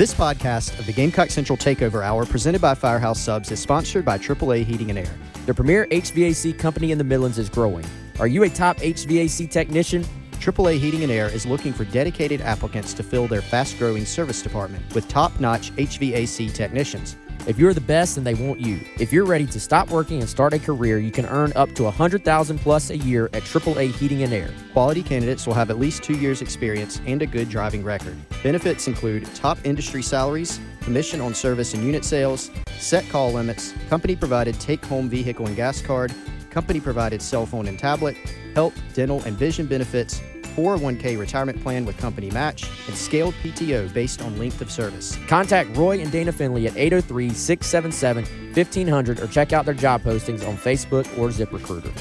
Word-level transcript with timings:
This 0.00 0.14
podcast 0.14 0.78
of 0.78 0.86
the 0.86 0.94
Gamecock 0.94 1.28
Central 1.28 1.58
Takeover 1.58 2.02
Hour, 2.02 2.24
presented 2.24 2.62
by 2.62 2.74
Firehouse 2.74 3.20
Subs, 3.20 3.50
is 3.50 3.60
sponsored 3.60 4.02
by 4.02 4.16
AAA 4.16 4.64
Heating 4.64 4.88
and 4.88 4.98
Air. 4.98 5.14
The 5.44 5.52
premier 5.52 5.86
HVAC 5.88 6.58
company 6.58 6.90
in 6.90 6.96
the 6.96 7.04
Midlands 7.04 7.36
is 7.36 7.50
growing. 7.50 7.84
Are 8.18 8.26
you 8.26 8.44
a 8.44 8.48
top 8.48 8.78
HVAC 8.78 9.50
technician? 9.50 10.02
AAA 10.38 10.78
Heating 10.78 11.02
and 11.02 11.12
Air 11.12 11.28
is 11.28 11.44
looking 11.44 11.74
for 11.74 11.84
dedicated 11.84 12.40
applicants 12.40 12.94
to 12.94 13.02
fill 13.02 13.26
their 13.26 13.42
fast 13.42 13.78
growing 13.78 14.06
service 14.06 14.40
department 14.40 14.82
with 14.94 15.06
top 15.06 15.38
notch 15.38 15.70
HVAC 15.72 16.54
technicians. 16.54 17.18
If 17.46 17.58
you're 17.58 17.72
the 17.72 17.80
best, 17.80 18.16
then 18.16 18.24
they 18.24 18.34
want 18.34 18.60
you. 18.60 18.78
If 18.98 19.12
you're 19.12 19.24
ready 19.24 19.46
to 19.46 19.58
stop 19.58 19.90
working 19.90 20.20
and 20.20 20.28
start 20.28 20.52
a 20.52 20.58
career, 20.58 20.98
you 20.98 21.10
can 21.10 21.24
earn 21.26 21.52
up 21.56 21.72
to 21.76 21.84
100000 21.84 22.58
plus 22.58 22.90
a 22.90 22.98
year 22.98 23.30
at 23.32 23.42
AAA 23.42 23.92
Heating 23.92 24.22
and 24.22 24.32
Air. 24.32 24.50
Quality 24.72 25.02
candidates 25.02 25.46
will 25.46 25.54
have 25.54 25.70
at 25.70 25.78
least 25.78 26.02
two 26.02 26.14
years' 26.14 26.42
experience 26.42 27.00
and 27.06 27.22
a 27.22 27.26
good 27.26 27.48
driving 27.48 27.82
record. 27.82 28.16
Benefits 28.42 28.88
include 28.88 29.24
top 29.34 29.58
industry 29.64 30.02
salaries, 30.02 30.60
commission 30.82 31.20
on 31.20 31.34
service 31.34 31.72
and 31.72 31.82
unit 31.82 32.04
sales, 32.04 32.50
set 32.78 33.08
call 33.08 33.32
limits, 33.32 33.72
company 33.88 34.14
provided 34.14 34.60
take 34.60 34.84
home 34.84 35.08
vehicle 35.08 35.46
and 35.46 35.56
gas 35.56 35.80
card, 35.80 36.12
company 36.50 36.78
provided 36.78 37.22
cell 37.22 37.46
phone 37.46 37.68
and 37.68 37.78
tablet, 37.78 38.16
health, 38.54 38.74
dental, 38.94 39.22
and 39.22 39.36
vision 39.36 39.66
benefits, 39.66 40.20
401k 40.50 41.18
retirement 41.18 41.60
plan 41.62 41.84
with 41.84 41.96
company 41.98 42.30
match, 42.30 42.64
and 42.86 42.96
scaled 42.96 43.34
PTO 43.42 43.92
based 43.92 44.22
on 44.22 44.38
length 44.38 44.60
of 44.60 44.70
service. 44.70 45.18
Contact 45.26 45.74
Roy 45.76 46.00
and 46.00 46.10
Dana 46.10 46.32
Finley 46.32 46.66
at 46.66 46.76
803 46.76 47.30
677 47.30 48.24
1500 48.54 49.20
or 49.20 49.26
check 49.28 49.52
out 49.52 49.64
their 49.64 49.74
job 49.74 50.02
postings 50.02 50.46
on 50.46 50.56
Facebook 50.56 51.06
or 51.18 51.28
ZipRecruiter. 51.28 51.92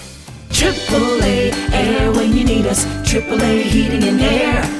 AAA 0.49 1.53
Air 1.71 2.11
when 2.11 2.35
you 2.35 2.43
need 2.43 2.65
us. 2.65 2.85
AAA 2.85 3.61
Heating 3.61 4.03
and 4.03 4.21
Air. 4.21 4.79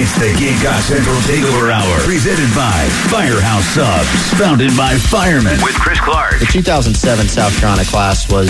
It's 0.00 0.14
the 0.18 0.32
Gamecock 0.38 0.80
Central 0.82 1.16
Takeover 1.22 1.72
Hour, 1.72 2.00
presented 2.04 2.54
by 2.54 2.88
Firehouse 3.10 3.66
Subs, 3.66 4.38
founded 4.38 4.76
by 4.76 4.96
firemen. 4.96 5.60
With 5.62 5.74
Chris 5.74 5.98
Clark. 6.00 6.38
The 6.38 6.46
2007 6.46 7.26
South 7.26 7.58
Carolina 7.58 7.84
class 7.84 8.30
was 8.30 8.48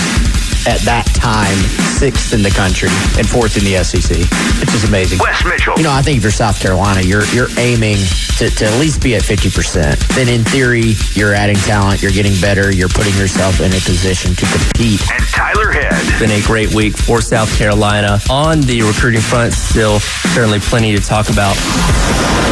at 0.68 0.80
that 0.84 1.08
time 1.16 1.56
sixth 1.96 2.32
in 2.32 2.42
the 2.44 2.50
country 2.50 2.92
and 3.16 3.26
fourth 3.26 3.56
in 3.56 3.64
the 3.64 3.80
SEC. 3.82 4.12
which 4.60 4.74
is 4.76 4.84
amazing. 4.84 5.18
Wes 5.18 5.42
Mitchell. 5.44 5.74
You 5.76 5.82
know, 5.84 5.92
I 5.92 6.02
think 6.02 6.18
if 6.18 6.22
you're 6.22 6.30
South 6.30 6.60
Carolina, 6.60 7.00
you're 7.00 7.24
you're 7.32 7.48
aiming 7.58 7.96
to, 8.38 8.50
to 8.50 8.64
at 8.66 8.78
least 8.78 9.02
be 9.02 9.16
at 9.16 9.22
50%. 9.22 10.14
Then 10.14 10.28
in 10.28 10.44
theory, 10.44 10.94
you're 11.14 11.34
adding 11.34 11.56
talent, 11.56 12.02
you're 12.02 12.12
getting 12.12 12.38
better, 12.40 12.70
you're 12.70 12.88
putting 12.92 13.14
yourself 13.16 13.60
in 13.60 13.72
a 13.72 13.80
position 13.82 14.34
to 14.36 14.46
compete. 14.46 15.00
And 15.10 15.24
Tyler 15.32 15.72
Head. 15.72 16.20
been 16.20 16.30
a 16.30 16.42
great 16.46 16.72
week 16.72 16.96
for 16.96 17.20
South 17.20 17.50
Carolina. 17.58 18.20
On 18.30 18.60
the 18.60 18.82
recruiting 18.82 19.20
front, 19.20 19.52
still 19.54 19.98
certainly 20.36 20.60
plenty 20.60 20.94
to 20.94 21.02
talk 21.02 21.30
about. 21.30 21.56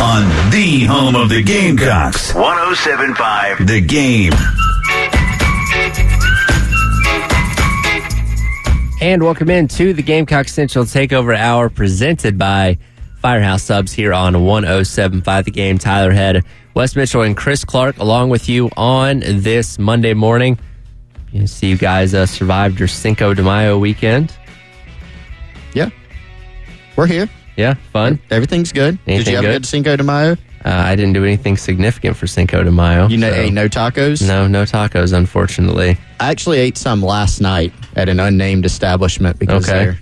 On 0.03 0.27
the 0.51 0.84
home 0.89 1.14
of 1.14 1.28
the 1.28 1.42
Gamecocks. 1.42 2.34
1075 2.34 3.67
The 3.67 3.80
Game. 3.80 4.33
And 9.06 9.22
welcome 9.22 9.50
into 9.50 9.92
the 9.92 10.02
Gamecock 10.02 10.48
Central 10.48 10.84
Takeover 10.84 11.36
Hour 11.36 11.68
presented 11.70 12.36
by 12.36 12.77
Firehouse 13.22 13.62
Subs 13.62 13.92
here 13.92 14.12
on 14.12 14.42
1075 14.42 15.44
The 15.44 15.50
Game. 15.52 15.78
Tyler 15.78 16.11
Head, 16.11 16.44
Wes 16.74 16.96
Mitchell, 16.96 17.22
and 17.22 17.36
Chris 17.36 17.64
Clark 17.64 17.98
along 17.98 18.30
with 18.30 18.48
you 18.48 18.68
on 18.77 19.20
this 19.20 19.78
Monday 19.78 20.12
morning. 20.12 20.58
You 21.30 21.46
see 21.46 21.68
you 21.68 21.77
guys 21.77 22.14
uh, 22.14 22.27
survived 22.27 22.80
your 22.80 22.89
Cinco 22.89 23.33
de 23.33 23.44
Mayo 23.44 23.78
weekend. 23.78 24.36
Yeah. 25.73 25.90
We're 26.96 27.06
here. 27.06 27.28
Yeah, 27.56 27.74
fun. 27.92 28.18
Everything's 28.33 28.73
good. 28.73 28.98
Did 29.05 29.28
you 29.28 29.36
have 29.36 29.44
a 29.44 29.46
good? 29.46 29.52
good 29.62 29.67
Cinco 29.67 29.94
de 29.94 30.02
Mayo? 30.02 30.33
Uh, 30.64 30.70
I 30.70 30.96
didn't 30.96 31.12
do 31.12 31.23
anything 31.23 31.56
significant 31.56 32.17
for 32.17 32.27
Cinco 32.27 32.64
de 32.64 32.73
Mayo. 32.73 33.06
You 33.06 33.18
know, 33.18 33.30
so- 33.30 33.36
hey, 33.36 33.50
no 33.50 33.68
tacos? 33.68 34.27
no, 34.27 34.48
no 34.48 34.64
tacos, 34.64 35.17
unfortunately. 35.17 35.96
I 36.18 36.33
actually 36.33 36.58
ate 36.58 36.77
some 36.77 37.02
last 37.02 37.40
night 37.40 37.73
at 37.96 38.08
an 38.08 38.20
unnamed 38.20 38.64
establishment 38.64 39.39
because 39.40 39.68
Okay. 39.68 39.84
they're 39.86 39.98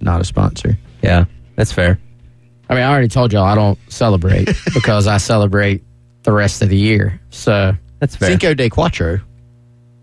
not 0.00 0.20
a 0.20 0.24
sponsor. 0.24 0.76
Yeah, 1.02 1.24
that's 1.56 1.72
fair. 1.72 1.98
I 2.68 2.74
mean, 2.74 2.82
I 2.82 2.90
already 2.90 3.08
told 3.08 3.32
y'all 3.32 3.44
I 3.44 3.54
don't 3.54 3.78
celebrate 3.90 4.46
because 4.74 5.06
I 5.06 5.16
celebrate 5.16 5.82
the 6.24 6.32
rest 6.32 6.60
of 6.60 6.68
the 6.68 6.76
year. 6.76 7.18
So, 7.30 7.74
That's 8.00 8.14
fair. 8.16 8.28
Cinco 8.28 8.52
de 8.52 8.68
Cuatro. 8.68 9.22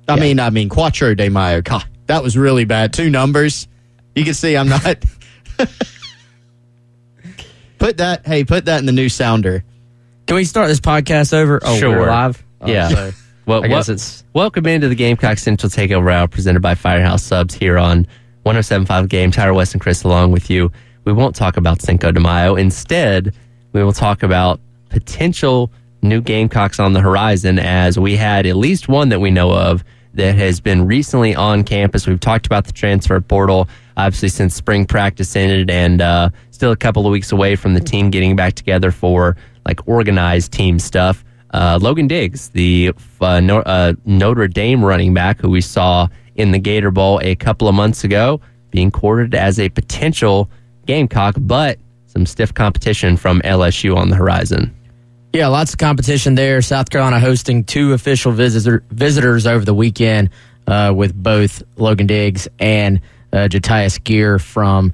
I 0.07 0.19
mean, 0.19 0.40
I 0.40 0.50
mean 0.50 0.69
Cuatro 0.69 1.16
de 1.16 1.29
Mayo. 1.29 1.62
God, 1.62 1.84
that 2.07 2.24
was 2.24 2.35
really 2.38 2.66
bad. 2.66 2.94
Two 2.94 3.09
numbers. 3.12 3.68
You 4.16 4.24
can 4.24 4.34
see 4.34 4.56
I'm 4.57 4.69
not. 4.69 5.03
put 7.78 7.97
that. 7.97 8.25
Hey, 8.25 8.44
put 8.44 8.66
that 8.66 8.79
in 8.79 8.85
the 8.85 8.91
new 8.91 9.09
sounder. 9.09 9.63
can 10.28 10.35
we 10.35 10.45
start 10.45 10.68
this 10.69 10.79
podcast 10.79 11.34
over? 11.34 11.59
Oh, 11.63 11.78
Sure. 11.78 11.90
we're 12.00 12.07
live? 12.09 12.44
Oh, 12.62 12.68
Yeah. 12.68 12.90
so 12.90 13.12
Well, 13.45 13.63
I 13.63 13.67
guess 13.67 13.88
wel- 13.88 13.95
it's 13.95 14.23
welcome 14.33 14.66
into 14.66 14.88
the 14.88 14.95
Gamecock 14.95 15.38
Central 15.38 15.69
Takeover 15.69 16.11
Hour 16.11 16.28
presented 16.28 16.61
by 16.61 16.73
Firehouse 16.73 17.23
Subs 17.23 17.53
here 17.53 17.78
on 17.78 18.07
1075 18.44 19.07
Game. 19.07 19.31
Tyler 19.31 19.53
West 19.53 19.73
and 19.73 19.81
Chris 19.81 20.03
along 20.03 20.31
with 20.31 20.50
you. 20.50 20.72
We 21.03 21.13
won't 21.13 21.35
talk 21.35 21.56
about 21.57 21.81
Cinco 21.81 22.11
de 22.11 22.19
Mayo. 22.19 22.56
Instead, 22.56 23.35
we 23.73 23.83
will 23.83 23.94
talk 23.94 24.23
about 24.23 24.59
potential 24.89 25.72
new 26.01 26.22
Gamecocks 26.22 26.79
on 26.79 26.94
the 26.94 27.01
horizon 27.01 27.59
as 27.59 28.00
we 28.00 28.16
had 28.16 28.45
at 28.47 28.56
least 28.56 28.88
one 28.88 29.09
that 29.09 29.19
we 29.19 29.29
know 29.29 29.51
of 29.51 29.83
that 30.16 30.35
has 30.35 30.59
been 30.59 30.88
recently 30.88 31.35
on 31.35 31.63
campus. 31.63 32.07
We've 32.07 32.19
talked 32.19 32.45
about 32.47 32.66
the 32.66 32.72
transfer 32.72 33.19
portal, 33.22 33.67
obviously, 33.97 34.29
since 34.29 34.56
spring 34.56 34.85
practice 34.85 35.35
ended, 35.35 35.69
and 35.69 36.01
uh, 36.01 36.29
still 36.51 36.72
a 36.72 36.77
couple 36.77 37.06
of 37.06 37.12
weeks 37.12 37.31
away 37.31 37.56
from 37.56 37.73
the 37.73 37.79
team 37.79 38.09
getting 38.09 38.35
back 38.35 38.53
together 38.53 38.91
for 38.91 39.35
like 39.66 39.88
organized 39.88 40.51
team 40.51 40.79
stuff. 40.79 41.23
Uh, 41.51 41.79
Logan 41.81 42.07
Diggs, 42.07 42.50
the 42.50 42.91
uh, 43.22 43.25
uh, 43.25 43.94
Notre 44.06 44.47
Dame 44.47 44.83
running 44.83 45.13
back 45.13 45.39
who 45.39 45.50
we 45.50 45.61
saw 45.61 46.07
in 46.35 46.51
the 46.51 46.59
Gator 46.59 46.91
Bowl 46.91 47.19
a 47.23 47.35
couple 47.35 47.67
of 47.67 47.75
months 47.75 48.03
ago, 48.03 48.41
being 48.72 48.91
courted 48.91 49.33
as 49.33 49.59
a 49.59 49.69
potential 49.69 50.50
Gamecock, 50.85 51.35
but 51.39 51.79
some 52.07 52.25
stiff 52.25 52.53
competition 52.53 53.17
from 53.17 53.41
LSU 53.41 53.95
on 53.95 54.09
the 54.09 54.16
horizon. 54.16 54.75
Yeah, 55.33 55.47
lots 55.47 55.73
of 55.73 55.79
competition 55.79 56.35
there. 56.35 56.61
South 56.61 56.89
Carolina 56.89 57.19
hosting 57.19 57.66
two 57.66 57.94
official 57.94 58.31
visitor, 58.31 58.83
visitors 58.89 59.45
over 59.45 59.66
the 59.66 59.73
weekend 59.73 60.29
uh, 60.67 60.94
with 60.95 61.13
both 61.13 61.62
Logan 61.75 62.07
Diggs 62.07 62.47
and 62.57 63.01
uh, 63.33 63.50
Jatius 63.50 64.01
Geer 64.01 64.39
from 64.39 64.94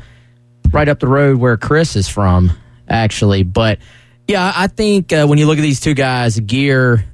right 0.71 0.89
up 0.89 0.99
the 0.99 1.07
road 1.07 1.37
where 1.37 1.57
Chris 1.57 1.95
is 1.95 2.09
from, 2.09 2.51
actually. 2.89 3.43
But 3.43 3.79
yeah, 4.31 4.53
I 4.55 4.67
think 4.67 5.11
uh, 5.11 5.25
when 5.27 5.37
you 5.37 5.45
look 5.45 5.57
at 5.57 5.61
these 5.61 5.81
two 5.81 5.93
guys, 5.93 6.39
Geer, 6.39 7.05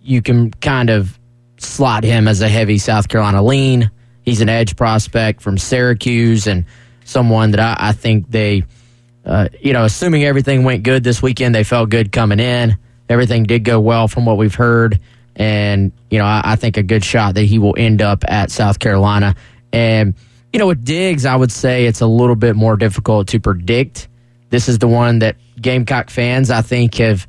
you 0.00 0.22
can 0.22 0.50
kind 0.50 0.88
of 0.88 1.18
slot 1.58 2.02
him 2.02 2.28
as 2.28 2.40
a 2.40 2.48
heavy 2.48 2.78
South 2.78 3.08
Carolina 3.08 3.42
lean. 3.42 3.90
He's 4.22 4.40
an 4.40 4.48
edge 4.48 4.74
prospect 4.74 5.42
from 5.42 5.58
Syracuse 5.58 6.46
and 6.46 6.64
someone 7.04 7.50
that 7.52 7.60
I, 7.60 7.88
I 7.90 7.92
think 7.92 8.30
they 8.30 8.64
uh, 9.26 9.48
you 9.60 9.72
know, 9.72 9.84
assuming 9.84 10.24
everything 10.24 10.62
went 10.62 10.84
good 10.84 11.02
this 11.02 11.20
weekend, 11.20 11.54
they 11.54 11.64
felt 11.64 11.90
good 11.90 12.12
coming 12.12 12.38
in. 12.38 12.78
Everything 13.08 13.42
did 13.42 13.64
go 13.64 13.80
well 13.80 14.08
from 14.08 14.24
what 14.24 14.38
we've 14.38 14.54
heard. 14.54 15.00
And, 15.34 15.92
you 16.10 16.18
know, 16.18 16.24
I, 16.24 16.40
I 16.44 16.56
think 16.56 16.76
a 16.76 16.82
good 16.82 17.04
shot 17.04 17.34
that 17.34 17.42
he 17.42 17.58
will 17.58 17.74
end 17.76 18.00
up 18.00 18.24
at 18.26 18.50
South 18.50 18.78
Carolina. 18.78 19.34
And, 19.72 20.14
you 20.52 20.60
know, 20.60 20.68
with 20.68 20.84
Diggs, 20.84 21.26
I 21.26 21.34
would 21.34 21.52
say 21.52 21.86
it's 21.86 22.00
a 22.00 22.06
little 22.06 22.36
bit 22.36 22.56
more 22.56 22.76
difficult 22.76 23.28
to 23.28 23.40
predict. 23.40 24.08
This 24.48 24.68
is 24.68 24.78
the 24.78 24.88
one 24.88 25.18
that 25.18 25.36
Gamecock 25.60 26.10
fans, 26.10 26.50
I 26.50 26.62
think, 26.62 26.96
have 26.96 27.26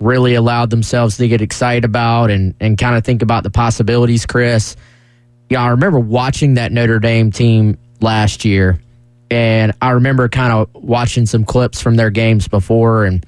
really 0.00 0.34
allowed 0.34 0.70
themselves 0.70 1.16
to 1.18 1.28
get 1.28 1.40
excited 1.40 1.84
about 1.84 2.30
and, 2.30 2.54
and 2.60 2.76
kind 2.76 2.96
of 2.96 3.04
think 3.04 3.22
about 3.22 3.42
the 3.42 3.50
possibilities, 3.50 4.26
Chris. 4.26 4.76
Yeah, 5.48 5.62
I 5.62 5.68
remember 5.68 5.98
watching 5.98 6.54
that 6.54 6.72
Notre 6.72 6.98
Dame 6.98 7.30
team 7.30 7.78
last 8.00 8.44
year 8.44 8.78
and 9.30 9.72
I 9.82 9.90
remember 9.90 10.28
kind 10.28 10.52
of 10.52 10.68
watching 10.74 11.26
some 11.26 11.44
clips 11.44 11.80
from 11.80 11.96
their 11.96 12.10
games 12.10 12.48
before 12.48 13.04
and 13.04 13.24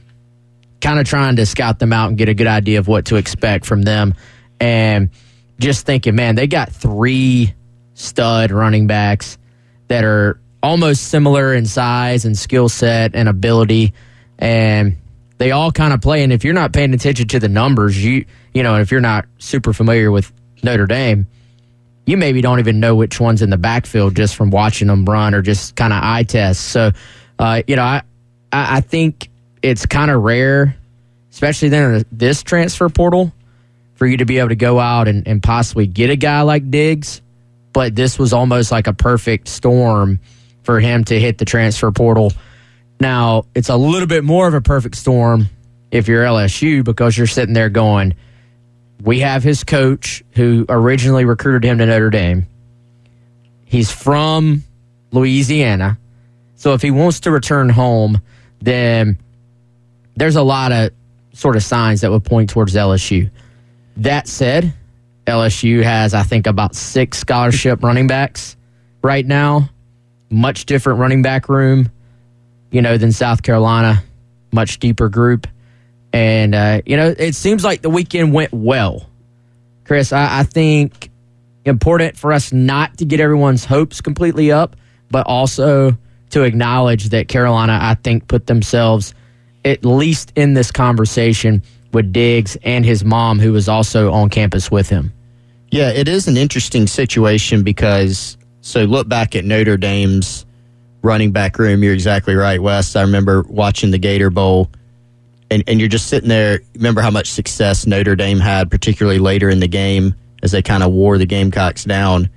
kind 0.80 1.00
of 1.00 1.06
trying 1.06 1.36
to 1.36 1.46
scout 1.46 1.78
them 1.78 1.92
out 1.92 2.08
and 2.08 2.18
get 2.18 2.28
a 2.28 2.34
good 2.34 2.46
idea 2.46 2.78
of 2.78 2.86
what 2.86 3.06
to 3.06 3.16
expect 3.16 3.66
from 3.66 3.82
them. 3.82 4.14
And 4.60 5.10
just 5.58 5.86
thinking, 5.86 6.14
man, 6.14 6.36
they 6.36 6.46
got 6.46 6.70
three 6.70 7.54
stud 7.94 8.52
running 8.52 8.86
backs 8.86 9.38
that 9.88 10.04
are 10.04 10.40
almost 10.62 11.08
similar 11.08 11.52
in 11.52 11.66
size 11.66 12.24
and 12.24 12.38
skill 12.38 12.68
set 12.68 13.14
and 13.14 13.28
ability, 13.28 13.92
and 14.38 14.96
they 15.38 15.50
all 15.52 15.72
kind 15.72 15.92
of 15.92 16.00
play. 16.00 16.22
And 16.22 16.32
if 16.32 16.44
you're 16.44 16.54
not 16.54 16.72
paying 16.72 16.94
attention 16.94 17.28
to 17.28 17.40
the 17.40 17.48
numbers, 17.48 18.02
you 18.02 18.24
you 18.54 18.62
know, 18.62 18.78
if 18.80 18.90
you're 18.90 19.00
not 19.00 19.26
super 19.38 19.72
familiar 19.72 20.10
with 20.10 20.32
Notre 20.62 20.86
Dame, 20.86 21.26
you 22.06 22.16
maybe 22.16 22.40
don't 22.40 22.58
even 22.58 22.80
know 22.80 22.96
which 22.96 23.20
one's 23.20 23.42
in 23.42 23.50
the 23.50 23.58
backfield 23.58 24.16
just 24.16 24.34
from 24.34 24.50
watching 24.50 24.88
them 24.88 25.04
run 25.04 25.34
or 25.34 25.42
just 25.42 25.76
kind 25.76 25.92
of 25.92 26.02
eye 26.02 26.22
tests. 26.22 26.62
So, 26.62 26.92
uh, 27.38 27.62
you 27.66 27.76
know, 27.76 27.82
I 27.82 28.02
I 28.52 28.80
think 28.80 29.28
it's 29.62 29.86
kind 29.86 30.10
of 30.10 30.22
rare, 30.22 30.76
especially 31.30 31.68
then 31.68 32.04
this 32.10 32.42
transfer 32.42 32.88
portal, 32.88 33.32
for 33.94 34.06
you 34.06 34.16
to 34.18 34.24
be 34.24 34.38
able 34.38 34.48
to 34.48 34.56
go 34.56 34.78
out 34.78 35.08
and, 35.08 35.26
and 35.26 35.42
possibly 35.42 35.86
get 35.86 36.08
a 36.08 36.16
guy 36.16 36.42
like 36.42 36.70
Diggs. 36.70 37.20
But 37.72 37.94
this 37.94 38.18
was 38.18 38.32
almost 38.32 38.72
like 38.72 38.86
a 38.86 38.94
perfect 38.94 39.48
storm 39.48 40.20
for 40.62 40.80
him 40.80 41.04
to 41.04 41.18
hit 41.18 41.38
the 41.38 41.44
transfer 41.44 41.90
portal. 41.90 42.32
Now, 43.00 43.44
it's 43.54 43.68
a 43.68 43.76
little 43.76 44.08
bit 44.08 44.24
more 44.24 44.48
of 44.48 44.54
a 44.54 44.60
perfect 44.60 44.96
storm 44.96 45.48
if 45.90 46.08
you're 46.08 46.24
LSU 46.24 46.84
because 46.84 47.16
you're 47.16 47.26
sitting 47.26 47.54
there 47.54 47.68
going, 47.68 48.14
we 49.02 49.20
have 49.20 49.42
his 49.42 49.64
coach 49.64 50.22
who 50.32 50.66
originally 50.68 51.24
recruited 51.24 51.64
him 51.64 51.78
to 51.78 51.86
Notre 51.86 52.10
Dame. 52.10 52.46
He's 53.64 53.90
from 53.90 54.64
Louisiana. 55.12 55.98
So 56.56 56.74
if 56.74 56.82
he 56.82 56.90
wants 56.90 57.20
to 57.20 57.30
return 57.30 57.68
home, 57.68 58.20
then 58.60 59.18
there's 60.16 60.36
a 60.36 60.42
lot 60.42 60.72
of 60.72 60.90
sort 61.32 61.54
of 61.54 61.62
signs 61.62 62.00
that 62.00 62.10
would 62.10 62.24
point 62.24 62.50
towards 62.50 62.74
LSU. 62.74 63.30
That 63.98 64.26
said, 64.26 64.74
LSU 65.26 65.82
has, 65.84 66.14
I 66.14 66.24
think, 66.24 66.46
about 66.46 66.74
six 66.74 67.18
scholarship 67.18 67.82
running 67.84 68.08
backs 68.08 68.56
right 69.02 69.24
now 69.24 69.68
much 70.30 70.66
different 70.66 70.98
running 70.98 71.22
back 71.22 71.48
room, 71.48 71.90
you 72.70 72.82
know, 72.82 72.98
than 72.98 73.12
South 73.12 73.42
Carolina, 73.42 74.02
much 74.52 74.78
deeper 74.78 75.08
group. 75.08 75.46
And, 76.12 76.54
uh, 76.54 76.82
you 76.86 76.96
know, 76.96 77.14
it 77.16 77.34
seems 77.34 77.64
like 77.64 77.82
the 77.82 77.90
weekend 77.90 78.32
went 78.32 78.52
well. 78.52 79.08
Chris, 79.84 80.12
I, 80.12 80.40
I 80.40 80.42
think 80.42 81.10
important 81.64 82.16
for 82.16 82.32
us 82.32 82.52
not 82.52 82.98
to 82.98 83.04
get 83.04 83.20
everyone's 83.20 83.64
hopes 83.64 84.00
completely 84.00 84.50
up, 84.50 84.76
but 85.10 85.26
also 85.26 85.96
to 86.30 86.42
acknowledge 86.42 87.10
that 87.10 87.28
Carolina, 87.28 87.78
I 87.80 87.94
think, 87.94 88.28
put 88.28 88.46
themselves 88.46 89.14
at 89.64 89.84
least 89.84 90.32
in 90.36 90.54
this 90.54 90.70
conversation 90.70 91.62
with 91.92 92.12
Diggs 92.12 92.56
and 92.62 92.84
his 92.84 93.04
mom, 93.04 93.38
who 93.38 93.52
was 93.52 93.68
also 93.68 94.12
on 94.12 94.28
campus 94.28 94.70
with 94.70 94.88
him. 94.88 95.12
Yeah, 95.70 95.90
it 95.90 96.08
is 96.08 96.28
an 96.28 96.36
interesting 96.36 96.86
situation 96.86 97.62
because 97.62 98.36
so 98.60 98.84
look 98.84 99.08
back 99.08 99.34
at 99.36 99.44
Notre 99.44 99.76
Dame's 99.76 100.46
running 101.02 101.32
back 101.32 101.58
room. 101.58 101.82
You're 101.82 101.94
exactly 101.94 102.34
right, 102.34 102.60
Wes. 102.60 102.96
I 102.96 103.02
remember 103.02 103.42
watching 103.42 103.90
the 103.90 103.98
Gator 103.98 104.30
Bowl, 104.30 104.70
and, 105.50 105.62
and 105.66 105.80
you're 105.80 105.88
just 105.88 106.06
sitting 106.06 106.28
there. 106.28 106.60
Remember 106.74 107.00
how 107.00 107.10
much 107.10 107.30
success 107.30 107.86
Notre 107.86 108.16
Dame 108.16 108.40
had, 108.40 108.70
particularly 108.70 109.18
later 109.18 109.48
in 109.48 109.60
the 109.60 109.68
game 109.68 110.14
as 110.42 110.52
they 110.52 110.62
kind 110.62 110.82
of 110.82 110.92
wore 110.92 111.18
the 111.18 111.26
Gamecocks 111.26 111.84
down, 111.84 112.30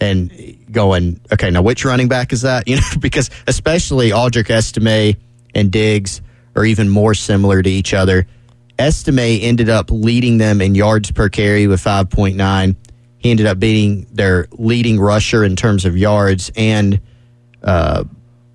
and 0.00 0.56
going, 0.70 1.20
okay, 1.32 1.50
now 1.50 1.62
which 1.62 1.84
running 1.84 2.08
back 2.08 2.32
is 2.32 2.42
that? 2.42 2.68
You 2.74 2.76
know, 2.76 2.82
because 2.98 3.30
especially 3.46 4.10
Audric 4.10 4.50
Estime 4.50 5.16
and 5.54 5.70
Diggs 5.70 6.20
are 6.56 6.64
even 6.64 6.88
more 6.88 7.14
similar 7.14 7.62
to 7.62 7.70
each 7.70 7.94
other. 7.94 8.26
Estime 8.78 9.18
ended 9.18 9.68
up 9.68 9.90
leading 9.90 10.38
them 10.38 10.60
in 10.60 10.74
yards 10.74 11.10
per 11.12 11.28
carry 11.28 11.66
with 11.66 11.80
5.9. 11.80 12.76
He 13.18 13.30
ended 13.30 13.46
up 13.46 13.58
being 13.58 14.06
their 14.12 14.48
leading 14.52 14.98
rusher 15.00 15.44
in 15.44 15.56
terms 15.56 15.84
of 15.84 15.96
yards 15.96 16.50
and 16.56 17.00
uh, 17.64 18.04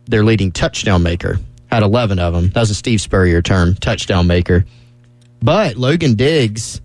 their 0.05 0.23
leading 0.23 0.51
touchdown 0.51 1.03
maker. 1.03 1.39
Had 1.67 1.83
11 1.83 2.17
of 2.19 2.33
them. 2.33 2.49
That 2.49 2.61
was 2.61 2.69
a 2.69 2.75
Steve 2.75 3.01
Spurrier 3.01 3.41
term, 3.41 3.75
touchdown 3.75 4.25
maker. 4.27 4.65
But 5.41 5.77
Logan 5.77 6.15
Diggs, 6.15 6.81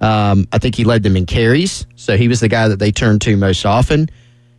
um, 0.00 0.46
I 0.52 0.58
think 0.58 0.74
he 0.74 0.84
led 0.84 1.02
them 1.02 1.16
in 1.16 1.26
carries. 1.26 1.86
So 1.96 2.16
he 2.16 2.28
was 2.28 2.40
the 2.40 2.48
guy 2.48 2.68
that 2.68 2.78
they 2.78 2.92
turned 2.92 3.22
to 3.22 3.36
most 3.36 3.64
often. 3.64 4.10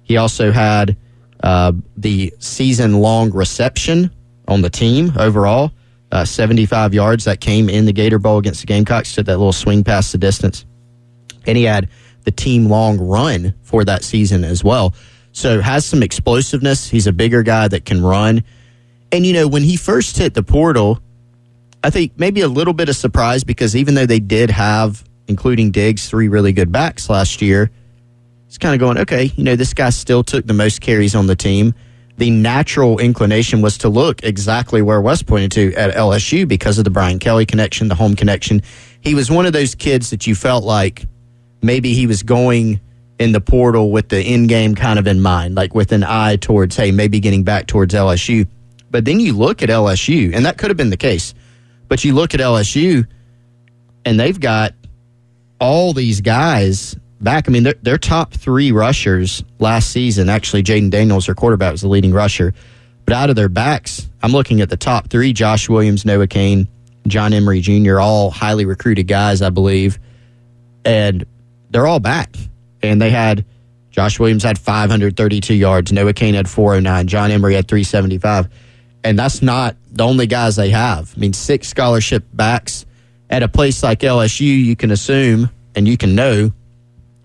He 0.03 0.17
also 0.17 0.51
had 0.51 0.97
uh, 1.43 1.73
the 1.95 2.33
season 2.39 2.99
long 2.99 3.31
reception 3.31 4.11
on 4.47 4.61
the 4.61 4.69
team 4.69 5.13
overall. 5.17 5.71
Uh, 6.11 6.25
75 6.25 6.93
yards 6.95 7.25
that 7.25 7.39
came 7.39 7.69
in 7.69 7.85
the 7.85 7.93
Gator 7.93 8.17
Bowl 8.17 8.39
against 8.39 8.61
the 8.61 8.67
Gamecocks, 8.67 9.13
took 9.13 9.27
that 9.27 9.37
little 9.37 9.53
swing 9.53 9.83
past 9.83 10.11
the 10.11 10.17
distance. 10.17 10.65
And 11.45 11.55
he 11.55 11.63
had 11.63 11.89
the 12.23 12.31
team 12.31 12.65
long 12.65 12.97
run 12.97 13.53
for 13.61 13.85
that 13.85 14.03
season 14.03 14.43
as 14.43 14.63
well. 14.63 14.95
So 15.31 15.61
has 15.61 15.85
some 15.85 16.03
explosiveness. 16.03 16.89
He's 16.89 17.07
a 17.07 17.13
bigger 17.13 17.43
guy 17.43 17.67
that 17.67 17.85
can 17.85 18.01
run. 18.01 18.43
And 19.11 19.25
you 19.25 19.33
know, 19.33 19.47
when 19.47 19.63
he 19.63 19.75
first 19.75 20.17
hit 20.17 20.33
the 20.33 20.43
portal, 20.43 20.99
I 21.83 21.89
think 21.89 22.13
maybe 22.17 22.41
a 22.41 22.47
little 22.47 22.73
bit 22.73 22.89
of 22.89 22.95
surprise 22.95 23.43
because 23.43 23.75
even 23.75 23.95
though 23.95 24.05
they 24.05 24.19
did 24.19 24.49
have, 24.51 25.03
including 25.27 25.71
Diggs, 25.71 26.09
three 26.09 26.27
really 26.27 26.51
good 26.51 26.71
backs 26.71 27.09
last 27.09 27.41
year, 27.41 27.71
it's 28.47 28.57
kind 28.57 28.73
of 28.73 28.79
going, 28.79 28.97
okay, 28.97 29.31
you 29.35 29.43
know, 29.43 29.55
this 29.55 29.73
guy 29.73 29.91
still 29.91 30.23
took 30.23 30.45
the 30.45 30.53
most 30.53 30.81
carries 30.81 31.15
on 31.15 31.27
the 31.27 31.35
team. 31.35 31.73
The 32.17 32.31
natural 32.31 32.99
inclination 32.99 33.61
was 33.61 33.77
to 33.77 33.89
look 33.89 34.23
exactly 34.23 34.81
where 34.81 34.99
Wes 34.99 35.23
pointed 35.23 35.51
to 35.53 35.73
at 35.75 35.93
LSU 35.95 36.47
because 36.47 36.77
of 36.77 36.83
the 36.83 36.89
Brian 36.89 37.19
Kelly 37.19 37.45
connection, 37.45 37.87
the 37.87 37.95
home 37.95 38.15
connection. 38.15 38.61
He 39.01 39.15
was 39.15 39.31
one 39.31 39.45
of 39.45 39.53
those 39.53 39.73
kids 39.75 40.09
that 40.09 40.27
you 40.27 40.35
felt 40.35 40.65
like 40.65 41.05
maybe 41.61 41.93
he 41.93 42.07
was 42.07 42.23
going 42.23 42.81
in 43.19 43.33
the 43.33 43.41
portal 43.41 43.91
with 43.91 44.09
the 44.09 44.19
end 44.19 44.47
game 44.49 44.73
kind 44.73 44.97
of 44.97 45.05
in 45.05 45.21
mind, 45.21 45.55
like 45.55 45.75
with 45.75 45.91
an 45.91 46.03
eye 46.03 46.37
towards, 46.37 46.75
hey, 46.75 46.91
maybe 46.91 47.19
getting 47.19 47.43
back 47.43 47.67
towards 47.67 47.93
LSU. 47.93 48.47
But 48.89 49.05
then 49.05 49.19
you 49.19 49.33
look 49.33 49.61
at 49.61 49.69
LSU, 49.69 50.33
and 50.33 50.45
that 50.45 50.57
could 50.57 50.69
have 50.69 50.77
been 50.77 50.89
the 50.89 50.97
case. 50.97 51.33
But 51.89 52.03
you 52.03 52.13
look 52.13 52.33
at 52.33 52.39
LSU, 52.39 53.05
and 54.05 54.19
they've 54.19 54.39
got 54.39 54.73
all 55.59 55.93
these 55.93 56.21
guys 56.21 56.95
back. 57.19 57.47
I 57.47 57.51
mean, 57.51 57.67
their 57.81 57.97
top 57.97 58.33
three 58.33 58.71
rushers 58.71 59.43
last 59.59 59.91
season, 59.91 60.29
actually, 60.29 60.63
Jayden 60.63 60.89
Daniels, 60.89 61.25
their 61.25 61.35
quarterback, 61.35 61.73
was 61.73 61.81
the 61.81 61.89
leading 61.89 62.13
rusher. 62.13 62.53
But 63.05 63.15
out 63.15 63.29
of 63.29 63.35
their 63.35 63.49
backs, 63.49 64.07
I'm 64.23 64.31
looking 64.31 64.61
at 64.61 64.69
the 64.69 64.77
top 64.77 65.09
three 65.09 65.33
Josh 65.33 65.67
Williams, 65.67 66.05
Noah 66.05 66.27
Cain, 66.27 66.67
John 67.07 67.33
Emery 67.33 67.59
Jr., 67.59 67.99
all 67.99 68.31
highly 68.31 68.65
recruited 68.65 69.07
guys, 69.07 69.41
I 69.41 69.49
believe. 69.49 69.99
And 70.85 71.25
they're 71.69 71.87
all 71.87 71.99
back. 71.99 72.35
And 72.81 73.01
they 73.01 73.09
had 73.09 73.45
Josh 73.91 74.19
Williams 74.19 74.43
had 74.43 74.57
532 74.57 75.53
yards, 75.53 75.91
Noah 75.91 76.13
Cain 76.13 76.33
had 76.33 76.49
409, 76.49 77.07
John 77.07 77.31
Emery 77.31 77.55
had 77.55 77.67
375. 77.67 78.49
And 79.03 79.17
that's 79.17 79.41
not 79.41 79.75
the 79.91 80.03
only 80.03 80.27
guys 80.27 80.55
they 80.55 80.69
have. 80.69 81.13
I 81.15 81.19
mean, 81.19 81.33
six 81.33 81.69
scholarship 81.69 82.25
backs 82.33 82.85
at 83.29 83.43
a 83.43 83.47
place 83.47 83.81
like 83.83 83.99
LSU, 83.99 84.41
you 84.41 84.75
can 84.75 84.91
assume 84.91 85.49
and 85.75 85.87
you 85.87 85.97
can 85.97 86.15
know 86.15 86.51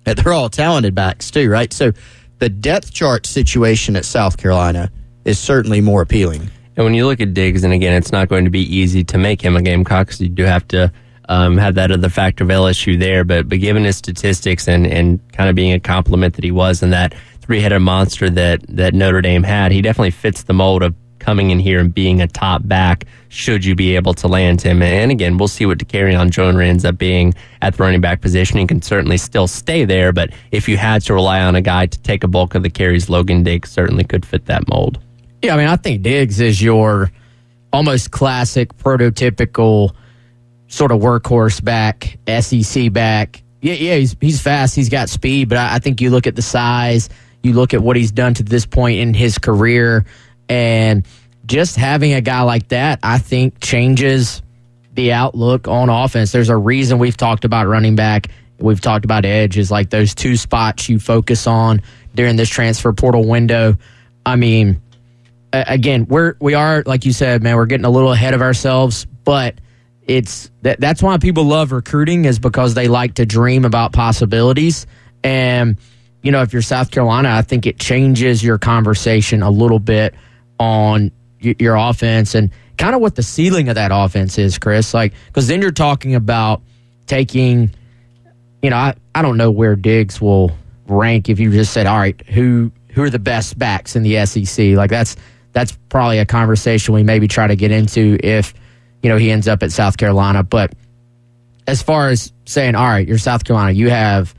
that 0.05 0.19
they're 0.19 0.33
all 0.33 0.49
talented 0.49 0.95
backs 0.95 1.31
too, 1.31 1.51
right? 1.51 1.73
So 1.73 1.93
the 2.39 2.49
depth 2.49 2.93
chart 2.93 3.27
situation 3.27 3.97
at 3.97 4.05
South 4.05 4.37
Carolina 4.37 4.91
is 5.25 5.39
certainly 5.39 5.81
more 5.81 6.03
appealing. 6.03 6.51
And 6.77 6.85
when 6.85 6.95
you 6.95 7.07
look 7.07 7.21
at 7.21 7.35
Diggs, 7.35 7.65
and 7.65 7.73
again, 7.73 7.95
it's 7.95 8.13
not 8.13 8.29
going 8.29 8.45
to 8.45 8.51
be 8.51 8.63
easy 8.63 9.05
to 9.05 9.19
make 9.19 9.41
him 9.41 9.57
a 9.57 9.63
Gamecock 9.63 10.09
because 10.09 10.21
you 10.21 10.29
do 10.29 10.45
have 10.45 10.67
to 10.69 10.93
um, 11.29 11.57
had 11.57 11.75
that 11.77 11.91
other 11.91 12.09
factor 12.09 12.45
of 12.45 12.51
LSU 12.51 12.99
there. 12.99 13.25
But 13.25 13.49
but 13.49 13.61
given 13.61 13.85
his 13.85 13.97
statistics 13.97 14.69
and 14.69 14.87
and 14.87 15.21
kind 15.33 15.49
of 15.49 15.57
being 15.57 15.73
a 15.73 15.81
compliment 15.81 16.35
that 16.35 16.45
he 16.45 16.51
was 16.51 16.83
and 16.83 16.93
that 16.93 17.15
three 17.41 17.61
headed 17.61 17.83
monster 17.83 18.31
that 18.31 18.65
that 18.69 18.95
Notre 18.95 19.21
Dame 19.21 19.43
had, 19.43 19.73
he 19.73 19.83
definitely 19.83 20.11
fits 20.11 20.45
the 20.45 20.55
mold 20.55 20.83
of 20.83 20.95
coming 21.25 21.51
in 21.51 21.59
here 21.59 21.81
and 21.81 21.93
being 21.95 22.21
a 22.21 22.27
top 22.27 22.61
back. 22.69 23.05
Should 23.29 23.65
you 23.65 23.75
be 23.75 23.97
able 23.97 24.13
to 24.15 24.29
land 24.29 24.61
him? 24.61 24.83
And 24.83 25.11
again, 25.11 25.39
we'll 25.39 25.49
see 25.49 25.65
what 25.65 25.79
Dakereon 25.79 26.31
Joyner 26.31 26.61
ends 26.61 26.85
up 26.85 26.99
being 26.99 27.33
at 27.63 27.75
the 27.75 27.83
running 27.83 28.03
back 28.03 28.21
position. 28.21 28.59
He 28.59 28.67
can 28.67 28.83
certainly 28.83 29.17
still 29.17 29.47
stay 29.47 29.87
there, 29.87 30.13
but 30.13 30.31
if 30.53 30.69
you 30.69 30.77
had 30.77 31.03
to 31.03 31.15
rely 31.15 31.41
on 31.41 31.57
a 31.57 31.63
guy 31.63 31.87
to 31.87 31.99
take 32.01 32.25
a 32.25 32.29
bulk 32.29 32.55
of 32.55 32.63
the 32.63 32.69
carries, 32.69 33.09
Logan 33.09 33.43
Diggs 33.43 33.71
certainly 33.71 34.05
could 34.05 34.27
fit 34.27 34.47
that 34.47 34.69
mold. 34.69 35.01
Yeah, 35.43 35.55
I 35.55 35.57
mean, 35.57 35.69
I 35.69 35.77
think 35.77 36.03
Diggs 36.03 36.41
is 36.41 36.61
your 36.63 37.11
almost 37.73 38.11
classic, 38.11 38.77
prototypical 38.77 39.95
sort 40.69 40.93
of 40.93 41.01
workhorse 41.01 41.63
back, 41.63 42.19
SEC 42.41 42.93
back. 42.93 43.43
Yeah, 43.61 43.75
yeah, 43.75 43.97
he's 43.97 44.17
he's 44.21 44.43
fast. 44.43 44.77
He's 44.77 44.89
got 44.89 45.09
speed, 45.09 45.49
but 45.49 45.59
I, 45.59 45.77
I 45.77 45.79
think 45.79 46.01
you 46.01 46.11
look 46.11 46.27
at 46.27 46.37
the 46.37 46.43
size, 46.43 47.09
you 47.43 47.55
look 47.55 47.73
at 47.73 47.83
what 47.83 47.97
he's 47.97 48.13
done 48.13 48.35
to 48.35 48.43
this 48.43 48.67
point 48.67 49.01
in 49.01 49.15
his 49.15 49.39
career, 49.39 50.05
and 50.49 51.07
just 51.47 51.77
having 51.77 52.13
a 52.13 52.21
guy 52.21 52.43
like 52.43 52.69
that, 52.69 52.99
I 53.03 53.19
think 53.19 53.61
changes 53.61 54.43
the 54.95 55.13
outlook 55.13 55.67
on 55.69 55.89
offense. 55.89 56.33
There's 56.33 56.49
a 56.49 56.57
reason 56.57 56.99
we've 56.99 57.17
talked 57.17 57.45
about 57.45 57.67
running 57.67 57.97
back. 57.97 58.29
We've 58.59 58.81
talked 58.81 59.05
about 59.05 59.25
edge 59.25 59.59
is 59.59 59.71
like 59.71 59.91
those 59.91 60.15
two 60.15 60.37
spots 60.37 60.89
you 60.89 60.99
focus 60.99 61.47
on 61.47 61.83
during 62.15 62.37
this 62.37 62.49
transfer 62.49 62.93
portal 62.93 63.27
window. 63.27 63.77
I 64.25 64.37
mean, 64.37 64.81
again, 65.53 66.07
we're 66.07 66.37
we 66.41 66.55
are 66.55 66.83
like 66.87 67.05
you 67.05 67.13
said, 67.13 67.43
man, 67.43 67.57
we're 67.57 67.67
getting 67.67 67.85
a 67.85 67.91
little 67.91 68.13
ahead 68.13 68.35
of 68.35 68.43
ourselves, 68.43 69.07
but 69.25 69.57
it's 70.07 70.51
that 70.63 70.81
that's 70.81 71.03
why 71.03 71.17
people 71.19 71.45
love 71.45 71.73
recruiting 71.73 72.25
is 72.25 72.39
because 72.39 72.75
they 72.75 72.89
like 72.89 73.15
to 73.15 73.27
dream 73.27 73.65
about 73.65 73.93
possibilities 73.93 74.87
and 75.23 75.79
you 76.25 76.33
know, 76.33 76.41
if 76.41 76.55
you're 76.55 76.63
South 76.63 76.91
Carolina, 76.91 77.29
I 77.31 77.43
think 77.43 77.67
it 77.67 77.79
changes 77.79 78.43
your 78.43 78.57
conversation 78.57 79.43
a 79.43 79.51
little 79.51 79.79
bit 79.79 80.15
on 80.59 81.13
y- 81.45 81.55
your 81.59 81.77
offense 81.77 82.35
and 82.35 82.51
kind 82.79 82.95
of 82.95 83.03
what 83.03 83.15
the 83.15 83.23
ceiling 83.23 83.69
of 83.69 83.75
that 83.75 83.91
offense 83.93 84.39
is, 84.39 84.59
Chris. 84.59 84.95
Like, 84.95 85.13
because 85.27 85.49
then 85.49 85.61
you're 85.61 85.71
talking 85.71 86.15
about 86.15 86.63
taking, 87.07 87.71
you 88.63 88.71
know, 88.71 88.77
I, 88.77 88.95
I 89.15 89.21
don't 89.21 89.37
know 89.37 89.51
where 89.51 89.77
Diggs 89.77 90.19
will 90.19 90.51
rank 90.87 91.29
if 91.29 91.39
you 91.39 91.53
just 91.53 91.75
said, 91.75 91.87
all 91.87 91.99
right, 91.99 92.19
who 92.29 92.73
who 92.95 93.03
are 93.03 93.11
the 93.11 93.19
best 93.19 93.59
backs 93.59 93.95
in 93.95 94.03
the 94.03 94.25
SEC? 94.25 94.77
Like 94.77 94.89
that's 94.89 95.17
that's 95.53 95.77
probably 95.91 96.21
a 96.21 96.27
conversation 96.27 96.95
we 96.95 97.03
maybe 97.03 97.29
try 97.29 97.47
to 97.47 97.57
get 97.57 97.71
into 97.71 98.19
if 98.23 98.55
you 99.05 99.11
know 99.11 99.19
he 99.19 99.31
ends 99.31 99.47
up 99.47 99.63
at 99.63 99.71
South 99.71 99.99
Carolina. 99.99 100.43
But 100.43 100.73
as 101.67 101.83
far 101.83 102.09
as 102.09 102.33
saying, 102.47 102.75
all 102.75 102.87
right, 102.87 103.07
you're 103.07 103.19
South 103.19 103.45
Carolina, 103.45 103.73
you 103.73 103.91
have 103.91 104.35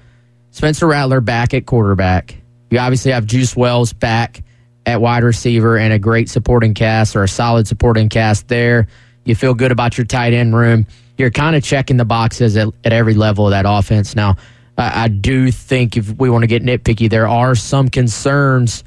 Spencer 0.50 0.88
Rattler 0.88 1.22
back 1.22 1.54
at 1.54 1.68
quarterback. 1.68 2.36
You 2.72 2.80
obviously 2.80 3.12
have 3.12 3.28
Juice 3.28 3.56
Wells 3.56 3.94
back 3.94 4.44
at 4.88 5.00
wide 5.00 5.24
receiver 5.24 5.78
and 5.78 5.94
a 5.94 6.00
great 6.00 6.30
supporting 6.30 6.74
cast 6.74 7.16
or 7.16 7.24
a 7.24 7.28
solid 7.28 7.68
supporting 7.68 8.10
cast 8.10 8.48
there. 8.48 8.88
You 9.24 9.36
feel 9.36 9.54
good 9.54 9.72
about 9.72 10.00
your 10.00 10.06
tight 10.06 10.34
end 10.34 10.56
room. 10.56 10.88
You're 11.18 11.30
kind 11.30 11.56
of 11.56 11.64
checking 11.64 11.98
the 11.98 12.06
boxes 12.06 12.58
at, 12.58 12.68
at 12.84 12.92
every 12.92 13.14
level 13.14 13.46
of 13.46 13.52
that 13.52 13.66
offense. 13.68 14.16
Now, 14.16 14.36
I, 14.80 15.04
I 15.04 15.08
do 15.10 15.52
think 15.52 15.96
if 15.96 16.10
we 16.18 16.30
want 16.30 16.42
to 16.42 16.48
get 16.48 16.64
nitpicky, 16.64 17.08
there 17.08 17.28
are 17.28 17.54
some 17.54 17.88
concerns 17.88 18.84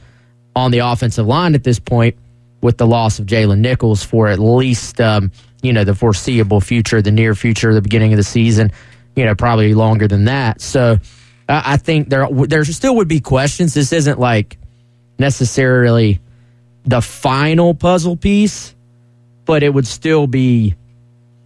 on 0.56 0.72
the 0.72 0.80
offensive 0.80 1.26
line 1.26 1.54
at 1.54 1.62
this 1.62 1.78
point 1.78 2.16
with 2.62 2.78
the 2.78 2.86
loss 2.86 3.20
of 3.20 3.26
Jaylen 3.26 3.60
Nichols 3.60 4.02
for 4.02 4.26
at 4.26 4.40
least 4.40 5.00
um, 5.00 5.30
you 5.62 5.72
know 5.72 5.84
the 5.84 5.94
foreseeable 5.94 6.60
future, 6.60 7.02
the 7.02 7.10
near 7.10 7.34
future, 7.34 7.74
the 7.74 7.82
beginning 7.82 8.12
of 8.12 8.16
the 8.16 8.24
season. 8.24 8.72
You 9.16 9.24
know, 9.24 9.34
probably 9.34 9.74
longer 9.74 10.06
than 10.06 10.26
that. 10.26 10.60
So, 10.60 10.98
I 11.48 11.76
think 11.76 12.08
there 12.08 12.28
there 12.30 12.64
still 12.64 12.96
would 12.96 13.08
be 13.08 13.20
questions. 13.20 13.74
This 13.74 13.92
isn't 13.92 14.20
like 14.20 14.58
necessarily 15.18 16.20
the 16.84 17.00
final 17.00 17.74
puzzle 17.74 18.16
piece, 18.16 18.74
but 19.44 19.62
it 19.62 19.74
would 19.74 19.86
still 19.86 20.26
be 20.26 20.74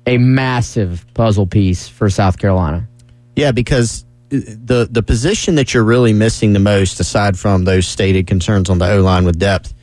a 0.07 0.19
massive 0.19 1.07
puzzle 1.15 1.47
piece 1.47 1.89
for 1.89 2.11
South 2.11 2.39
Carolina. 2.39 2.89
Yeah, 3.37 3.53
because 3.53 4.05
the 4.29 4.89
the 4.91 5.03
position 5.03 5.57
that 5.57 5.73
you're 5.75 5.85
really 5.85 6.13
missing 6.13 6.53
the 6.53 6.59
most, 6.59 7.01
aside 7.01 7.39
from 7.39 7.65
those 7.65 7.87
stated 7.87 8.27
concerns 8.27 8.71
on 8.71 8.79
the 8.79 8.91
O 8.91 9.03
line 9.03 9.25
with 9.25 9.39
depth, 9.39 9.75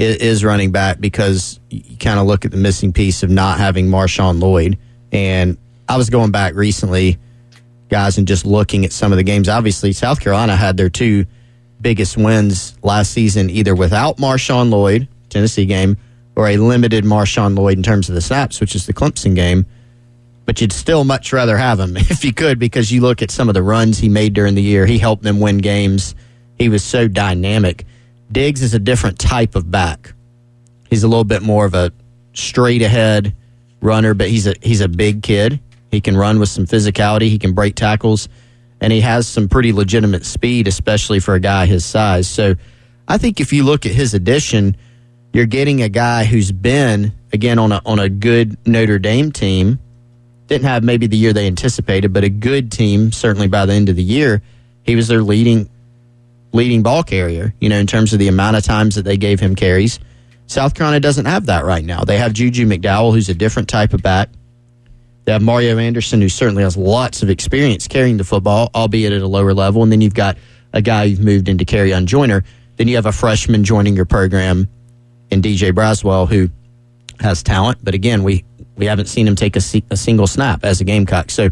is, 0.00 0.16
is 0.16 0.44
running 0.44 0.72
back. 0.72 1.00
Because 1.00 1.60
you 1.70 1.96
kind 1.96 2.18
of 2.18 2.26
look 2.26 2.44
at 2.44 2.50
the 2.50 2.56
missing 2.56 2.92
piece 2.92 3.22
of 3.22 3.30
not 3.30 3.58
having 3.58 3.88
Marshawn 3.88 4.40
Lloyd, 4.40 4.78
and 5.12 5.56
I 5.88 5.96
was 5.96 6.10
going 6.10 6.30
back 6.30 6.54
recently, 6.54 7.18
guys, 7.88 8.18
and 8.18 8.26
just 8.26 8.46
looking 8.46 8.84
at 8.84 8.92
some 8.92 9.12
of 9.12 9.18
the 9.18 9.24
games. 9.24 9.48
Obviously, 9.48 9.92
South 9.92 10.20
Carolina 10.20 10.56
had 10.56 10.76
their 10.76 10.90
two 10.90 11.26
biggest 11.80 12.16
wins 12.16 12.76
last 12.82 13.12
season, 13.12 13.50
either 13.50 13.74
without 13.74 14.18
Marshawn 14.18 14.70
Lloyd, 14.70 15.08
Tennessee 15.28 15.66
game, 15.66 15.96
or 16.36 16.48
a 16.48 16.56
limited 16.56 17.04
Marshawn 17.04 17.56
Lloyd 17.56 17.76
in 17.76 17.82
terms 17.82 18.08
of 18.08 18.14
the 18.14 18.20
snaps, 18.20 18.60
which 18.60 18.74
is 18.74 18.86
the 18.86 18.92
Clemson 18.92 19.34
game 19.34 19.66
but 20.50 20.60
you'd 20.60 20.72
still 20.72 21.04
much 21.04 21.32
rather 21.32 21.56
have 21.56 21.78
him 21.78 21.96
if 21.96 22.24
you 22.24 22.32
could 22.32 22.58
because 22.58 22.90
you 22.90 23.00
look 23.00 23.22
at 23.22 23.30
some 23.30 23.48
of 23.48 23.54
the 23.54 23.62
runs 23.62 23.98
he 23.98 24.08
made 24.08 24.34
during 24.34 24.56
the 24.56 24.62
year. 24.62 24.84
He 24.84 24.98
helped 24.98 25.22
them 25.22 25.38
win 25.38 25.58
games. 25.58 26.16
He 26.58 26.68
was 26.68 26.82
so 26.82 27.06
dynamic. 27.06 27.86
Diggs 28.32 28.62
is 28.62 28.74
a 28.74 28.78
different 28.78 29.18
type 29.18 29.54
of 29.54 29.70
back. 29.70 30.12
He's 30.88 31.02
a 31.02 31.08
little 31.08 31.24
bit 31.24 31.42
more 31.42 31.64
of 31.64 31.74
a 31.74 31.92
straight 32.32 32.82
ahead 32.82 33.34
runner, 33.80 34.14
but 34.14 34.28
he's 34.28 34.46
a 34.46 34.54
he's 34.62 34.80
a 34.80 34.88
big 34.88 35.22
kid. 35.22 35.60
He 35.90 36.00
can 36.00 36.16
run 36.16 36.38
with 36.38 36.48
some 36.48 36.66
physicality. 36.66 37.28
He 37.28 37.38
can 37.38 37.52
break 37.52 37.74
tackles, 37.74 38.28
and 38.80 38.92
he 38.92 39.00
has 39.00 39.26
some 39.26 39.48
pretty 39.48 39.72
legitimate 39.72 40.24
speed, 40.24 40.68
especially 40.68 41.20
for 41.20 41.34
a 41.34 41.40
guy 41.40 41.66
his 41.66 41.84
size. 41.84 42.28
So, 42.28 42.54
I 43.08 43.18
think 43.18 43.40
if 43.40 43.52
you 43.52 43.64
look 43.64 43.86
at 43.86 43.92
his 43.92 44.14
addition, 44.14 44.76
you're 45.32 45.46
getting 45.46 45.82
a 45.82 45.88
guy 45.88 46.24
who's 46.24 46.52
been 46.52 47.12
again 47.32 47.58
on 47.58 47.72
a 47.72 47.82
on 47.84 47.98
a 47.98 48.08
good 48.08 48.56
Notre 48.66 48.98
Dame 48.98 49.32
team 49.32 49.78
didn't 50.46 50.66
have 50.66 50.82
maybe 50.82 51.06
the 51.06 51.16
year 51.16 51.32
they 51.32 51.46
anticipated, 51.46 52.12
but 52.12 52.24
a 52.24 52.28
good 52.28 52.72
team 52.72 53.12
certainly 53.12 53.46
by 53.46 53.66
the 53.66 53.72
end 53.72 53.88
of 53.88 53.94
the 53.94 54.02
year. 54.02 54.42
He 54.82 54.96
was 54.96 55.06
their 55.06 55.22
leading 55.22 55.70
leading 56.52 56.82
ball 56.82 57.02
carrier, 57.02 57.54
you 57.60 57.68
know, 57.68 57.78
in 57.78 57.86
terms 57.86 58.12
of 58.12 58.18
the 58.18 58.28
amount 58.28 58.56
of 58.56 58.64
times 58.64 58.94
that 58.96 59.02
they 59.02 59.16
gave 59.16 59.40
him 59.40 59.54
carries. 59.54 60.00
South 60.46 60.74
Carolina 60.74 61.00
doesn't 61.00 61.26
have 61.26 61.46
that 61.46 61.64
right 61.64 61.84
now. 61.84 62.02
They 62.02 62.18
have 62.18 62.32
Juju 62.32 62.66
McDowell, 62.66 63.12
who's 63.12 63.28
a 63.28 63.34
different 63.34 63.68
type 63.68 63.92
of 63.92 64.02
back. 64.02 64.30
They 65.24 65.32
have 65.32 65.42
Mario 65.42 65.78
Anderson, 65.78 66.20
who 66.20 66.28
certainly 66.28 66.64
has 66.64 66.76
lots 66.76 67.22
of 67.22 67.30
experience 67.30 67.86
carrying 67.86 68.16
the 68.16 68.24
football, 68.24 68.70
albeit 68.74 69.12
at 69.12 69.22
a 69.22 69.28
lower 69.28 69.54
level. 69.54 69.82
And 69.82 69.92
then 69.92 70.00
you've 70.00 70.14
got 70.14 70.38
a 70.72 70.82
guy 70.82 71.04
you've 71.04 71.20
moved 71.20 71.48
into 71.48 71.64
Dakereon 71.64 72.06
Joyner. 72.06 72.42
Then 72.76 72.88
you 72.88 72.96
have 72.96 73.06
a 73.06 73.12
freshman 73.12 73.62
joining 73.62 73.94
your 73.94 74.06
program 74.06 74.68
in 75.30 75.42
Djay 75.42 75.72
Braswell, 75.72 76.28
who 76.28 76.48
has 77.20 77.42
talent. 77.42 77.78
But 77.84 77.94
again, 77.94 78.24
we 78.24 78.44
we 78.76 78.86
haven't 78.86 79.06
seen 79.06 79.28
him 79.28 79.36
take 79.36 79.56
a, 79.56 79.62
a 79.90 79.96
single 79.96 80.26
snap 80.26 80.64
as 80.64 80.80
a 80.80 80.84
Gamecock. 80.84 81.30
So 81.30 81.50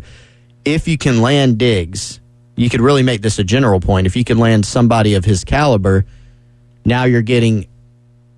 if 0.64 0.88
you 0.88 0.99
can 0.99 1.21
land 1.21 1.59
Diggs, 1.59 2.21
you 2.59 2.69
could 2.69 2.81
really 2.81 3.05
make 3.05 3.23
this 3.23 3.38
a 3.38 3.45
general 3.45 3.79
point. 3.79 4.07
If 4.07 4.17
you 4.17 4.25
can 4.25 4.38
land 4.38 4.67
somebody 4.67 5.15
of 5.15 5.25
his 5.25 5.45
caliber, 5.45 6.05
now 6.85 7.05
you're 7.05 7.23
getting 7.23 7.69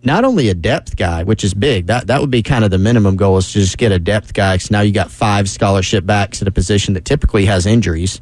not 0.02 0.24
only 0.24 0.50
a 0.50 0.54
depth 0.54 0.96
guy, 0.96 1.22
which 1.22 1.42
is 1.42 1.54
big. 1.54 1.86
That 1.86 2.08
that 2.08 2.20
would 2.20 2.30
be 2.30 2.42
kind 2.42 2.64
of 2.64 2.70
the 2.70 2.78
minimum 2.78 3.16
goal 3.16 3.38
is 3.38 3.50
to 3.52 3.60
just 3.60 3.78
get 3.78 3.92
a 3.92 3.98
depth 3.98 4.34
guy. 4.34 4.56
Because 4.56 4.70
now 4.70 4.82
you 4.82 4.92
got 4.92 5.10
five 5.10 5.48
scholarship 5.48 6.04
backs 6.04 6.42
at 6.42 6.48
a 6.48 6.50
position 6.50 6.94
that 6.94 7.06
typically 7.06 7.46
has 7.46 7.64
injuries. 7.64 8.20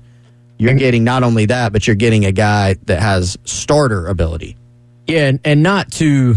You're 0.57 0.75
getting 0.75 1.03
not 1.05 1.25
only 1.25 1.47
that, 1.47 1.73
but 1.73 1.87
you're 1.87 1.97
getting 1.97 2.25
a 2.25 2.33
guy 2.33 2.75
that 2.85 3.01
has 3.01 3.37
starter 3.45 4.07
ability. 4.07 4.57
Yeah, 5.07 5.29
and, 5.29 5.41
and 5.45 5.63
not 5.63 5.91
to 5.93 6.37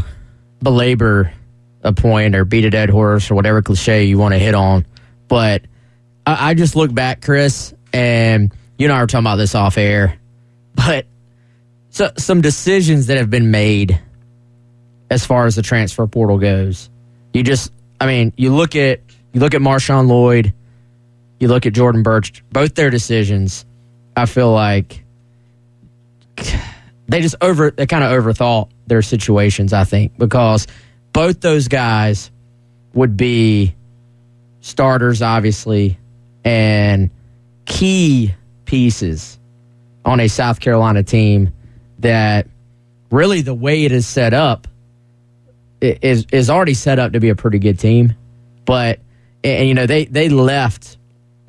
belabor 0.62 1.34
a 1.84 1.94
point 1.94 2.36
or 2.36 2.46
beat 2.46 2.65
a 2.65 2.70
dead 2.70 2.89
horse 2.89 3.30
or 3.30 3.36
whatever 3.36 3.62
cliche 3.62 4.06
you 4.06 4.18
want 4.18 4.34
to 4.34 4.39
hit 4.39 4.56
on. 4.56 4.86
But 5.27 5.63
I, 6.25 6.51
I 6.51 6.53
just 6.56 6.75
look 6.75 6.94
back, 6.94 7.22
Chris, 7.22 7.74
and 7.94 8.51
you 8.81 8.88
and 8.88 8.93
I 8.93 9.00
were 9.00 9.05
talking 9.05 9.23
about 9.23 9.35
this 9.35 9.53
off 9.53 9.77
air, 9.77 10.17
but 10.73 11.05
so, 11.91 12.09
some 12.17 12.41
decisions 12.41 13.07
that 13.07 13.17
have 13.17 13.29
been 13.29 13.51
made 13.51 14.01
as 15.11 15.23
far 15.23 15.45
as 15.45 15.55
the 15.55 15.61
transfer 15.61 16.07
portal 16.07 16.39
goes. 16.39 16.89
You 17.31 17.43
just, 17.43 17.71
I 18.00 18.07
mean, 18.07 18.33
you 18.38 18.51
look 18.51 18.75
at 18.75 19.01
you 19.33 19.39
look 19.39 19.53
at 19.53 19.61
Marshawn 19.61 20.07
Lloyd, 20.07 20.53
you 21.39 21.47
look 21.47 21.67
at 21.67 21.73
Jordan 21.73 22.01
Burch, 22.01 22.43
both 22.50 22.73
their 22.73 22.89
decisions. 22.89 23.65
I 24.17 24.25
feel 24.25 24.51
like 24.51 25.05
they 27.07 27.21
just 27.21 27.35
over 27.39 27.69
they 27.69 27.85
kind 27.85 28.03
of 28.03 28.09
overthought 28.11 28.69
their 28.88 29.03
situations. 29.03 29.73
I 29.73 29.83
think 29.83 30.17
because 30.17 30.65
both 31.13 31.39
those 31.39 31.67
guys 31.67 32.31
would 32.95 33.15
be 33.15 33.75
starters, 34.61 35.21
obviously, 35.21 36.00
and 36.43 37.11
key 37.65 38.33
pieces 38.72 39.38
on 40.06 40.22
a 40.22 40.30
South 40.30 40.62
Carolina 40.62 41.04
team 41.04 41.51
that 42.00 42.48
really 43.12 43.42
the 43.42 43.54
way 43.54 43.84
it 43.84 43.92
is 43.92 44.08
set 44.08 44.34
up 44.34 44.66
is 45.82 46.25
is 46.32 46.50
already 46.50 46.74
set 46.74 46.98
up 46.98 47.12
to 47.12 47.20
be 47.20 47.28
a 47.28 47.36
pretty 47.36 47.60
good 47.60 47.78
team. 47.78 48.16
But 48.63 49.01
and 49.44 49.68
you 49.68 49.74
know 49.74 49.86
they 49.86 50.06
they 50.06 50.30
left 50.30 50.98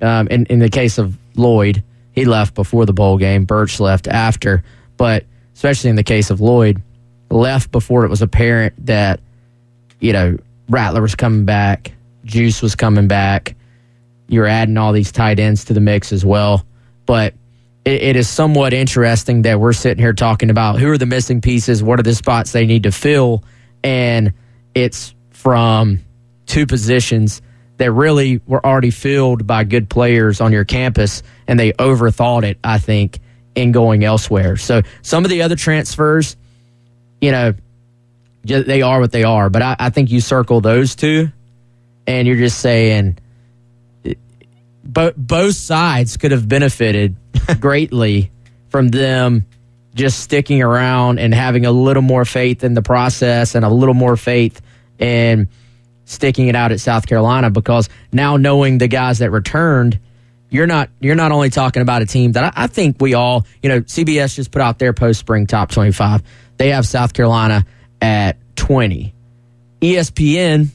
um, 0.02 0.26
in 0.28 0.46
in 0.46 0.58
the 0.58 0.68
case 0.68 0.98
of 0.98 1.16
Lloyd, 1.36 1.84
he 2.10 2.24
left 2.24 2.54
before 2.54 2.86
the 2.86 2.92
bowl 2.92 3.18
game. 3.18 3.44
Burch 3.44 3.78
left 3.78 4.08
after, 4.08 4.64
but 4.96 5.24
especially 5.54 5.90
in 5.90 5.96
the 5.96 6.02
case 6.02 6.28
of 6.28 6.40
Lloyd, 6.40 6.82
left 7.30 7.70
before 7.70 8.04
it 8.04 8.08
was 8.08 8.20
apparent 8.20 8.74
that 8.86 9.20
you 10.00 10.12
know, 10.12 10.36
Rattler 10.68 11.00
was 11.00 11.14
coming 11.14 11.44
back, 11.44 11.92
Juice 12.24 12.62
was 12.62 12.74
coming 12.74 13.06
back. 13.06 13.54
You're 14.26 14.48
adding 14.48 14.76
all 14.76 14.92
these 14.92 15.12
tight 15.12 15.38
ends 15.38 15.66
to 15.66 15.72
the 15.72 15.80
mix 15.80 16.12
as 16.12 16.24
well. 16.24 16.66
But 17.06 17.34
it, 17.84 18.02
it 18.02 18.16
is 18.16 18.28
somewhat 18.28 18.72
interesting 18.72 19.42
that 19.42 19.60
we're 19.60 19.72
sitting 19.72 20.02
here 20.02 20.12
talking 20.12 20.50
about 20.50 20.78
who 20.78 20.90
are 20.90 20.98
the 20.98 21.06
missing 21.06 21.40
pieces, 21.40 21.82
what 21.82 21.98
are 21.98 22.04
the 22.04 22.14
spots 22.14 22.52
they 22.52 22.66
need 22.66 22.84
to 22.84 22.92
fill, 22.92 23.44
and 23.82 24.32
it's 24.74 25.14
from 25.30 26.00
two 26.46 26.66
positions 26.66 27.42
that 27.78 27.90
really 27.90 28.40
were 28.46 28.64
already 28.64 28.90
filled 28.90 29.46
by 29.46 29.64
good 29.64 29.88
players 29.88 30.40
on 30.40 30.52
your 30.52 30.64
campus, 30.64 31.22
and 31.48 31.58
they 31.58 31.72
overthought 31.72 32.44
it, 32.44 32.58
I 32.62 32.78
think, 32.78 33.18
in 33.54 33.72
going 33.72 34.04
elsewhere. 34.04 34.56
So 34.56 34.82
some 35.02 35.24
of 35.24 35.30
the 35.30 35.42
other 35.42 35.56
transfers, 35.56 36.36
you 37.20 37.32
know, 37.32 37.54
they 38.44 38.82
are 38.82 39.00
what 39.00 39.12
they 39.12 39.24
are. 39.24 39.50
But 39.50 39.62
I, 39.62 39.76
I 39.78 39.90
think 39.90 40.10
you 40.10 40.20
circle 40.20 40.60
those 40.60 40.94
two, 40.94 41.30
and 42.06 42.26
you're 42.26 42.36
just 42.36 42.60
saying 42.60 43.18
both 44.84 45.14
both 45.16 45.54
sides 45.54 46.16
could 46.16 46.32
have 46.32 46.48
benefited 46.48 47.16
greatly 47.60 48.30
from 48.68 48.88
them 48.88 49.46
just 49.94 50.20
sticking 50.20 50.62
around 50.62 51.18
and 51.18 51.34
having 51.34 51.66
a 51.66 51.72
little 51.72 52.02
more 52.02 52.24
faith 52.24 52.64
in 52.64 52.74
the 52.74 52.82
process 52.82 53.54
and 53.54 53.64
a 53.64 53.68
little 53.68 53.94
more 53.94 54.16
faith 54.16 54.60
in 54.98 55.48
sticking 56.04 56.48
it 56.48 56.56
out 56.56 56.72
at 56.72 56.80
South 56.80 57.06
Carolina 57.06 57.50
because 57.50 57.88
now 58.12 58.36
knowing 58.36 58.78
the 58.78 58.88
guys 58.88 59.18
that 59.18 59.30
returned, 59.30 59.98
you're 60.50 60.66
not 60.66 60.90
you're 61.00 61.14
not 61.14 61.32
only 61.32 61.50
talking 61.50 61.82
about 61.82 62.02
a 62.02 62.06
team 62.06 62.32
that 62.32 62.44
I, 62.56 62.64
I 62.64 62.66
think 62.66 62.96
we 63.00 63.14
all 63.14 63.46
you 63.62 63.68
know 63.68 63.80
CBS 63.80 64.34
just 64.34 64.50
put 64.50 64.62
out 64.62 64.78
their 64.78 64.92
post 64.92 65.20
spring 65.20 65.46
top 65.46 65.70
25. 65.70 66.22
They 66.56 66.70
have 66.70 66.86
South 66.86 67.12
Carolina 67.12 67.64
at 68.00 68.36
20. 68.56 69.14
ESPN 69.80 70.68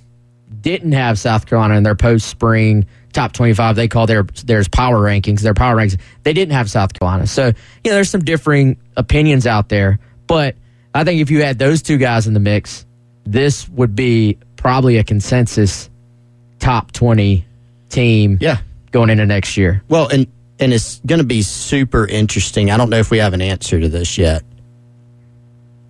didn't 0.61 0.91
have 0.91 1.19
South 1.19 1.45
Carolina 1.45 1.75
in 1.75 1.83
their 1.83 1.95
post 1.95 2.27
spring 2.27 2.85
top 3.17 3.33
25. 3.33 3.75
They 3.75 3.87
call 3.87 4.05
their 4.07 4.23
theirs 4.45 4.67
power 4.67 4.97
rankings. 4.99 5.41
Their 5.41 5.53
power 5.53 5.75
rankings. 5.75 5.99
They 6.23 6.33
didn't 6.33 6.53
have 6.53 6.69
South 6.69 6.93
Carolina. 6.93 7.25
So, 7.27 7.47
you 7.47 7.53
know, 7.91 7.95
there's 7.95 8.09
some 8.09 8.23
differing 8.23 8.77
opinions 8.95 9.45
out 9.47 9.69
there. 9.69 9.99
But 10.27 10.55
I 10.93 11.03
think 11.03 11.19
if 11.21 11.31
you 11.31 11.41
had 11.43 11.57
those 11.59 11.81
two 11.81 11.97
guys 11.97 12.27
in 12.27 12.33
the 12.33 12.39
mix, 12.39 12.85
this 13.25 13.67
would 13.69 13.95
be 13.95 14.37
probably 14.55 14.97
a 14.97 15.03
consensus 15.03 15.89
top 16.59 16.91
20 16.91 17.43
team 17.89 18.37
Yeah. 18.39 18.57
going 18.91 19.09
into 19.09 19.25
next 19.25 19.57
year. 19.57 19.81
Well, 19.89 20.07
and 20.07 20.27
and 20.59 20.73
it's 20.73 20.99
going 21.05 21.19
to 21.19 21.25
be 21.25 21.41
super 21.43 22.05
interesting. 22.07 22.71
I 22.71 22.77
don't 22.77 22.89
know 22.89 22.97
if 22.97 23.11
we 23.11 23.17
have 23.19 23.33
an 23.33 23.41
answer 23.41 23.79
to 23.79 23.89
this 23.89 24.17
yet. 24.17 24.43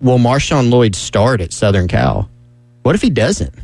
Will 0.00 0.18
Marshawn 0.18 0.70
Lloyd 0.70 0.94
start 0.94 1.40
at 1.40 1.52
Southern 1.52 1.88
Cal? 1.88 2.28
What 2.82 2.94
if 2.94 3.02
he 3.02 3.10
doesn't? 3.10 3.54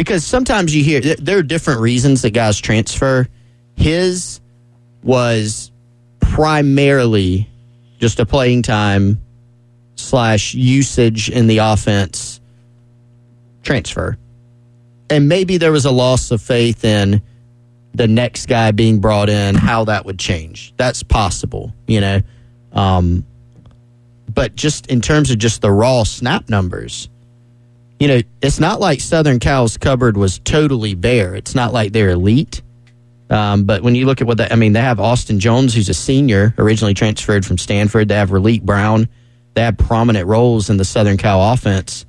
Because 0.00 0.24
sometimes 0.24 0.74
you 0.74 0.82
hear 0.82 1.02
there 1.02 1.36
are 1.36 1.42
different 1.42 1.82
reasons 1.82 2.22
that 2.22 2.30
guys 2.30 2.58
transfer. 2.58 3.28
His 3.76 4.40
was 5.02 5.70
primarily 6.20 7.50
just 7.98 8.18
a 8.18 8.24
playing 8.24 8.62
time 8.62 9.20
slash 9.96 10.54
usage 10.54 11.28
in 11.28 11.48
the 11.48 11.58
offense 11.58 12.40
transfer. 13.62 14.16
And 15.10 15.28
maybe 15.28 15.58
there 15.58 15.70
was 15.70 15.84
a 15.84 15.90
loss 15.90 16.30
of 16.30 16.40
faith 16.40 16.82
in 16.82 17.20
the 17.92 18.08
next 18.08 18.46
guy 18.46 18.70
being 18.70 19.00
brought 19.00 19.28
in, 19.28 19.54
how 19.54 19.84
that 19.84 20.06
would 20.06 20.18
change. 20.18 20.72
That's 20.78 21.02
possible, 21.02 21.74
you 21.86 22.00
know. 22.00 22.22
Um, 22.72 23.26
but 24.32 24.56
just 24.56 24.86
in 24.86 25.02
terms 25.02 25.30
of 25.30 25.36
just 25.36 25.60
the 25.60 25.70
raw 25.70 26.04
snap 26.04 26.48
numbers, 26.48 27.10
you 28.00 28.08
know, 28.08 28.20
it's 28.40 28.58
not 28.58 28.80
like 28.80 29.00
Southern 29.00 29.38
Cal's 29.38 29.76
cupboard 29.76 30.16
was 30.16 30.38
totally 30.38 30.94
bare. 30.94 31.34
It's 31.34 31.54
not 31.54 31.72
like 31.72 31.92
they're 31.92 32.10
elite. 32.10 32.62
Um, 33.28 33.64
but 33.64 33.82
when 33.82 33.94
you 33.94 34.06
look 34.06 34.20
at 34.20 34.26
what 34.26 34.38
they, 34.38 34.48
I 34.50 34.56
mean, 34.56 34.72
they 34.72 34.80
have 34.80 34.98
Austin 34.98 35.38
Jones, 35.38 35.74
who's 35.74 35.88
a 35.88 35.94
senior, 35.94 36.54
originally 36.58 36.94
transferred 36.94 37.46
from 37.46 37.58
Stanford. 37.58 38.08
They 38.08 38.16
have 38.16 38.30
Raleek 38.30 38.62
Brown. 38.62 39.08
They 39.54 39.62
have 39.62 39.76
prominent 39.76 40.26
roles 40.26 40.70
in 40.70 40.78
the 40.78 40.84
Southern 40.84 41.18
Cal 41.18 41.52
offense 41.52 42.06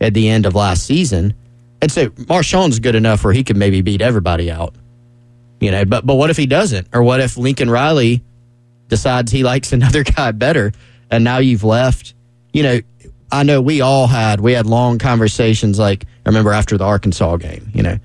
at 0.00 0.14
the 0.14 0.28
end 0.28 0.46
of 0.46 0.54
last 0.54 0.84
season. 0.84 1.34
And 1.82 1.92
so 1.92 2.08
Marshawn's 2.08 2.78
good 2.78 2.94
enough 2.94 3.22
where 3.22 3.32
he 3.32 3.44
could 3.44 3.56
maybe 3.56 3.82
beat 3.82 4.00
everybody 4.00 4.50
out. 4.50 4.74
You 5.60 5.70
know, 5.70 5.84
but 5.84 6.04
but 6.06 6.14
what 6.14 6.30
if 6.30 6.36
he 6.36 6.46
doesn't? 6.46 6.88
Or 6.92 7.02
what 7.02 7.20
if 7.20 7.36
Lincoln 7.36 7.70
Riley 7.70 8.22
decides 8.88 9.30
he 9.30 9.44
likes 9.44 9.72
another 9.74 10.02
guy 10.02 10.32
better 10.32 10.72
and 11.10 11.22
now 11.22 11.38
you've 11.38 11.64
left? 11.64 12.14
You 12.52 12.62
know, 12.62 12.80
I 13.36 13.42
know 13.42 13.60
we 13.60 13.82
all 13.82 14.06
had 14.06 14.40
we 14.40 14.52
had 14.52 14.64
long 14.64 14.98
conversations 14.98 15.78
like 15.78 16.04
I 16.04 16.28
remember 16.30 16.52
after 16.52 16.78
the 16.78 16.84
Arkansas 16.84 17.36
game, 17.36 17.70
you 17.74 17.82
know, 17.82 17.98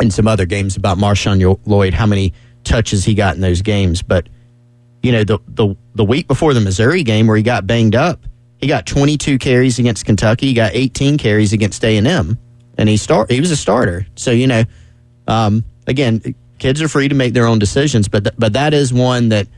and 0.00 0.12
some 0.12 0.28
other 0.28 0.46
games 0.46 0.76
about 0.76 0.98
Marshawn 0.98 1.58
Lloyd, 1.66 1.94
how 1.94 2.06
many 2.06 2.32
touches 2.62 3.04
he 3.04 3.14
got 3.14 3.34
in 3.34 3.40
those 3.40 3.60
games. 3.60 4.02
But 4.02 4.28
you 5.02 5.10
know, 5.10 5.24
the 5.24 5.38
the 5.48 5.74
the 5.96 6.04
week 6.04 6.28
before 6.28 6.54
the 6.54 6.60
Missouri 6.60 7.02
game 7.02 7.26
where 7.26 7.36
he 7.36 7.42
got 7.42 7.66
banged 7.66 7.96
up, 7.96 8.20
he 8.58 8.68
got 8.68 8.86
22 8.86 9.38
carries 9.38 9.80
against 9.80 10.04
Kentucky, 10.04 10.46
he 10.46 10.54
got 10.54 10.72
18 10.74 11.18
carries 11.18 11.52
against 11.52 11.84
A 11.84 11.96
and 11.96 12.06
M, 12.06 12.38
and 12.78 12.88
he 12.88 12.96
start 12.96 13.32
he 13.32 13.40
was 13.40 13.50
a 13.50 13.56
starter. 13.56 14.06
So 14.14 14.30
you 14.30 14.46
know, 14.46 14.62
um, 15.26 15.64
again, 15.88 16.36
kids 16.60 16.80
are 16.82 16.88
free 16.88 17.08
to 17.08 17.16
make 17.16 17.34
their 17.34 17.46
own 17.46 17.58
decisions, 17.58 18.06
but 18.06 18.22
th- 18.22 18.36
but 18.38 18.52
that 18.52 18.74
is 18.74 18.92
one 18.92 19.30
that 19.30 19.48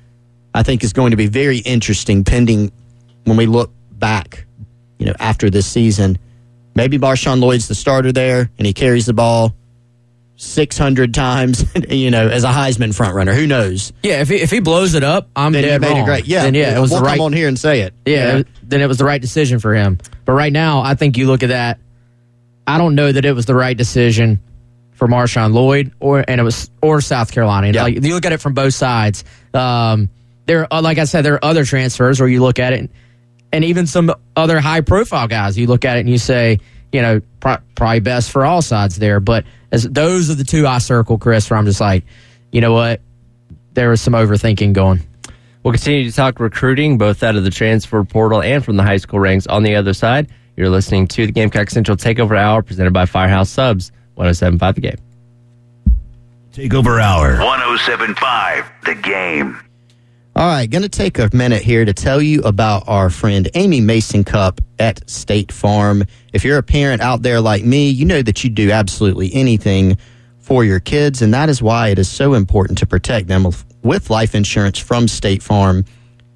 I 0.54 0.62
think 0.62 0.82
is 0.82 0.94
going 0.94 1.10
to 1.10 1.16
be 1.18 1.26
very 1.26 1.58
interesting. 1.58 2.24
Pending 2.24 2.72
when 3.24 3.36
we 3.36 3.44
look 3.44 3.70
back, 3.92 4.46
you 5.02 5.08
know, 5.08 5.16
after 5.18 5.50
this 5.50 5.66
season, 5.66 6.16
maybe 6.74 6.98
Marshawn 6.98 7.40
Lloyd's 7.40 7.66
the 7.66 7.74
starter 7.74 8.12
there, 8.12 8.50
and 8.56 8.66
he 8.66 8.72
carries 8.72 9.06
the 9.06 9.12
ball. 9.12 9.54
600 10.36 11.14
times, 11.14 11.64
you 11.88 12.10
know, 12.10 12.28
as 12.28 12.42
a 12.42 12.48
Heisman 12.48 12.92
front 12.94 13.14
runner. 13.14 13.32
Who 13.32 13.46
knows? 13.46 13.92
Yeah, 14.02 14.22
if 14.22 14.28
he, 14.28 14.36
if 14.36 14.50
he 14.50 14.58
blows 14.58 14.94
it 14.94 15.04
up, 15.04 15.28
I'm 15.36 15.52
Then 15.52 15.62
he 15.62 15.68
dead 15.70 15.80
made 15.80 15.90
wrong. 15.90 16.00
it 16.00 16.04
great. 16.04 16.24
Yeah, 16.26 16.42
then 16.42 16.54
yeah, 16.54 16.76
it 16.76 16.80
was 16.80 16.90
we'll 16.90 17.00
the 17.00 17.06
right. 17.06 17.16
come 17.16 17.26
on 17.26 17.32
here 17.32 17.46
and 17.46 17.56
say 17.56 17.82
it. 17.82 17.94
Yeah, 18.04 18.38
know? 18.38 18.44
then 18.64 18.80
it 18.80 18.86
was 18.86 18.98
the 18.98 19.04
right 19.04 19.20
decision 19.20 19.60
for 19.60 19.72
him. 19.72 19.98
But 20.24 20.32
right 20.32 20.52
now, 20.52 20.80
I 20.80 20.94
think 20.94 21.16
you 21.16 21.26
look 21.26 21.44
at 21.44 21.48
that. 21.48 21.78
I 22.66 22.78
don't 22.78 22.94
know 22.94 23.10
that 23.12 23.24
it 23.24 23.32
was 23.32 23.46
the 23.46 23.54
right 23.54 23.76
decision 23.76 24.40
for 24.92 25.06
Marshawn 25.06 25.52
Lloyd 25.52 25.92
or 26.00 26.24
and 26.26 26.40
it 26.40 26.44
was 26.44 26.70
or 26.80 27.00
South 27.00 27.30
Carolina. 27.30 27.68
Yeah. 27.68 27.82
Like, 27.84 28.02
you 28.02 28.14
look 28.14 28.24
at 28.24 28.32
it 28.32 28.40
from 28.40 28.54
both 28.54 28.74
sides. 28.74 29.24
Um, 29.54 30.08
there, 30.46 30.72
are, 30.72 30.82
like 30.82 30.98
I 30.98 31.04
said, 31.04 31.24
there 31.24 31.34
are 31.34 31.44
other 31.44 31.64
transfers 31.64 32.18
where 32.18 32.28
you 32.28 32.42
look 32.42 32.58
at 32.58 32.72
it, 32.72 32.80
and, 32.80 32.88
and 33.52 33.64
even 33.64 33.86
some 33.86 34.12
other 34.34 34.60
high 34.60 34.80
profile 34.80 35.28
guys. 35.28 35.58
You 35.58 35.66
look 35.66 35.84
at 35.84 35.96
it 35.96 36.00
and 36.00 36.10
you 36.10 36.18
say, 36.18 36.58
you 36.90 37.02
know, 37.02 37.20
pro- 37.40 37.58
probably 37.74 38.00
best 38.00 38.30
for 38.30 38.44
all 38.44 38.62
sides 38.62 38.96
there. 38.96 39.20
But 39.20 39.44
as 39.70 39.84
those 39.84 40.30
are 40.30 40.34
the 40.34 40.44
two 40.44 40.66
I 40.66 40.78
circle, 40.78 41.18
Chris, 41.18 41.48
where 41.50 41.58
I'm 41.58 41.66
just 41.66 41.80
like, 41.80 42.04
you 42.50 42.60
know 42.60 42.72
what, 42.72 43.00
there 43.74 43.90
was 43.90 44.00
some 44.00 44.14
overthinking 44.14 44.72
going. 44.72 45.00
We'll 45.62 45.72
continue 45.72 46.10
to 46.10 46.14
talk 46.14 46.40
recruiting, 46.40 46.98
both 46.98 47.22
out 47.22 47.36
of 47.36 47.44
the 47.44 47.50
transfer 47.50 48.02
portal 48.04 48.42
and 48.42 48.64
from 48.64 48.76
the 48.76 48.82
high 48.82 48.96
school 48.96 49.20
ranks 49.20 49.46
on 49.46 49.62
the 49.62 49.76
other 49.76 49.94
side. 49.94 50.28
You're 50.56 50.68
listening 50.70 51.06
to 51.08 51.26
the 51.26 51.32
Gamecock 51.32 51.70
Central 51.70 51.96
Takeover 51.96 52.36
Hour 52.36 52.62
presented 52.62 52.92
by 52.92 53.06
Firehouse 53.06 53.48
Subs, 53.48 53.92
1075 54.16 54.74
The 54.74 54.80
Game. 54.80 54.96
Takeover 56.52 57.00
Hour. 57.00 57.38
1075 57.38 58.70
The 58.84 58.94
Game. 58.96 59.58
All 60.34 60.46
right, 60.48 60.68
going 60.68 60.82
to 60.82 60.88
take 60.88 61.18
a 61.18 61.28
minute 61.34 61.60
here 61.60 61.84
to 61.84 61.92
tell 61.92 62.22
you 62.22 62.40
about 62.40 62.84
our 62.86 63.10
friend 63.10 63.50
Amy 63.52 63.82
Masincupp 63.82 64.60
at 64.78 65.08
State 65.08 65.52
Farm. 65.52 66.04
If 66.32 66.42
you're 66.42 66.56
a 66.56 66.62
parent 66.62 67.02
out 67.02 67.20
there 67.20 67.38
like 67.38 67.64
me, 67.64 67.90
you 67.90 68.06
know 68.06 68.22
that 68.22 68.42
you 68.42 68.48
do 68.48 68.70
absolutely 68.70 69.32
anything 69.34 69.98
for 70.38 70.64
your 70.64 70.80
kids, 70.80 71.20
and 71.20 71.34
that 71.34 71.50
is 71.50 71.60
why 71.62 71.88
it 71.88 71.98
is 71.98 72.08
so 72.08 72.32
important 72.32 72.78
to 72.78 72.86
protect 72.86 73.28
them 73.28 73.46
with- 73.82 74.08
life 74.08 74.34
insurance 74.34 74.78
from 74.78 75.06
State 75.06 75.42
Farm. 75.42 75.84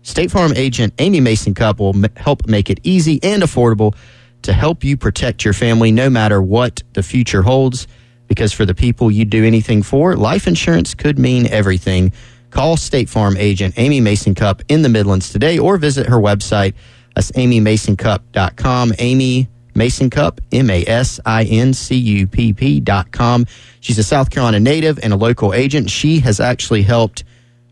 State 0.02 0.30
Farm 0.30 0.52
agent 0.54 0.92
Amy 0.98 1.22
Masincupp 1.22 1.78
will 1.78 1.96
help 2.16 2.46
make 2.46 2.68
it 2.68 2.80
easy 2.82 3.18
and 3.22 3.42
affordable 3.42 3.94
to 4.42 4.52
help 4.52 4.84
you 4.84 4.98
protect 4.98 5.42
your 5.42 5.54
family 5.54 5.90
no 5.90 6.10
matter 6.10 6.42
what 6.42 6.82
the 6.92 7.02
future 7.02 7.40
holds. 7.40 7.86
Because 8.28 8.52
for 8.52 8.66
the 8.66 8.74
people 8.74 9.10
you 9.10 9.24
do 9.24 9.42
anything 9.44 9.82
for, 9.82 10.16
life 10.16 10.46
insurance 10.46 10.94
could 10.94 11.18
mean 11.18 11.46
everything. 11.46 12.12
Call 12.56 12.78
State 12.78 13.10
Farm 13.10 13.36
agent 13.36 13.74
Amy 13.76 14.00
Masincupp 14.00 14.62
in 14.68 14.80
the 14.80 14.88
Midlands 14.88 15.28
today 15.28 15.58
or 15.58 15.76
visit 15.76 16.06
her 16.06 16.16
website. 16.16 16.72
That's 17.14 17.30
amymasincupp.com. 17.32 18.94
Amy 18.98 19.46
Masincupp, 19.74 20.38
M 20.52 20.70
A 20.70 20.82
S 20.86 21.20
I 21.26 21.44
N 21.44 21.74
C 21.74 21.96
U 21.96 22.26
P 22.26 22.54
P 22.54 22.80
dot 22.80 23.12
com. 23.12 23.44
She's 23.80 23.98
a 23.98 24.02
South 24.02 24.30
Carolina 24.30 24.58
native 24.58 24.98
and 25.02 25.12
a 25.12 25.16
local 25.16 25.52
agent. 25.52 25.90
She 25.90 26.20
has 26.20 26.40
actually 26.40 26.80
helped 26.80 27.24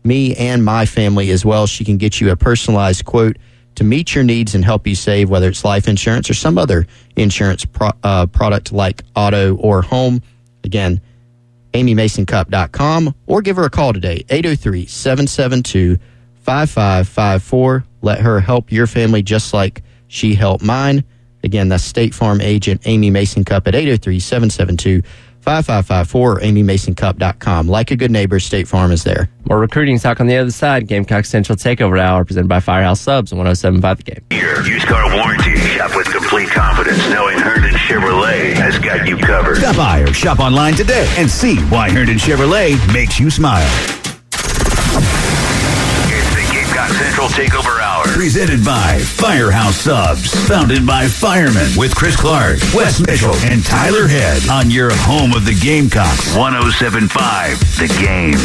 me 0.03 0.35
and 0.35 0.63
my 0.63 0.85
family 0.85 1.31
as 1.31 1.43
well. 1.43 1.65
She 1.65 1.83
can 1.83 1.97
get 1.97 2.21
you 2.21 2.29
a 2.29 2.35
personalized 2.35 3.05
quote 3.05 3.37
to 3.73 3.83
meet 3.83 4.13
your 4.13 4.23
needs 4.23 4.53
and 4.53 4.63
help 4.63 4.85
you 4.85 4.93
save, 4.93 5.31
whether 5.31 5.47
it's 5.47 5.65
life 5.65 5.87
insurance 5.87 6.29
or 6.29 6.35
some 6.35 6.59
other 6.59 6.85
insurance 7.15 7.65
pro- 7.65 7.89
uh, 8.03 8.27
product 8.27 8.71
like 8.71 9.01
auto 9.15 9.55
or 9.55 9.81
home. 9.81 10.21
Again, 10.63 11.01
amymasincupp.com 11.75 13.13
or 13.27 13.41
give 13.41 13.57
her 13.57 13.65
a 13.65 13.69
call 13.69 13.93
today, 13.93 14.23
803 14.29 14.85
772 14.85 15.97
5554. 16.41 17.83
Let 18.01 18.19
her 18.21 18.39
help 18.39 18.71
your 18.71 18.87
family 18.87 19.21
just 19.21 19.53
like 19.53 19.83
she 20.07 20.35
helped 20.35 20.63
mine. 20.63 21.03
Again, 21.43 21.69
that's 21.69 21.83
State 21.83 22.13
Farm 22.13 22.41
agent 22.41 22.81
Amy 22.85 23.11
Masincupp 23.11 23.67
at 23.67 23.75
803 23.75 24.19
772 24.19 25.01
5554 25.41 26.31
or 26.31 26.39
amymasincupp.com. 26.39 27.67
Like 27.67 27.91
a 27.91 27.95
good 27.95 28.09
neighbor, 28.09 28.39
State 28.39 28.67
Farm 28.67 28.91
is 28.91 29.03
there. 29.03 29.29
More 29.47 29.59
recruiting 29.59 29.99
talk 29.99 30.19
on 30.19 30.25
the 30.25 30.37
other 30.37 30.49
side. 30.49 30.87
Gamecock 30.87 31.25
Central 31.25 31.55
Takeover 31.55 31.99
Hour 31.99 32.25
presented 32.25 32.47
by 32.47 32.59
Firehouse 32.59 32.99
Subs, 32.99 33.31
1075 33.31 33.97
The 33.97 34.03
Game. 34.03 34.25
Here, 34.31 34.63
used 34.63 34.87
car 34.87 35.05
warranty. 35.15 35.55
Shop 35.55 35.95
with 35.95 36.07
complete 36.11 36.49
confidence 36.49 36.97
knowing 37.09 37.37
Herndon 37.37 37.64
Chevrolet 37.85 38.53
has 38.53 38.79
got 38.79 39.07
you 39.07 39.15
covered. 39.15 39.57
Stop 39.57 39.75
by 39.75 39.99
or 39.99 40.11
shop 40.11 40.39
online 40.39 40.73
today 40.73 41.07
and 41.17 41.29
see 41.29 41.59
why 41.65 41.87
Herndon 41.87 42.17
Chevrolet 42.17 42.75
makes 42.91 43.19
you 43.19 43.29
smile. 43.29 43.61
It's 46.09 46.29
the 46.33 46.51
Gamecock 46.51 46.89
Central 46.97 47.27
Takeover 47.27 47.79
Hour. 47.79 48.05
Presented 48.05 48.65
by 48.65 48.97
Firehouse 48.97 49.75
Subs. 49.75 50.33
Founded 50.47 50.87
by 50.87 51.07
firemen 51.07 51.69
with 51.77 51.95
Chris 51.95 52.15
Clark, 52.15 52.57
Wes 52.73 52.99
Mitchell, 53.05 53.35
and 53.43 53.63
Tyler 53.63 54.07
Head 54.07 54.49
on 54.49 54.71
your 54.71 54.89
home 54.91 55.33
of 55.33 55.45
the 55.45 55.53
Gamecocks. 55.61 56.35
1075 56.35 57.59
The 57.77 57.87
Game. 58.01 58.39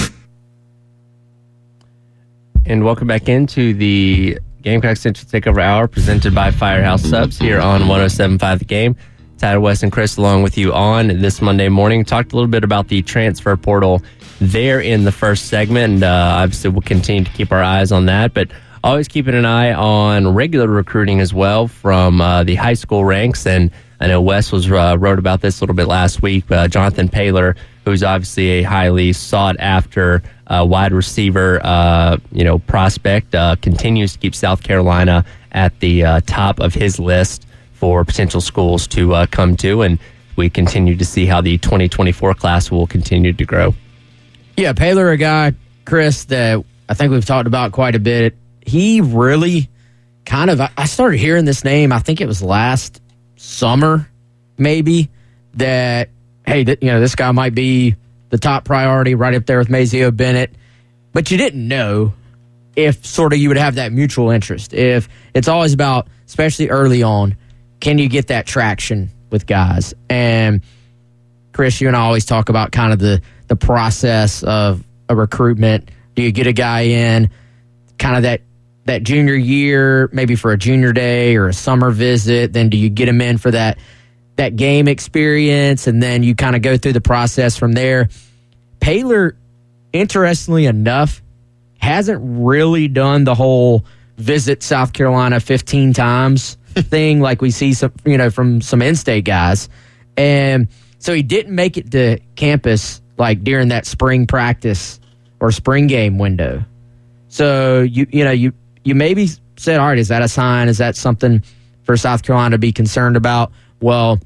And 2.66 2.85
welcome 2.85 3.09
back 3.09 3.31
into 3.31 3.72
the 3.72 4.38
Gamecock 4.61 4.98
Central 4.98 5.26
Takeover 5.31 5.62
Hour 5.62 5.88
presented 5.88 6.35
by 6.35 6.50
Firehouse 6.50 7.03
Subs 7.03 7.38
here 7.38 7.59
on 7.59 7.88
1075 7.88 8.59
The 8.59 8.64
Game. 8.66 8.96
Tyler 9.40 9.59
West 9.59 9.83
and 9.83 9.90
Chris 9.90 10.18
along 10.18 10.42
with 10.42 10.59
you 10.59 10.70
on 10.74 11.09
this 11.09 11.40
Monday 11.40 11.70
morning. 11.70 12.05
Talked 12.05 12.33
a 12.33 12.37
little 12.37 12.50
bit 12.50 12.62
about 12.62 12.88
the 12.88 13.00
transfer 13.00 13.57
portal 13.57 14.03
there 14.38 14.81
in 14.81 15.05
the 15.05 15.12
first 15.12 15.46
segment, 15.46 15.94
and 15.94 16.03
uh, 16.05 16.35
obviously 16.37 16.68
we'll 16.68 16.83
continue 16.83 17.24
to 17.24 17.31
keep 17.31 17.50
our 17.50 17.62
eyes 17.62 17.90
on 17.90 18.05
that. 18.05 18.35
But 18.35 18.50
always 18.85 19.09
keeping 19.09 19.35
an 19.35 19.46
eye 19.46 19.72
on 19.72 20.35
regular 20.35 20.68
recruiting 20.68 21.20
as 21.20 21.33
well 21.33 21.68
from 21.68 22.20
uh, 22.20 22.44
the 22.44 22.55
high 22.55 22.74
school 22.74 23.03
ranks. 23.03 23.46
And 23.46 23.70
I 23.98 24.09
know 24.09 24.20
Wes 24.20 24.53
was 24.53 24.70
uh, 24.70 24.96
wrote 24.98 25.18
about 25.18 25.40
this 25.40 25.61
a 25.61 25.64
little 25.64 25.74
bit 25.74 25.87
last 25.87 26.20
week. 26.20 26.50
Uh, 26.50 26.68
Jonathan 26.68 27.09
Paylor, 27.09 27.57
who's 27.87 28.03
obviously 28.03 28.50
a 28.50 28.62
highly 28.62 29.14
sought 29.14 29.57
after 29.59 30.22
uh, 30.48 30.66
wide 30.68 30.92
receiver, 30.92 31.62
uh, 31.64 32.18
you 32.31 32.44
know, 32.44 32.59
prospect, 32.59 33.33
continues 33.62 34.12
to 34.12 34.18
keep 34.18 34.35
South 34.35 34.62
Carolina 34.62 35.24
at 35.53 35.81
the 35.81 36.20
top 36.26 36.61
of 36.61 36.74
his 36.74 37.00
list 37.00 37.46
for 37.81 38.05
potential 38.05 38.40
schools 38.40 38.87
to 38.88 39.14
uh, 39.14 39.27
come 39.27 39.57
to. 39.57 39.83
And 39.83 39.99
we 40.37 40.49
continue 40.49 40.97
to 40.97 41.05
see 41.05 41.27
how 41.27 41.40
the 41.40 41.59
2024 41.59 42.35
class 42.35 42.71
will 42.71 42.87
continue 42.87 43.33
to 43.33 43.45
grow. 43.45 43.75
Yeah, 44.57 44.75
Paylor, 44.75 45.12
a 45.12 45.16
guy, 45.16 45.55
Chris, 45.85 46.25
that 46.27 46.62
I 46.88 46.95
think 46.95 47.11
we've 47.11 47.25
talked 47.25 47.49
about 47.49 47.73
quite 47.73 47.97
a 47.97 47.99
bit 47.99 48.37
he 48.71 49.01
really 49.01 49.69
kind 50.25 50.51
of 50.51 50.61
I 50.61 50.87
started 50.87 51.19
hearing 51.19 51.45
this 51.45 51.64
name. 51.64 51.93
I 51.93 51.99
think 51.99 52.21
it 52.21 52.27
was 52.27 52.43
last 52.43 53.01
summer, 53.37 54.09
maybe 54.59 55.11
that 55.55 56.11
hey, 56.47 56.64
th- 56.64 56.79
you 56.81 56.88
know, 56.88 57.01
this 57.01 57.14
guy 57.14 57.33
might 57.33 57.55
be 57.55 57.97
the 58.29 58.38
top 58.38 58.64
priority 58.64 59.14
right 59.14 59.35
up 59.35 59.47
there 59.47 59.59
with 59.59 59.69
Mazeo 59.69 60.14
Bennett, 60.14 60.55
but 61.12 61.31
you 61.31 61.38
didn't 61.38 61.66
know 61.66 62.12
if 62.77 63.05
sort 63.05 63.33
of 63.33 63.40
you 63.40 63.49
would 63.49 63.57
have 63.57 63.75
that 63.75 63.93
mutual 63.93 64.31
interest. 64.31 64.73
If 64.73 65.09
it's 65.35 65.49
always 65.49 65.73
about, 65.73 66.07
especially 66.27 66.69
early 66.69 67.03
on, 67.03 67.37
can 67.81 67.99
you 67.99 68.09
get 68.09 68.29
that 68.29 68.47
traction 68.47 69.11
with 69.31 69.47
guys? 69.47 69.95
And 70.09 70.62
Chris, 71.53 71.81
you 71.81 71.88
and 71.88 71.97
I 71.97 72.01
always 72.01 72.25
talk 72.25 72.49
about 72.49 72.73
kind 72.73 72.93
of 72.93 72.99
the 72.99 73.23
the 73.49 73.57
process 73.57 74.43
of 74.43 74.85
a 75.09 75.16
recruitment. 75.16 75.90
Do 76.14 76.23
you 76.23 76.31
get 76.31 76.47
a 76.47 76.53
guy 76.53 76.83
in, 76.83 77.31
kind 77.99 78.16
of 78.16 78.23
that 78.23 78.43
that 78.85 79.03
junior 79.03 79.35
year, 79.35 80.09
maybe 80.12 80.37
for 80.37 80.53
a 80.53 80.59
junior 80.59 80.93
day 80.93 81.37
or 81.37 81.49
a 81.49 81.53
summer 81.53 81.90
visit? 81.90 82.53
Then 82.53 82.69
do 82.69 82.77
you 82.77 82.88
get 82.88 83.07
them 83.07 83.21
in 83.21 83.38
for 83.38 83.51
that 83.51 83.79
that 84.37 84.57
game 84.57 84.88
experience, 84.88 85.87
and 85.87 86.03
then 86.03 86.23
you 86.23 86.35
kind 86.35 86.55
of 86.55 86.62
go 86.62 86.77
through 86.77 86.93
the 86.93 87.01
process 87.01 87.57
from 87.57 87.73
there? 87.73 88.09
Paylor, 88.81 89.37
interestingly 89.93 90.66
enough, 90.66 91.21
hasn't 91.79 92.21
really 92.23 92.88
done 92.88 93.25
the 93.25 93.35
whole 93.35 93.85
visit 94.16 94.62
South 94.62 94.93
Carolina 94.93 95.40
15 95.40 95.93
times 95.93 96.57
thing 96.74 97.20
like 97.20 97.42
we 97.42 97.50
see 97.50 97.74
some, 97.74 97.92
you 98.04 98.18
know, 98.18 98.30
from 98.30 98.61
some 98.61 98.83
in-state 98.83 99.24
guys. 99.24 99.68
And 100.16 100.68
so 100.98 101.14
he 101.14 101.22
didn't 101.22 101.54
make 101.54 101.76
it 101.76 101.90
to 101.92 102.18
campus 102.37 103.00
like 103.16 103.42
during 103.44 103.68
that 103.68 103.87
spring 103.87 104.26
practice 104.26 105.00
or 105.40 105.50
spring 105.52 105.87
game 105.87 106.18
window. 106.18 106.64
So 107.28 107.83
you 107.83 108.06
you 108.11 108.24
know 108.24 108.33
you 108.33 108.52
you 108.85 108.94
maybe 108.94 109.28
said, 109.56 109.78
all 109.78 109.88
right, 109.88 109.98
is 109.98 110.09
that 110.09 110.22
a 110.22 110.28
sign? 110.28 110.68
Is 110.68 110.78
that 110.78 110.96
something 110.96 111.42
for 111.83 111.96
South 111.96 112.22
Carolina 112.22 112.54
to 112.54 112.59
be 112.59 112.72
concerned 112.72 113.16
about? 113.16 113.52
Well, 113.80 114.18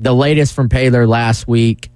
the 0.00 0.14
latest 0.14 0.54
from 0.54 0.68
Paylor 0.68 1.08
last 1.08 1.48
week, 1.48 1.90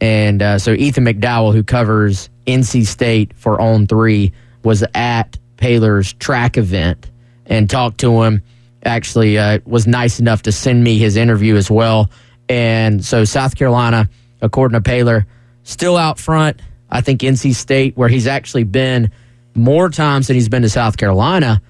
and 0.00 0.42
uh, 0.42 0.58
so 0.58 0.72
Ethan 0.72 1.04
McDowell, 1.04 1.52
who 1.52 1.62
covers 1.62 2.28
NC 2.46 2.86
State 2.86 3.32
for 3.36 3.60
On 3.60 3.86
Three, 3.86 4.32
was 4.62 4.84
at 4.94 5.38
Paylor's 5.56 6.12
track 6.14 6.56
event 6.56 7.10
and 7.46 7.68
talked 7.68 7.98
to 8.00 8.22
him. 8.22 8.42
Actually, 8.84 9.38
uh, 9.38 9.58
was 9.66 9.86
nice 9.86 10.20
enough 10.20 10.42
to 10.42 10.52
send 10.52 10.82
me 10.82 10.98
his 10.98 11.16
interview 11.16 11.56
as 11.56 11.70
well. 11.70 12.10
And 12.48 13.04
so 13.04 13.24
South 13.24 13.56
Carolina, 13.56 14.08
according 14.40 14.80
to 14.80 14.90
Paylor, 14.90 15.26
still 15.64 15.96
out 15.96 16.18
front. 16.18 16.60
I 16.90 17.00
think 17.00 17.20
NC 17.20 17.54
State, 17.54 17.96
where 17.96 18.08
he's 18.08 18.26
actually 18.26 18.64
been 18.64 19.12
more 19.54 19.88
times 19.90 20.26
than 20.26 20.34
he's 20.34 20.48
been 20.48 20.62
to 20.62 20.70
South 20.70 20.96
Carolina, 20.96 21.62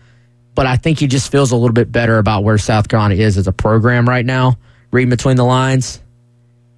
but 0.55 0.67
I 0.67 0.77
think 0.77 0.99
he 0.99 1.07
just 1.07 1.31
feels 1.31 1.53
a 1.53 1.57
little 1.57 1.75
bit 1.75 1.93
better 1.93 2.19
about 2.19 2.45
where 2.45 2.59
South 2.59 2.89
Carolina 2.89 3.17
is 3.17 3.37
as 3.37 3.47
a 3.47 3.53
program 3.53 4.09
right 4.09 4.25
now, 4.25 4.59
reading 4.91 5.11
between 5.11 5.37
the 5.37 5.45
lines. 5.45 6.01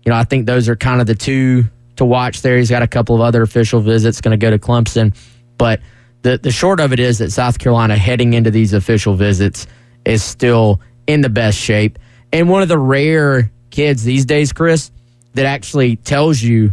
You 0.05 0.11
know, 0.11 0.17
I 0.17 0.25
think 0.25 0.47
those 0.47 0.69
are 0.69 0.77
kind 0.77 1.01
of 1.01 1.07
the 1.07 1.15
two 1.15 1.65
to 1.97 2.05
watch 2.05 2.43
there. 2.43 2.59
He's 2.59 2.71
got 2.71 2.83
a 2.83 2.89
couple 2.89 3.15
of 3.15 3.21
other 3.21 3.43
official 3.43 3.81
visits, 3.81 4.21
going 4.21 4.39
to 4.39 4.45
go 4.45 4.51
to 4.51 4.59
Clemson. 4.59 5.17
But 5.59 5.81
the, 6.23 6.39
the 6.39 6.51
short 6.51 6.81
of 6.81 6.93
it 6.93 7.01
is 7.01 7.19
that 7.19 7.31
South 7.31 7.59
Carolina 7.59 7.97
heading 7.97 8.33
into 8.35 8.51
these 8.51 8.73
official 8.73 9.15
visits 9.15 9.67
is 10.05 10.23
still 10.23 10.81
in 11.07 11.21
the 11.21 11.29
best 11.29 11.59
shape. 11.59 11.99
And 12.33 12.49
one 12.49 12.63
of 12.63 12.69
the 12.69 12.79
rare 12.79 13.51
kids 13.71 14.05
these 14.05 14.25
days, 14.25 14.53
Chris, 14.53 14.91
that 15.35 15.47
actually 15.47 15.97
tells 15.97 16.41
you 16.41 16.73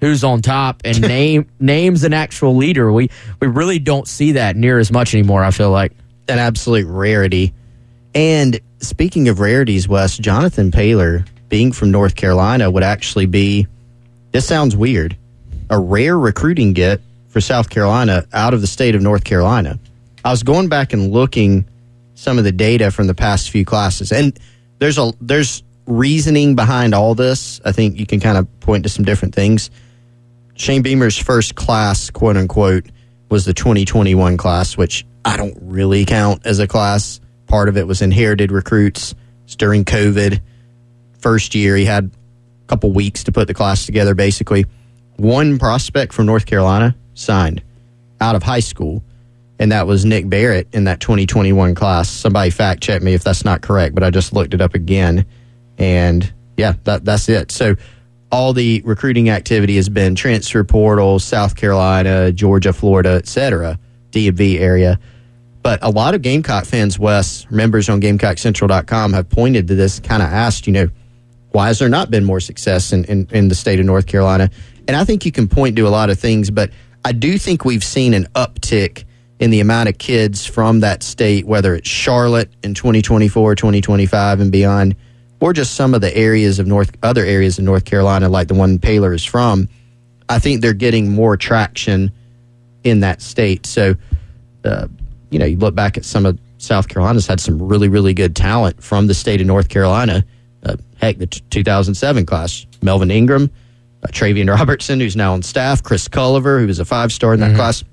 who's 0.00 0.24
on 0.24 0.42
top 0.42 0.82
and 0.84 1.00
name 1.02 1.48
names 1.60 2.04
an 2.04 2.12
actual 2.12 2.56
leader. 2.56 2.90
We 2.92 3.10
we 3.40 3.48
really 3.48 3.78
don't 3.78 4.06
see 4.06 4.32
that 4.32 4.56
near 4.56 4.78
as 4.78 4.90
much 4.90 5.14
anymore. 5.14 5.44
I 5.44 5.50
feel 5.50 5.70
like 5.70 5.92
an 6.28 6.38
absolute 6.38 6.86
rarity. 6.86 7.54
And 8.14 8.58
speaking 8.80 9.28
of 9.28 9.40
rarities, 9.40 9.88
Wes 9.88 10.16
Jonathan 10.16 10.70
Paylor, 10.70 11.26
being 11.48 11.72
from 11.72 11.90
North 11.90 12.14
Carolina, 12.14 12.70
would 12.70 12.82
actually 12.82 13.26
be. 13.26 13.66
This 14.30 14.46
sounds 14.46 14.76
weird. 14.76 15.16
A 15.70 15.78
rare 15.78 16.18
recruiting 16.18 16.74
get 16.74 17.00
for 17.28 17.40
South 17.40 17.70
Carolina 17.70 18.26
out 18.32 18.52
of 18.52 18.60
the 18.60 18.66
state 18.66 18.94
of 18.94 19.02
North 19.02 19.24
Carolina. 19.24 19.78
I 20.24 20.30
was 20.30 20.42
going 20.42 20.68
back 20.68 20.92
and 20.92 21.12
looking 21.12 21.66
some 22.18 22.36
of 22.36 22.42
the 22.42 22.50
data 22.50 22.90
from 22.90 23.06
the 23.06 23.14
past 23.14 23.48
few 23.50 23.64
classes, 23.64 24.10
and 24.10 24.36
there's 24.80 24.98
a 24.98 25.12
there's 25.20 25.62
reasoning 25.86 26.56
behind 26.56 26.92
all 26.92 27.14
this. 27.14 27.60
I 27.64 27.70
think 27.70 27.98
you 27.98 28.06
can 28.06 28.18
kind 28.18 28.36
of 28.36 28.60
point 28.60 28.82
to 28.82 28.88
some 28.88 29.04
different 29.04 29.36
things. 29.36 29.70
Shane 30.54 30.82
Beamer's 30.82 31.16
first 31.16 31.54
class, 31.54 32.10
quote 32.10 32.36
unquote, 32.36 32.86
was 33.28 33.44
the 33.44 33.54
2021 33.54 34.36
class, 34.36 34.76
which 34.76 35.06
I 35.24 35.36
don't 35.36 35.56
really 35.60 36.04
count 36.04 36.44
as 36.44 36.58
a 36.58 36.66
class. 36.66 37.20
Part 37.46 37.68
of 37.68 37.76
it 37.76 37.86
was 37.86 38.02
inherited 38.02 38.50
recruits. 38.50 39.14
It's 39.44 39.54
during 39.54 39.84
COVID. 39.84 40.40
First 41.20 41.54
year, 41.54 41.76
he 41.76 41.84
had 41.84 42.06
a 42.06 42.66
couple 42.66 42.90
weeks 42.90 43.24
to 43.24 43.32
put 43.32 43.46
the 43.46 43.54
class 43.54 43.86
together, 43.86 44.14
basically. 44.14 44.66
One 45.16 45.58
prospect 45.58 46.12
from 46.12 46.26
North 46.26 46.46
Carolina 46.46 46.96
signed 47.14 47.62
out 48.20 48.34
of 48.34 48.42
high 48.42 48.60
school, 48.60 49.04
and 49.58 49.72
that 49.72 49.86
was 49.86 50.04
Nick 50.04 50.28
Barrett 50.28 50.68
in 50.72 50.84
that 50.84 51.00
2021 51.00 51.74
class. 51.74 52.08
Somebody 52.08 52.50
fact 52.50 52.82
check 52.82 53.02
me 53.02 53.14
if 53.14 53.24
that's 53.24 53.44
not 53.44 53.60
correct, 53.60 53.94
but 53.94 54.04
I 54.04 54.10
just 54.10 54.32
looked 54.32 54.54
it 54.54 54.60
up 54.60 54.74
again. 54.74 55.26
And 55.78 56.32
yeah, 56.56 56.74
that, 56.84 57.04
that's 57.04 57.28
it. 57.28 57.50
So 57.50 57.74
all 58.30 58.52
the 58.52 58.82
recruiting 58.84 59.30
activity 59.30 59.76
has 59.76 59.88
been 59.88 60.14
transfer 60.14 60.62
portal, 60.64 61.18
South 61.18 61.56
Carolina, 61.56 62.30
Georgia, 62.32 62.72
Florida, 62.72 63.10
etc., 63.10 63.78
DMV 64.12 64.60
area. 64.60 64.98
But 65.62 65.80
a 65.82 65.90
lot 65.90 66.14
of 66.14 66.22
Gamecock 66.22 66.64
fans, 66.64 66.98
Wes, 66.98 67.50
members 67.50 67.88
on 67.88 68.00
GamecockCentral.com 68.00 69.12
have 69.12 69.28
pointed 69.28 69.68
to 69.68 69.74
this, 69.74 69.98
kind 69.98 70.22
of 70.22 70.28
asked, 70.28 70.66
you 70.66 70.72
know, 70.72 70.88
why 71.50 71.66
has 71.66 71.78
there 71.78 71.88
not 71.88 72.10
been 72.10 72.24
more 72.24 72.40
success 72.40 72.92
in, 72.92 73.04
in, 73.04 73.26
in 73.30 73.48
the 73.48 73.54
state 73.54 73.80
of 73.80 73.86
North 73.86 74.06
Carolina? 74.06 74.50
And 74.86 74.96
I 74.96 75.04
think 75.04 75.24
you 75.26 75.32
can 75.32 75.48
point 75.48 75.76
to 75.76 75.82
a 75.82 75.90
lot 75.90 76.10
of 76.10 76.18
things, 76.18 76.50
but 76.50 76.70
I 77.04 77.12
do 77.12 77.38
think 77.38 77.64
we've 77.64 77.84
seen 77.84 78.14
an 78.14 78.26
uptick 78.34 79.04
in 79.40 79.50
the 79.50 79.60
amount 79.60 79.88
of 79.88 79.98
kids 79.98 80.46
from 80.46 80.80
that 80.80 81.02
state, 81.02 81.46
whether 81.46 81.74
it's 81.74 81.88
Charlotte 81.88 82.50
in 82.62 82.74
2024, 82.74 83.54
2025, 83.54 84.40
and 84.40 84.52
beyond– 84.52 84.96
or 85.40 85.52
just 85.52 85.74
some 85.74 85.94
of 85.94 86.00
the 86.00 86.14
areas 86.16 86.58
of 86.58 86.66
North, 86.66 86.90
other 87.02 87.24
areas 87.24 87.58
of 87.58 87.64
North 87.64 87.84
Carolina, 87.84 88.28
like 88.28 88.48
the 88.48 88.54
one 88.54 88.78
Paylor 88.78 89.14
is 89.14 89.24
from, 89.24 89.68
I 90.28 90.38
think 90.38 90.60
they're 90.60 90.72
getting 90.72 91.12
more 91.12 91.36
traction 91.36 92.10
in 92.84 93.00
that 93.00 93.22
state. 93.22 93.66
So, 93.66 93.94
uh, 94.64 94.88
you 95.30 95.38
know, 95.38 95.46
you 95.46 95.56
look 95.56 95.74
back 95.74 95.96
at 95.96 96.04
some 96.04 96.26
of 96.26 96.38
South 96.58 96.88
Carolina's 96.88 97.26
had 97.26 97.40
some 97.40 97.62
really, 97.62 97.88
really 97.88 98.14
good 98.14 98.34
talent 98.34 98.82
from 98.82 99.06
the 99.06 99.14
state 99.14 99.40
of 99.40 99.46
North 99.46 99.68
Carolina. 99.68 100.24
Uh, 100.64 100.76
heck, 100.96 101.18
the 101.18 101.28
t- 101.28 101.42
2007 101.50 102.26
class, 102.26 102.66
Melvin 102.82 103.10
Ingram, 103.10 103.50
uh, 104.02 104.08
Travian 104.08 104.52
Robertson, 104.52 104.98
who's 104.98 105.14
now 105.14 105.34
on 105.34 105.42
staff, 105.42 105.82
Chris 105.82 106.08
Culliver, 106.08 106.60
who 106.60 106.66
was 106.66 106.80
a 106.80 106.84
five 106.84 107.12
star 107.12 107.32
in 107.32 107.40
that 107.40 107.48
mm-hmm. 107.48 107.56
class. 107.56 107.84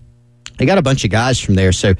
They 0.57 0.65
got 0.65 0.77
a 0.77 0.81
bunch 0.81 1.03
of 1.03 1.11
guys 1.11 1.39
from 1.39 1.55
there. 1.55 1.71
So, 1.71 1.95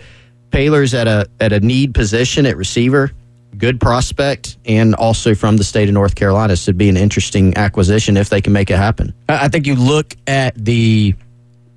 Paylor's 0.52 0.94
at 0.94 1.08
a 1.08 1.28
at 1.40 1.52
a 1.52 1.60
need 1.60 1.94
position 1.94 2.46
at 2.46 2.56
receiver 2.56 3.12
good 3.58 3.80
prospect 3.80 4.58
and 4.66 4.96
also 4.96 5.34
from 5.36 5.58
the 5.58 5.64
state 5.64 5.88
of 5.88 5.94
North 5.94 6.16
Carolina. 6.16 6.56
So 6.56 6.70
it'd 6.70 6.78
be 6.78 6.90
an 6.90 6.98
interesting 6.98 7.58
acquisition 7.58 8.18
if 8.18 8.30
they 8.30 8.42
can 8.42 8.54
make 8.54 8.70
it 8.70 8.78
happen. 8.78 9.14
I 9.30 9.48
think 9.48 9.66
you 9.66 9.76
look 9.76 10.14
at 10.28 10.56
the 10.56 11.16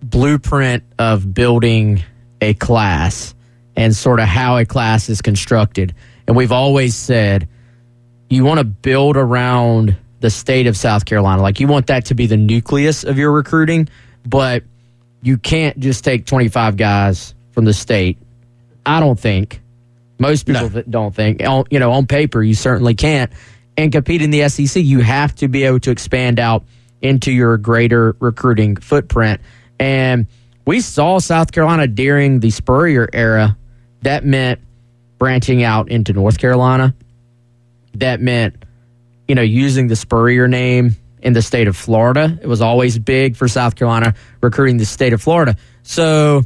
blueprint 0.03 0.85
of 0.99 1.35
building 1.35 2.03
a 2.41 2.55
class 2.55 3.35
and 3.77 3.95
sort 3.95 4.21
of 4.21 4.27
how 4.27 4.57
a 4.59 4.65
class 4.65 5.09
is 5.09 5.23
constructed. 5.23 5.95
And 6.27 6.37
we've 6.37 6.53
always 6.53 6.95
said 6.95 7.49
you 8.29 8.45
want 8.45 8.59
to 8.59 8.65
build 8.65 9.17
around 9.17 9.97
the 10.21 10.31
state 10.31 10.67
of 10.67 10.77
South 10.77 11.05
Carolina. 11.05 11.43
Like 11.43 11.61
you 11.61 11.69
want 11.69 11.87
that 11.87 12.07
to 12.07 12.15
be 12.15 12.27
the 12.27 12.37
nucleus 12.37 13.05
of 13.05 13.19
your 13.19 13.33
recruiting, 13.33 13.89
but 14.27 14.65
you 15.29 15.37
can't 15.37 15.79
just 15.79 16.05
take 16.05 16.25
25 16.25 16.79
guys 16.79 17.35
from 17.51 17.67
the 17.67 17.75
state. 17.75 18.17
I 18.87 18.99
don't 18.99 19.21
think 19.21 19.61
most 20.19 20.47
people 20.47 20.71
no. 20.71 20.83
don't 20.89 21.15
think. 21.15 21.43
You 21.43 21.79
know, 21.79 21.93
on 21.93 22.07
paper, 22.07 22.43
you 22.43 22.55
certainly 22.55 22.95
can't. 22.95 23.31
and 23.77 23.93
compete 23.93 24.23
in 24.23 24.31
the 24.31 24.49
SEC, 24.49 24.83
you 24.83 25.01
have 25.01 25.35
to 25.37 25.49
be 25.49 25.65
able 25.65 25.81
to 25.81 25.91
expand 25.91 26.41
out 26.41 26.65
into 27.03 27.31
your 27.31 27.59
greater 27.59 28.17
recruiting 28.21 28.77
footprint. 28.77 29.43
And 29.79 30.27
we 30.65 30.81
saw 30.81 31.19
South 31.19 31.53
Carolina 31.53 31.87
during 31.87 32.41
the 32.41 32.49
Spurrier 32.49 33.11
era. 33.13 33.55
That 34.03 34.25
meant 34.25 34.61
branching 35.19 35.63
out 35.63 35.91
into 35.91 36.15
North 36.15 36.39
Carolina. 36.39 36.95
That 37.97 38.23
meant, 38.23 38.65
you 39.29 39.35
know, 39.35 39.43
using 39.43 39.89
the 39.89 39.97
Spurrier 39.97 40.49
name 40.49 40.97
in 41.23 41.33
the 41.33 41.43
state 41.43 41.69
of 41.69 41.77
Florida. 41.77 42.39
It 42.41 42.47
was 42.47 42.61
always 42.61 42.99
big 42.99 43.37
for 43.37 43.49
South 43.49 43.77
Carolina 43.77 44.15
recruiting 44.41 44.77
the 44.77 44.85
state 44.87 45.13
of 45.13 45.21
Florida. 45.23 45.57
So 45.83 46.43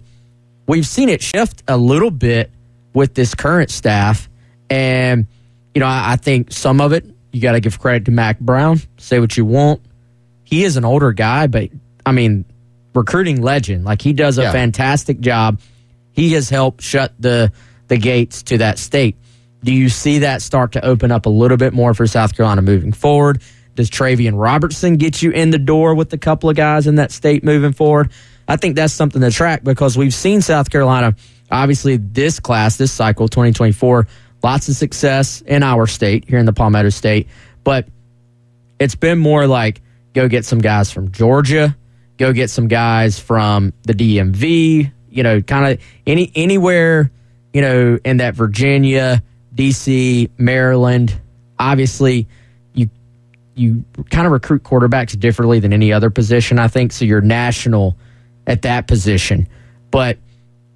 we've 0.66 0.86
seen 0.86 1.08
it 1.08 1.22
shift 1.22 1.62
a 1.68 1.76
little 1.76 2.10
bit 2.10 2.50
with 2.94 3.14
this 3.14 3.34
current 3.34 3.70
staff. 3.70 4.28
And, 4.70 5.26
you 5.74 5.80
know, 5.80 5.86
I, 5.86 6.12
I 6.12 6.16
think 6.16 6.52
some 6.52 6.80
of 6.80 6.92
it, 6.92 7.04
you 7.32 7.40
got 7.40 7.52
to 7.52 7.60
give 7.60 7.78
credit 7.78 8.04
to 8.06 8.10
Mack 8.10 8.38
Brown. 8.40 8.80
Say 8.98 9.18
what 9.20 9.36
you 9.36 9.44
want. 9.44 9.80
He 10.44 10.64
is 10.64 10.76
an 10.76 10.84
older 10.84 11.12
guy, 11.12 11.46
but 11.46 11.70
I 12.04 12.12
mean, 12.12 12.44
recruiting 12.94 13.40
legend. 13.40 13.84
Like 13.84 14.02
he 14.02 14.12
does 14.12 14.38
a 14.38 14.42
Yeah. 14.42 14.52
fantastic 14.52 15.20
job. 15.20 15.60
He 16.12 16.32
has 16.34 16.50
helped 16.50 16.82
shut 16.82 17.12
the 17.18 17.52
the 17.88 17.96
gates 17.98 18.42
to 18.44 18.58
that 18.58 18.78
state. 18.78 19.16
Do 19.64 19.72
you 19.72 19.88
see 19.88 20.20
that 20.20 20.42
start 20.42 20.72
to 20.72 20.84
open 20.84 21.10
up 21.12 21.26
a 21.26 21.30
little 21.30 21.56
bit 21.56 21.72
more 21.72 21.94
for 21.94 22.06
South 22.06 22.34
Carolina 22.36 22.62
moving 22.62 22.92
forward? 22.92 23.40
Does 23.74 23.90
Travian 23.90 24.38
Robertson 24.38 24.96
get 24.96 25.22
you 25.22 25.30
in 25.30 25.50
the 25.50 25.58
door 25.58 25.94
with 25.94 26.12
a 26.12 26.18
couple 26.18 26.50
of 26.50 26.56
guys 26.56 26.86
in 26.86 26.96
that 26.96 27.10
state 27.10 27.42
moving 27.42 27.72
forward? 27.72 28.10
I 28.46 28.56
think 28.56 28.76
that's 28.76 28.92
something 28.92 29.22
to 29.22 29.30
track 29.30 29.64
because 29.64 29.96
we've 29.96 30.14
seen 30.14 30.42
South 30.42 30.70
Carolina, 30.70 31.14
obviously, 31.50 31.96
this 31.96 32.40
class, 32.40 32.76
this 32.76 32.92
cycle, 32.92 33.28
2024, 33.28 34.06
lots 34.42 34.68
of 34.68 34.74
success 34.74 35.40
in 35.42 35.62
our 35.62 35.86
state, 35.86 36.28
here 36.28 36.38
in 36.38 36.46
the 36.46 36.52
Palmetto 36.52 36.90
State. 36.90 37.28
But 37.64 37.88
it's 38.78 38.94
been 38.94 39.18
more 39.18 39.46
like 39.46 39.80
go 40.12 40.28
get 40.28 40.44
some 40.44 40.58
guys 40.58 40.90
from 40.90 41.12
Georgia, 41.12 41.76
go 42.18 42.32
get 42.32 42.50
some 42.50 42.68
guys 42.68 43.18
from 43.18 43.72
the 43.84 43.94
DMV, 43.94 44.92
you 45.08 45.22
know, 45.22 45.40
kind 45.40 45.72
of 45.72 45.84
any 46.06 46.30
anywhere, 46.34 47.10
you 47.52 47.60
know, 47.60 47.98
in 48.04 48.18
that 48.18 48.34
Virginia, 48.34 49.22
DC, 49.54 50.30
Maryland. 50.36 51.18
Obviously, 51.58 52.28
you 53.62 53.84
kind 54.10 54.26
of 54.26 54.32
recruit 54.32 54.62
quarterbacks 54.62 55.18
differently 55.18 55.60
than 55.60 55.72
any 55.72 55.92
other 55.92 56.10
position, 56.10 56.58
I 56.58 56.68
think. 56.68 56.92
So 56.92 57.04
you're 57.04 57.20
national 57.20 57.96
at 58.46 58.62
that 58.62 58.86
position, 58.86 59.48
but 59.90 60.18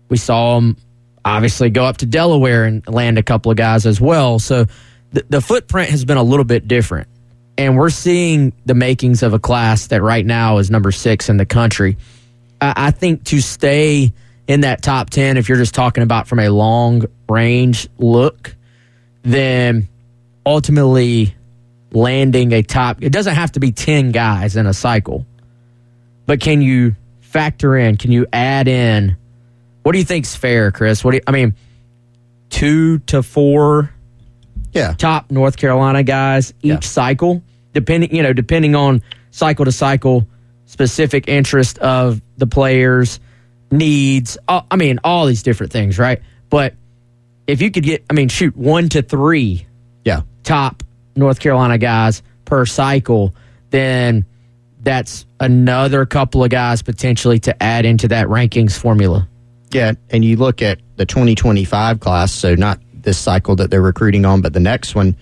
we 0.08 0.16
saw 0.16 0.54
them 0.54 0.76
obviously 1.24 1.70
go 1.70 1.84
up 1.84 1.98
to 1.98 2.06
Delaware 2.06 2.64
and 2.64 2.86
land 2.86 3.18
a 3.18 3.22
couple 3.22 3.50
of 3.50 3.56
guys 3.56 3.84
as 3.84 4.00
well. 4.00 4.38
So 4.38 4.66
the, 5.12 5.24
the 5.28 5.40
footprint 5.40 5.90
has 5.90 6.04
been 6.04 6.16
a 6.16 6.22
little 6.22 6.44
bit 6.44 6.68
different. 6.68 7.08
And 7.58 7.76
we're 7.76 7.90
seeing 7.90 8.52
the 8.66 8.74
makings 8.74 9.22
of 9.22 9.32
a 9.32 9.38
class 9.38 9.88
that 9.88 10.02
right 10.02 10.24
now 10.24 10.58
is 10.58 10.70
number 10.70 10.92
six 10.92 11.28
in 11.28 11.38
the 11.38 11.46
country. 11.46 11.96
I, 12.60 12.74
I 12.76 12.90
think 12.90 13.24
to 13.24 13.40
stay 13.40 14.12
in 14.46 14.60
that 14.60 14.82
top 14.82 15.10
10, 15.10 15.36
if 15.36 15.48
you're 15.48 15.58
just 15.58 15.74
talking 15.74 16.02
about 16.02 16.28
from 16.28 16.38
a 16.38 16.48
long 16.48 17.06
range 17.28 17.88
look, 17.98 18.54
then 19.22 19.88
ultimately 20.44 21.34
landing 21.92 22.52
a 22.52 22.62
top, 22.62 23.02
it 23.02 23.10
doesn't 23.10 23.34
have 23.34 23.52
to 23.52 23.60
be 23.60 23.72
10 23.72 24.12
guys 24.12 24.56
in 24.56 24.66
a 24.66 24.74
cycle, 24.74 25.24
but 26.26 26.40
can 26.40 26.60
you 26.62 26.94
factor 27.20 27.76
in, 27.76 27.96
can 27.96 28.12
you 28.12 28.26
add 28.32 28.68
in, 28.68 29.16
what 29.82 29.92
do 29.92 29.98
you 29.98 30.04
think's 30.04 30.34
fair, 30.34 30.70
Chris? 30.72 31.04
What 31.04 31.12
do 31.12 31.16
you, 31.18 31.22
I 31.26 31.30
mean, 31.30 31.54
two 32.50 32.98
to 33.00 33.22
four 33.22 33.90
Yeah. 34.72 34.94
top 34.98 35.30
North 35.30 35.56
Carolina 35.56 36.02
guys 36.02 36.52
each 36.62 36.70
Yeah. 36.72 36.80
cycle, 36.80 37.42
depending 37.72 38.14
you 38.14 38.22
know 38.22 38.32
depending 38.32 38.74
on 38.74 39.02
cycle 39.30 39.64
to 39.64 39.72
cycle 39.72 40.26
specific 40.66 41.28
interest 41.28 41.78
of 41.78 42.20
the 42.38 42.46
players 42.46 43.20
needs. 43.70 44.36
I 44.48 44.76
mean, 44.76 44.98
all 45.04 45.26
these 45.26 45.42
different 45.42 45.72
things, 45.72 45.98
right? 45.98 46.20
But 46.50 46.74
if 47.46 47.60
you 47.62 47.70
could 47.70 47.82
get, 47.84 48.04
I 48.10 48.14
mean, 48.14 48.28
shoot 48.28 48.56
one 48.56 48.88
to 48.90 49.02
three 49.02 49.66
Yeah. 50.04 50.22
top 50.42 50.82
North 51.16 51.40
Carolina 51.40 51.78
guys 51.78 52.22
per 52.44 52.66
cycle, 52.66 53.34
then 53.70 54.24
that's 54.80 55.26
another 55.40 56.06
couple 56.06 56.44
of 56.44 56.50
guys 56.50 56.82
potentially 56.82 57.38
to 57.40 57.62
add 57.62 57.84
into 57.84 58.08
that 58.08 58.28
rankings 58.28 58.78
formula. 58.78 59.28
Yeah, 59.70 59.92
and 60.10 60.24
you 60.24 60.36
look 60.36 60.62
at 60.62 60.78
the 60.96 61.06
2025 61.06 62.00
class, 62.00 62.32
so 62.32 62.54
not 62.54 62.80
this 62.94 63.18
cycle 63.18 63.56
that 63.56 63.70
they're 63.70 63.82
recruiting 63.82 64.24
on, 64.24 64.40
but 64.42 64.52
the 64.52 64.60
next 64.60 64.94
one. 64.94 65.16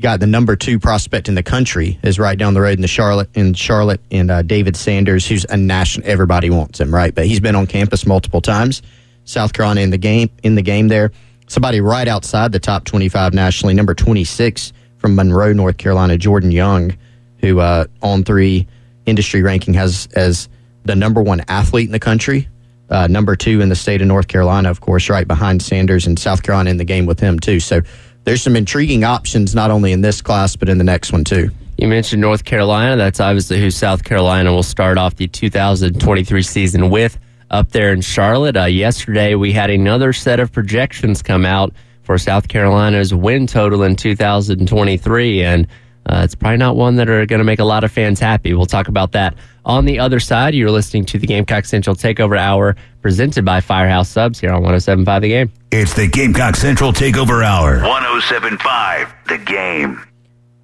Got 0.00 0.18
the 0.18 0.26
number 0.26 0.56
two 0.56 0.80
prospect 0.80 1.28
in 1.28 1.36
the 1.36 1.44
country 1.44 1.96
is 2.02 2.18
right 2.18 2.36
down 2.36 2.54
the 2.54 2.60
road 2.60 2.74
in 2.74 2.82
the 2.82 2.88
Charlotte 2.88 3.28
in 3.34 3.54
Charlotte 3.54 4.00
and 4.10 4.32
uh, 4.32 4.42
David 4.42 4.76
Sanders, 4.76 5.26
who's 5.28 5.46
a 5.48 5.56
national. 5.56 6.08
Everybody 6.08 6.50
wants 6.50 6.80
him, 6.80 6.92
right? 6.92 7.14
But 7.14 7.26
he's 7.26 7.38
been 7.38 7.54
on 7.54 7.68
campus 7.68 8.04
multiple 8.04 8.40
times. 8.40 8.82
South 9.24 9.52
Carolina 9.52 9.82
in 9.82 9.90
the 9.90 9.98
game 9.98 10.28
in 10.42 10.56
the 10.56 10.62
game 10.62 10.88
there. 10.88 11.12
Somebody 11.46 11.80
right 11.80 12.08
outside 12.08 12.50
the 12.50 12.58
top 12.58 12.84
25 12.84 13.32
nationally, 13.32 13.74
number 13.74 13.94
26 13.94 14.72
from 15.02 15.16
Monroe, 15.16 15.52
North 15.52 15.76
Carolina, 15.76 16.16
Jordan 16.16 16.50
Young, 16.50 16.96
who 17.40 17.60
uh, 17.60 17.84
on 18.02 18.24
three 18.24 18.66
industry 19.04 19.42
ranking 19.42 19.74
has 19.74 20.08
as 20.14 20.48
the 20.84 20.96
number 20.96 21.20
one 21.20 21.42
athlete 21.48 21.86
in 21.86 21.92
the 21.92 21.98
country 21.98 22.48
uh, 22.92 23.06
number 23.06 23.34
two 23.34 23.62
in 23.62 23.70
the 23.70 23.74
state 23.74 24.02
of 24.02 24.06
North 24.06 24.28
Carolina, 24.28 24.70
of 24.70 24.82
course, 24.82 25.08
right 25.08 25.26
behind 25.26 25.62
Sanders 25.62 26.06
and 26.06 26.18
South 26.18 26.42
Carolina 26.42 26.70
in 26.70 26.76
the 26.76 26.84
game 26.84 27.06
with 27.06 27.18
him, 27.18 27.40
too. 27.40 27.58
So 27.58 27.80
there's 28.24 28.42
some 28.42 28.54
intriguing 28.54 29.02
options, 29.02 29.54
not 29.54 29.70
only 29.70 29.92
in 29.92 30.02
this 30.02 30.20
class, 30.20 30.56
but 30.56 30.68
in 30.68 30.76
the 30.76 30.84
next 30.84 31.10
one, 31.10 31.24
too. 31.24 31.50
You 31.78 31.88
mentioned 31.88 32.20
North 32.20 32.44
Carolina. 32.44 32.96
That's 32.96 33.18
obviously 33.18 33.58
who 33.60 33.70
South 33.70 34.04
Carolina 34.04 34.52
will 34.52 34.62
start 34.62 34.98
off 34.98 35.16
the 35.16 35.26
2023 35.26 36.42
season 36.42 36.90
with 36.90 37.18
up 37.50 37.70
there 37.70 37.94
in 37.94 38.02
Charlotte. 38.02 38.58
Uh, 38.58 38.66
yesterday, 38.66 39.34
we 39.36 39.52
had 39.52 39.70
another 39.70 40.12
set 40.12 40.38
of 40.38 40.52
projections 40.52 41.22
come 41.22 41.46
out 41.46 41.72
for 42.12 42.18
South 42.18 42.46
Carolina's 42.46 43.14
win 43.14 43.46
total 43.46 43.82
in 43.82 43.96
2023, 43.96 45.44
and 45.44 45.66
uh, 46.04 46.20
it's 46.22 46.34
probably 46.34 46.58
not 46.58 46.76
one 46.76 46.96
that 46.96 47.08
are 47.08 47.24
going 47.24 47.38
to 47.38 47.44
make 47.44 47.58
a 47.58 47.64
lot 47.64 47.84
of 47.84 47.90
fans 47.90 48.20
happy. 48.20 48.52
We'll 48.52 48.66
talk 48.66 48.88
about 48.88 49.12
that 49.12 49.34
on 49.64 49.86
the 49.86 49.98
other 50.00 50.20
side. 50.20 50.54
You're 50.54 50.70
listening 50.70 51.06
to 51.06 51.18
the 51.18 51.26
Gamecock 51.26 51.64
Central 51.64 51.96
Takeover 51.96 52.36
Hour 52.36 52.76
presented 53.00 53.46
by 53.46 53.62
Firehouse 53.62 54.10
Subs 54.10 54.40
here 54.40 54.50
on 54.50 54.56
1075 54.56 55.22
The 55.22 55.28
Game. 55.28 55.52
It's 55.70 55.94
the 55.94 56.06
Gamecock 56.06 56.54
Central 56.56 56.92
Takeover 56.92 57.42
Hour. 57.42 57.80
1075, 57.80 59.14
the 59.28 59.38
game. 59.38 60.04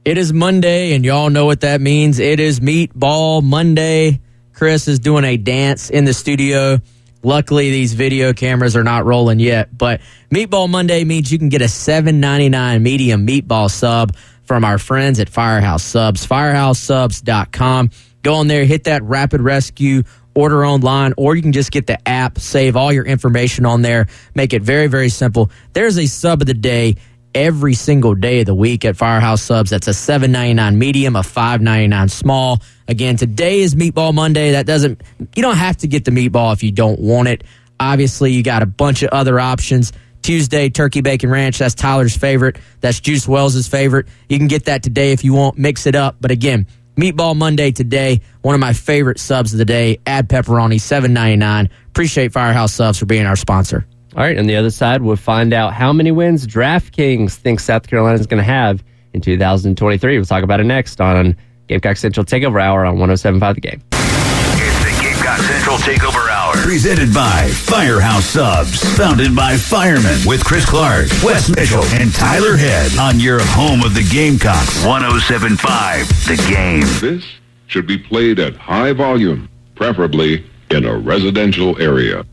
It 0.05 0.19
is 0.19 0.35
Monday, 0.35 0.93
and 0.93 1.03
y'all 1.03 1.31
know 1.31 1.47
what 1.47 1.63
that 1.63 1.81
means. 1.81 2.19
It 2.19 2.41
is 2.41 2.61
Meatball 2.61 3.43
Monday. 3.43 4.21
Chris 4.53 4.87
is 4.87 4.99
doing 4.99 5.25
a 5.25 5.39
dance 5.39 5.89
in 5.89 6.05
the 6.05 6.13
studio. 6.13 6.79
Luckily, 7.23 7.71
these 7.71 7.95
video 7.95 8.33
cameras 8.33 8.77
are 8.77 8.85
not 8.85 9.05
rolling 9.05 9.41
yet, 9.41 9.77
but 9.77 10.01
Meatball 10.33 10.69
Monday 10.69 11.05
means 11.05 11.33
you 11.33 11.39
can 11.39 11.49
get 11.49 11.63
a 11.63 11.67
$7.99 11.67 12.81
medium 12.81 13.27
meatball 13.27 13.71
sub 13.71 14.15
from 14.45 14.65
our 14.65 14.79
friends 14.79 15.21
at 15.21 15.29
Firehouse 15.29 15.83
Subs, 15.83 16.27
firehouseSubs.com. 16.27 17.91
Go 18.23 18.35
on 18.35 18.47
there, 18.47 18.65
hit 18.65 18.85
that 18.85 19.03
rapid 19.03 19.41
rescue, 19.41 20.03
order 20.35 20.65
online, 20.65 21.13
or 21.17 21.35
you 21.35 21.43
can 21.43 21.53
just 21.53 21.73
get 21.73 21.87
the 21.87 22.09
app, 22.09 22.39
save 22.39 22.77
all 22.77 22.93
your 22.93 23.05
information 23.05 23.67
on 23.67 23.83
there, 23.83 24.07
make 24.35 24.53
it 24.53 24.63
very, 24.63 24.87
very 24.87 25.09
simple. 25.09 25.51
There's 25.73 25.99
a 25.99 26.07
sub 26.07 26.41
of 26.41 26.47
the 26.47 26.55
day 26.55 26.97
every 27.35 27.75
single 27.75 28.14
day 28.14 28.41
of 28.41 28.47
the 28.47 28.55
week 28.55 28.85
at 28.85 28.97
Firehouse 28.97 29.43
Subs. 29.43 29.71
That's 29.71 29.88
a 29.88 29.95
seven 29.95 30.33
ninety 30.33 30.55
nine 30.55 30.79
medium, 30.79 31.17
a 31.17 31.23
five 31.23 31.61
ninety 31.61 31.87
nine 31.87 32.09
small. 32.09 32.61
Again, 32.87 33.17
today 33.17 33.61
is 33.61 33.75
Meatball 33.75 34.14
Monday. 34.14 34.53
That 34.53 34.67
doesn't 34.67 35.03
you 35.37 35.43
don't 35.43 35.57
have 35.57 35.77
to 35.79 35.87
get 35.87 36.05
the 36.05 36.11
meatball 36.11 36.53
if 36.53 36.62
you 36.62 36.73
don't 36.73 37.01
want 37.01 37.29
it. 37.29 37.45
Obviously, 37.81 38.33
you 38.33 38.43
got 38.43 38.62
a 38.62 38.67
bunch 38.67 39.03
of 39.03 39.11
other 39.11 39.38
options. 39.38 39.93
Tuesday, 40.23 40.69
turkey 40.69 41.01
bacon 41.01 41.31
ranch. 41.31 41.59
That's 41.59 41.75
Tyler's 41.75 42.17
favorite. 42.17 42.59
That's 42.81 42.99
Juice 42.99 43.29
Wells's 43.29 43.69
favorite. 43.69 44.09
You 44.29 44.37
can 44.38 44.49
get 44.49 44.64
that 44.64 44.83
today 44.83 45.12
if 45.12 45.23
you 45.23 45.33
want. 45.33 45.59
Mix 45.59 45.87
it 45.87 45.95
up. 45.95 46.17
But 46.21 46.33
again, 46.33 46.67
Meatball 46.97 47.37
Monday 47.37 47.71
today. 47.71 48.23
One 48.43 48.55
of 48.55 48.61
my 48.61 48.73
favorite 48.73 49.21
subs 49.21 49.53
of 49.53 49.59
the 49.59 49.64
day. 49.64 50.01
Add 50.07 50.29
pepperoni, 50.29 50.81
seven 50.81 51.12
ninety 51.12 51.37
nine. 51.37 51.71
Appreciate 51.88 52.33
Firehouse 52.33 52.73
Subs 52.73 52.99
for 52.99 53.07
being 53.07 53.27
our 53.27 53.37
sponsor. 53.37 53.87
All 54.19 54.25
right, 54.25 54.37
on 54.37 54.49
the 54.49 54.57
other 54.57 54.71
side, 54.71 55.01
we'll 55.01 55.15
find 55.15 55.53
out 55.53 55.75
how 55.75 55.93
many 55.93 56.11
wins 56.11 56.45
DraftKings 56.45 57.35
thinks 57.37 57.63
South 57.63 57.87
Carolina 57.87 58.19
is 58.19 58.27
going 58.27 58.39
to 58.39 58.51
have 58.51 58.83
in 59.13 59.21
2023. 59.21 60.17
We'll 60.17 60.25
talk 60.27 60.43
about 60.43 60.59
it 60.59 60.65
next 60.65 61.01
on 61.01 61.37
Gamecock 61.69 61.97
Central 61.97 62.27
Takeover 62.27 62.61
Hour 62.61 62.85
on 62.85 62.99
1075 62.99 63.55
The 63.55 63.61
Game. 63.61 63.81
It's 63.93 64.79
the 64.83 65.01
Gamecock 65.01 65.39
Central 65.39 65.77
Takeover 65.77 66.29
Hour. 66.31 66.53
Presented 66.65 67.15
by 67.15 67.47
Firehouse 67.47 68.25
Subs. 68.25 68.83
Founded 68.97 69.37
by 69.37 69.57
firemen 69.57 70.19
with 70.27 70.45
Chris 70.45 70.69
Clark, 70.69 71.07
Wes 71.23 71.49
Mitchell, 71.49 71.85
and 71.93 72.13
Tyler 72.13 72.57
Head 72.57 72.99
on 72.99 73.21
your 73.21 73.39
home 73.41 73.85
of 73.85 73.95
the 73.95 74.03
Gamecocks. 74.13 74.85
1075, 74.85 76.09
the 76.27 76.45
game. 76.51 76.81
This 77.01 77.25
should 77.69 77.87
be 77.87 77.97
played 77.97 78.41
at 78.41 78.57
high 78.57 78.93
volume, 78.93 79.49
preferably 79.77 80.45
in 80.73 80.87
a 80.87 80.99
residential 80.99 81.81
area. 81.81 82.27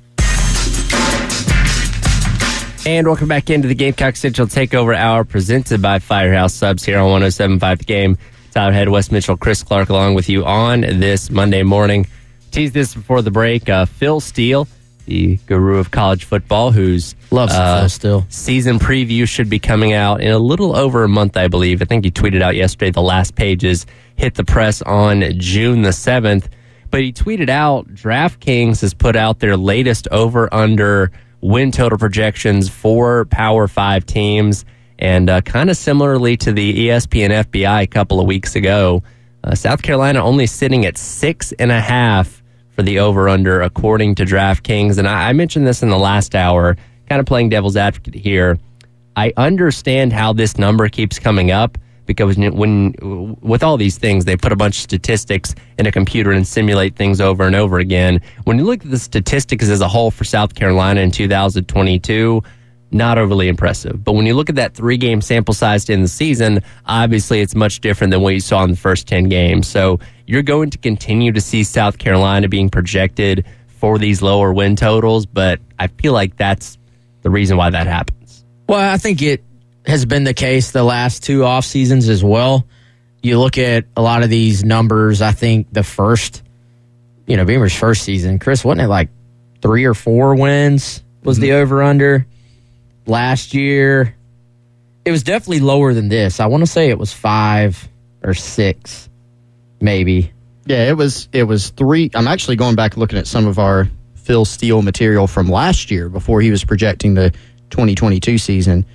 And 2.88 3.08
welcome 3.08 3.28
back 3.28 3.50
into 3.50 3.67
the 3.67 3.74
Gamecock 3.74 4.15
Central 4.15 4.48
Takeover 4.48 4.95
Hour 4.95 5.24
presented 5.24 5.82
by 5.82 5.98
Firehouse 5.98 6.54
Subs 6.54 6.86
here 6.86 7.00
on 7.00 7.06
1075 7.06 7.80
The 7.80 7.84
Game. 7.84 8.17
Tyler 8.52 8.71
Head, 8.74 8.89
Wes 8.89 9.12
Mitchell, 9.12 9.36
Chris 9.38 9.63
Clark 9.63 9.89
along 9.89 10.13
with 10.13 10.30
you 10.30 10.45
on 10.45 10.82
this 10.82 11.32
Monday 11.32 11.63
morning. 11.63 12.06
Tease 12.52 12.74
this 12.74 12.93
before 12.93 13.24
the 13.24 13.32
break. 13.32 13.67
Uh, 13.67 13.86
Phil 13.86 14.19
Steele, 14.19 14.67
the 15.06 15.38
guru 15.48 15.80
of 15.80 15.89
college 15.89 16.26
football, 16.26 16.71
whose 16.71 17.15
Loves 17.32 17.54
uh, 17.54 17.80
Phil 17.80 17.89
Steele. 17.89 18.26
season 18.30 18.78
preview 18.78 19.28
should 19.28 19.50
be 19.50 19.58
coming 19.58 19.93
out 19.93 20.21
in 20.21 20.32
a 20.32 20.38
little 20.38 20.76
over 20.76 21.04
a 21.04 21.10
month, 21.10 21.38
I 21.38 21.48
believe. 21.48 21.82
I 21.82 21.86
think 21.86 22.06
he 22.06 22.12
tweeted 22.12 22.43
out 22.43 22.56
yesterday 22.56 22.91
the 22.91 23.02
last 23.02 23.34
pages 23.34 23.88
hit 24.15 24.36
the 24.36 24.45
press 24.45 24.84
on 24.84 25.24
June 25.39 25.82
the 25.82 25.89
7th. 25.89 26.45
But 26.91 27.02
he 27.02 27.12
tweeted 27.12 27.50
out 27.50 27.88
DraftKings 27.88 28.82
has 28.82 28.93
put 28.93 29.15
out 29.15 29.39
their 29.39 29.58
latest 29.58 30.08
over 30.12 30.54
under 30.54 31.12
win 31.45 31.71
total 31.71 31.97
projections 31.97 32.69
for 32.69 33.25
Power 33.25 33.67
5 33.67 34.05
teams. 34.05 34.65
And 34.97 35.29
uh, 35.29 35.41
kind 35.41 35.69
of 35.69 35.77
similarly 35.77 36.38
to 36.38 36.51
the 36.51 36.88
ESPN 36.88 37.29
FPI 37.43 37.84
a 37.84 37.88
couple 37.88 38.19
of 38.19 38.25
weeks 38.25 38.55
ago, 38.55 39.03
uh, 39.43 39.53
South 39.53 39.84
Carolina 39.84 40.23
only 40.23 40.47
sitting 40.47 40.86
at 40.86 40.97
six 40.97 41.51
and 41.53 41.71
a 41.71 41.79
half 41.79 42.41
for 42.71 42.81
the 42.81 42.99
over 42.99 43.29
under, 43.29 43.62
according 43.62 44.15
to 44.15 44.25
DraftKings. 44.25 44.97
And 44.97 45.08
I, 45.08 45.29
I 45.29 45.34
mentioned 45.34 45.67
this 45.67 45.84
in 45.84 45.89
the 45.89 45.99
last 45.99 46.34
hour, 46.34 46.77
kind 47.08 47.19
of 47.19 47.25
playing 47.25 47.49
devil's 47.49 47.77
advocate 47.77 48.15
here. 48.15 48.58
I 49.15 49.31
understand 49.38 50.13
how 50.13 50.34
this 50.34 50.58
number 50.58 50.89
keeps 50.89 51.19
coming 51.19 51.51
up 51.51 51.77
because 52.05 52.37
when, 52.37 53.37
with 53.41 53.63
all 53.63 53.77
these 53.77 53.97
things, 53.97 54.25
they 54.25 54.37
put 54.37 54.51
a 54.51 54.55
bunch 54.55 54.77
of 54.77 54.83
statistics 54.83 55.55
in 55.77 55.85
a 55.85 55.91
computer 55.91 56.31
and 56.31 56.47
simulate 56.47 56.95
things 56.95 57.19
over 57.19 57.45
and 57.45 57.55
over 57.55 57.79
again. 57.79 58.21
When 58.43 58.57
you 58.57 58.65
look 58.65 58.83
at 58.83 58.91
the 58.91 58.99
statistics 58.99 59.69
as 59.69 59.81
a 59.81 59.87
whole 59.87 60.11
for 60.11 60.23
South 60.23 60.55
Carolina 60.55 61.01
in 61.01 61.11
2022, 61.11 62.43
not 62.91 63.17
overly 63.17 63.47
impressive. 63.47 64.03
But 64.03 64.13
when 64.13 64.25
you 64.25 64.33
look 64.33 64.49
at 64.49 64.55
that 64.55 64.73
three 64.73 64.97
game 64.97 65.21
sample 65.21 65.53
size 65.53 65.89
in 65.89 66.01
the 66.01 66.07
season, 66.07 66.61
obviously 66.85 67.41
it's 67.41 67.55
much 67.55 67.81
different 67.81 68.11
than 68.11 68.21
what 68.21 68.33
you 68.33 68.39
saw 68.39 68.63
in 68.63 68.71
the 68.71 68.77
first 68.77 69.07
10 69.07 69.25
games. 69.29 69.67
So 69.67 69.99
you're 70.27 70.43
going 70.43 70.69
to 70.71 70.77
continue 70.77 71.31
to 71.31 71.41
see 71.41 71.63
South 71.63 71.97
Carolina 71.97 72.47
being 72.47 72.69
projected 72.69 73.45
for 73.67 73.99
these 73.99 74.21
lower 74.21 74.53
win 74.53 74.75
totals, 74.75 75.25
but 75.25 75.59
I 75.77 75.87
feel 75.87 76.13
like 76.13 76.37
that's 76.37 76.77
the 77.21 77.29
reason 77.29 77.57
why 77.57 77.69
that 77.69 77.87
happens. 77.87 78.45
Well, 78.67 78.79
I 78.79 78.97
think 78.97 79.21
it 79.21 79.43
has 79.88 80.06
been 80.06 80.24
the 80.24 80.34
case 80.34 80.71
the 80.71 80.84
last 80.84 81.24
two 81.24 81.43
off 81.43 81.65
seasons 81.65 82.10
as 82.10 82.24
well. 82.24 82.67
You 83.21 83.39
look 83.39 83.58
at 83.58 83.86
a 83.95 84.02
lot 84.02 84.24
of 84.24 84.30
these 84.30 84.63
numbers. 84.63 85.21
I 85.21 85.32
think 85.32 85.71
the 85.71 85.84
first, 85.84 86.43
you 87.28 87.38
know, 87.38 87.45
Beamer's 87.45 87.76
first 87.76 88.04
season, 88.04 88.39
Chris, 88.39 88.63
wasn't 88.63 88.82
it 88.82 88.88
like 88.88 89.10
three 89.62 89.86
or 89.86 89.93
four 89.93 90.36
wins 90.36 91.04
was 91.24 91.39
the 91.39 91.50
mm-hmm. 91.50 91.62
over 91.62 91.84
under 91.84 92.26
last 93.06 93.54
year? 93.54 94.15
It 95.06 95.12
was 95.12 95.24
definitely 95.24 95.60
lower 95.60 95.93
than 95.93 96.10
this. 96.10 96.39
I 96.39 96.48
want 96.48 96.62
to 96.62 96.67
say 96.67 96.89
it 96.89 96.98
was 96.98 97.13
five 97.13 97.88
or 98.24 98.34
six, 98.34 99.10
maybe. 99.80 100.32
Yeah, 100.65 100.89
it 100.89 100.98
was 100.98 101.30
it 101.32 101.43
was 101.43 101.69
three. 101.69 102.10
I'm 102.15 102.28
actually 102.28 102.56
going 102.56 102.76
back 102.76 102.98
looking 102.98 103.19
at 103.19 103.28
some 103.28 103.45
of 103.45 103.60
our 103.60 103.88
Phil 104.15 104.45
Steele 104.45 104.82
material 104.82 105.28
from 105.28 105.48
last 105.48 105.91
year 105.91 106.10
before 106.10 106.41
he 106.41 106.50
was 106.50 106.63
projecting 106.63 107.13
the 107.13 107.30
2022 107.69 108.39
season, 108.39 108.86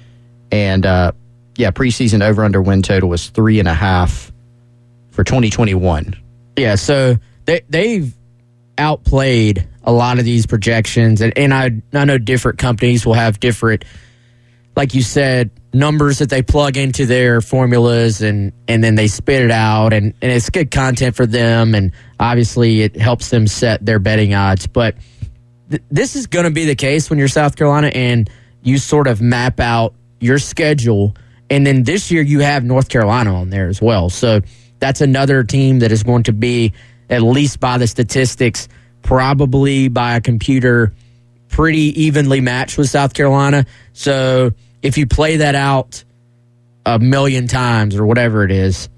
and 0.53 0.85
uh, 0.87 1.13
yeah, 1.57 1.71
preseason 1.71 2.23
over 2.23 2.45
under 2.45 2.61
win 2.63 2.83
total 2.83 3.09
was 3.09 3.29
three 3.29 3.59
and 3.59 3.69
a 3.69 3.75
half 3.75 4.33
for 5.11 5.25
2021. 5.25 6.15
Yeah, 6.57 6.75
so 6.77 7.17
they 7.47 7.63
they've 7.69 8.15
outplayed 8.79 9.67
a 9.85 9.93
lot 9.93 10.19
of 10.19 10.25
these 10.25 10.47
projections, 10.47 11.21
and, 11.21 11.37
and 11.37 11.53
I 11.55 11.71
I 11.93 12.05
know 12.05 12.19
different 12.19 12.59
companies 12.59 13.05
will 13.07 13.15
have 13.15 13.41
different, 13.41 13.85
like 14.77 14.95
you 14.95 15.03
said, 15.03 15.51
numbers 15.73 16.19
that 16.19 16.29
they 16.31 16.43
plug 16.43 16.77
into 16.77 17.07
their 17.07 17.41
formulas, 17.41 18.21
and 18.23 18.53
and 18.69 18.83
then 18.85 18.95
they 18.95 19.07
spit 19.07 19.43
it 19.43 19.51
out, 19.51 19.93
and 19.93 20.15
and 20.21 20.33
it's 20.33 20.51
good 20.51 20.71
content 20.71 21.17
for 21.17 21.27
them, 21.27 21.75
and 21.75 21.93
obviously 22.19 22.83
it 22.83 22.97
helps 22.97 23.31
them 23.31 23.47
set 23.47 23.85
their 23.85 23.99
betting 23.99 24.35
odds, 24.35 24.67
but. 24.67 24.95
th- 25.71 25.83
This 25.91 26.17
is 26.17 26.27
going 26.27 26.45
to 26.45 26.51
be 26.51 26.65
the 26.65 26.75
case 26.75 27.09
when 27.09 27.19
you're 27.19 27.29
South 27.29 27.55
Carolina 27.57 27.89
and 27.89 28.29
you 28.63 28.77
sort 28.77 29.07
of 29.07 29.21
map 29.23 29.61
out 29.61 29.95
your 30.21 30.39
schedule. 30.39 31.17
And 31.49 31.67
then 31.67 31.83
this 31.83 32.11
year 32.11 32.23
you 32.23 32.41
have 32.41 32.65
North 32.65 32.89
Carolina 32.89 33.35
on 33.35 33.51
there 33.51 33.69
as 33.69 33.83
well. 33.83 34.11
So 34.11 34.41
that's 34.79 35.01
another 35.01 35.43
team 35.43 35.81
that 35.81 35.91
is 35.91 36.03
going 36.03 36.25
to 36.25 36.33
be, 36.33 36.73
at 37.09 37.23
least 37.23 37.61
by 37.61 37.79
the 37.79 37.87
statistics, 37.87 38.69
probably 39.03 39.89
by 39.89 40.17
a 40.17 40.21
computer, 40.21 40.93
pretty 41.49 42.03
evenly 42.03 42.41
matched 42.41 42.79
with 42.79 42.89
South 42.89 43.15
Carolina. 43.15 43.67
So 43.93 44.53
if 44.83 44.97
you 44.97 45.07
play 45.07 45.39
that 45.39 45.55
out 45.55 46.05
a 46.87 46.99
million 46.99 47.47
times 47.47 47.97
or 47.97 48.07
whatever 48.07 48.45
it 48.45 48.51
is, 48.51 48.89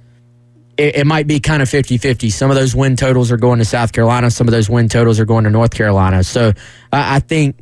it, 0.76 0.96
it 0.96 1.06
might 1.06 1.26
be 1.26 1.40
kind 1.40 1.62
of 1.62 1.68
50 1.68 1.98
50. 1.98 2.30
Some 2.30 2.50
of 2.50 2.56
those 2.56 2.74
win 2.74 2.96
totals 2.96 3.30
are 3.30 3.36
going 3.36 3.58
to 3.58 3.64
South 3.64 3.92
Carolina, 3.92 4.30
some 4.30 4.48
of 4.48 4.52
those 4.52 4.68
win 4.68 4.88
totals 4.88 5.20
are 5.20 5.24
going 5.24 5.44
to 5.44 5.50
North 5.50 5.72
Carolina. 5.72 6.24
So 6.24 6.52
I 6.92 7.16
I 7.16 7.18
think 7.20 7.56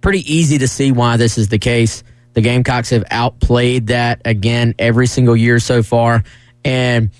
pretty 0.00 0.20
easy 0.32 0.58
to 0.58 0.68
see 0.68 0.92
why 0.92 1.16
this 1.16 1.38
is 1.38 1.48
the 1.48 1.58
case. 1.58 2.02
The 2.34 2.40
Gamecocks 2.40 2.90
have 2.90 3.04
outplayed 3.10 3.88
that 3.88 4.22
again 4.24 4.74
every 4.78 5.06
single 5.06 5.36
year 5.36 5.58
so 5.58 5.82
far. 5.82 6.24
And, 6.64 7.10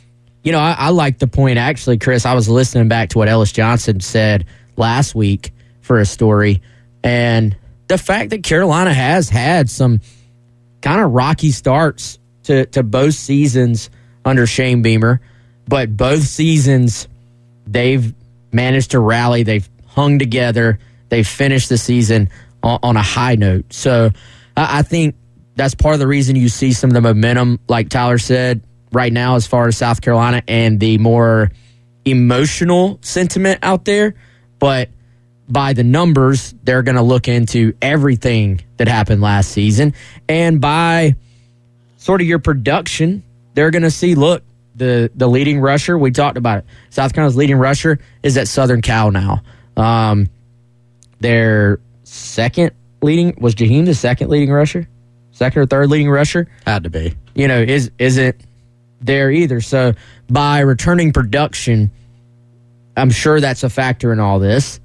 you 0.43 0.53
know, 0.53 0.59
I, 0.59 0.75
I 0.79 0.89
like 0.91 1.19
the 1.19 1.27
point, 1.27 1.59
actually, 1.59 1.99
Chris. 1.99 2.27
I 2.27 2.35
was 2.35 2.49
listening 2.49 2.89
back 2.89 3.11
to 3.11 3.19
what 3.19 3.29
Ellis 3.29 3.53
Johnson 3.53 4.01
said 4.01 4.47
last 4.77 5.15
week 5.15 5.53
for 5.81 5.99
a 5.99 6.07
story. 6.07 6.63
And 7.03 7.57
the 7.87 7.99
fact 7.99 8.31
that 8.31 8.43
Carolina 8.43 8.93
has 8.93 9.29
had 9.29 9.71
some 9.71 10.01
kind 10.81 11.01
of 11.01 11.13
rocky 11.13 11.51
starts 11.51 12.19
to, 12.45 12.67
to 12.67 12.83
both 12.83 13.15
seasons 13.15 13.91
under 14.25 14.47
Shane 14.47 14.83
Beamer, 14.83 15.21
but 15.69 15.97
both 15.97 16.23
seasons 16.23 17.09
they've 17.67 18.15
managed 18.53 18.93
to 18.93 19.01
rally. 19.01 19.43
They've 19.43 19.69
hung 19.87 20.19
together. 20.19 20.79
They've 21.09 21.27
finished 21.27 21.69
the 21.69 21.79
season 21.79 22.31
on, 22.63 22.79
on 22.83 22.97
a 22.97 23.03
high 23.03 23.35
note. 23.37 23.73
So 23.73 24.11
I, 24.57 24.79
I 24.79 24.83
think 24.83 25.17
that's 25.57 25.75
part 25.75 25.95
of 25.95 26.01
the 26.01 26.07
reason 26.07 26.37
you 26.37 26.49
see 26.49 26.73
some 26.73 26.91
of 26.91 26.95
the 26.95 27.01
momentum, 27.01 27.61
like 27.69 27.89
Tyler 27.89 28.19
said, 28.19 28.63
right 28.93 29.13
now, 29.13 29.37
as 29.37 29.47
far 29.47 29.69
as 29.69 29.77
South 29.77 30.01
Carolina 30.01 30.43
and 30.49 30.81
the 30.81 30.99
more 30.99 31.51
emotional 32.05 32.99
sentiment 33.03 33.61
out 33.63 33.85
there. 33.85 34.15
But 34.59 34.89
by 35.49 35.73
the 35.73 35.85
numbers, 35.85 36.55
they're 36.63 36.83
going 36.83 36.97
to 36.97 37.03
look 37.03 37.29
into 37.29 37.75
everything 37.83 38.61
that 38.77 38.89
happened 38.89 39.21
last 39.21 39.51
season. 39.51 39.95
And 40.29 40.61
by 40.61 41.17
sort 41.99 42.21
of 42.21 42.27
your 42.27 42.39
production, 42.39 43.23
they're 43.55 43.71
going 43.71 43.83
to 43.83 43.91
see, 43.91 44.15
look, 44.15 44.43
the, 44.75 45.11
the 45.15 45.29
leading 45.29 45.61
rusher, 45.61 45.97
we 45.97 46.11
talked 46.11 46.37
about 46.37 46.59
it. 46.59 46.65
South 46.91 47.13
Carolina's 47.13 47.37
leading 47.37 47.57
rusher 47.57 48.01
is 48.23 48.37
at 48.37 48.49
Southern 48.49 48.83
Cal 48.83 49.11
now. 49.11 49.43
Um, 49.77 50.29
their 51.21 51.79
second 52.03 52.73
leading 53.05 53.37
was 53.39 53.55
Jaheim 53.55 53.87
the 53.87 53.95
second 53.95 54.31
leading 54.31 54.51
rusher, 54.51 54.89
second 55.33 55.63
or 55.63 55.67
third 55.67 55.89
leading 55.91 56.11
rusher. 56.11 56.49
Had 56.67 56.85
to 56.85 56.91
be. 56.91 57.15
You 57.35 57.49
know, 57.49 57.61
is 57.61 57.91
isn't 57.99 58.41
there 59.01 59.31
either. 59.31 59.61
So 59.61 59.95
by 60.29 60.61
returning 60.61 61.13
production, 61.13 61.91
I'm 62.97 63.11
sure 63.11 63.41
that's 63.41 63.63
a 63.63 63.71
factor 63.71 64.13
in 64.13 64.21
all 64.21 64.39
this. 64.39 64.81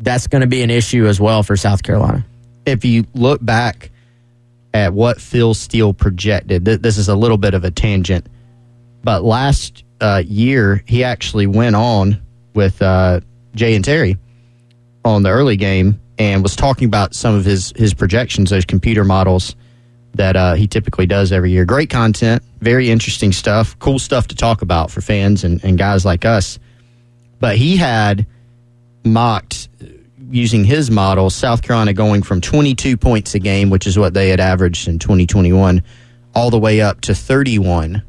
That's 0.00 0.26
going 0.26 0.40
to 0.40 0.46
be 0.46 0.62
an 0.62 0.70
issue 0.70 1.06
as 1.06 1.20
well 1.20 1.42
for 1.42 1.56
South 1.56 1.82
Carolina. 1.82 2.24
If 2.66 2.84
you 2.84 3.04
look 3.14 3.44
back 3.44 3.90
at 4.74 4.92
what 4.92 5.20
Phil 5.20 5.54
Steele 5.54 5.92
projected, 5.92 6.64
th- 6.64 6.80
this 6.80 6.96
is 6.98 7.08
a 7.08 7.14
little 7.14 7.36
bit 7.36 7.54
of 7.54 7.64
a 7.64 7.70
tangent, 7.70 8.26
but 9.04 9.22
last 9.22 9.84
uh, 10.00 10.22
year 10.26 10.82
he 10.86 11.04
actually 11.04 11.46
went 11.46 11.76
on 11.76 12.20
with 12.54 12.80
uh, 12.82 13.20
Jay 13.54 13.74
and 13.74 13.84
Terry 13.84 14.16
on 15.04 15.22
the 15.22 15.30
early 15.30 15.56
game 15.56 16.00
and 16.22 16.40
was 16.42 16.54
talking 16.54 16.86
about 16.86 17.14
some 17.14 17.34
of 17.34 17.44
his 17.44 17.72
his 17.74 17.92
projections, 17.92 18.50
those 18.50 18.64
computer 18.64 19.04
models 19.04 19.56
that 20.14 20.36
uh, 20.36 20.54
he 20.54 20.68
typically 20.68 21.06
does 21.06 21.32
every 21.32 21.50
year. 21.50 21.64
Great 21.64 21.90
content, 21.90 22.42
very 22.60 22.90
interesting 22.90 23.32
stuff, 23.32 23.76
cool 23.80 23.98
stuff 23.98 24.28
to 24.28 24.36
talk 24.36 24.62
about 24.62 24.90
for 24.90 25.00
fans 25.00 25.42
and, 25.42 25.62
and 25.64 25.78
guys 25.78 26.04
like 26.04 26.24
us. 26.24 26.58
But 27.40 27.56
he 27.56 27.76
had 27.76 28.26
mocked 29.04 29.68
using 30.30 30.64
his 30.64 30.90
model, 30.90 31.28
South 31.28 31.62
Carolina 31.62 31.92
going 31.92 32.22
from 32.22 32.40
22 32.40 32.96
points 32.96 33.34
a 33.34 33.38
game, 33.38 33.68
which 33.68 33.86
is 33.86 33.98
what 33.98 34.14
they 34.14 34.28
had 34.28 34.38
averaged 34.38 34.86
in 34.86 34.98
2021, 34.98 35.82
all 36.34 36.50
the 36.50 36.58
way 36.58 36.80
up 36.80 37.00
to 37.02 37.14
31 37.14 38.02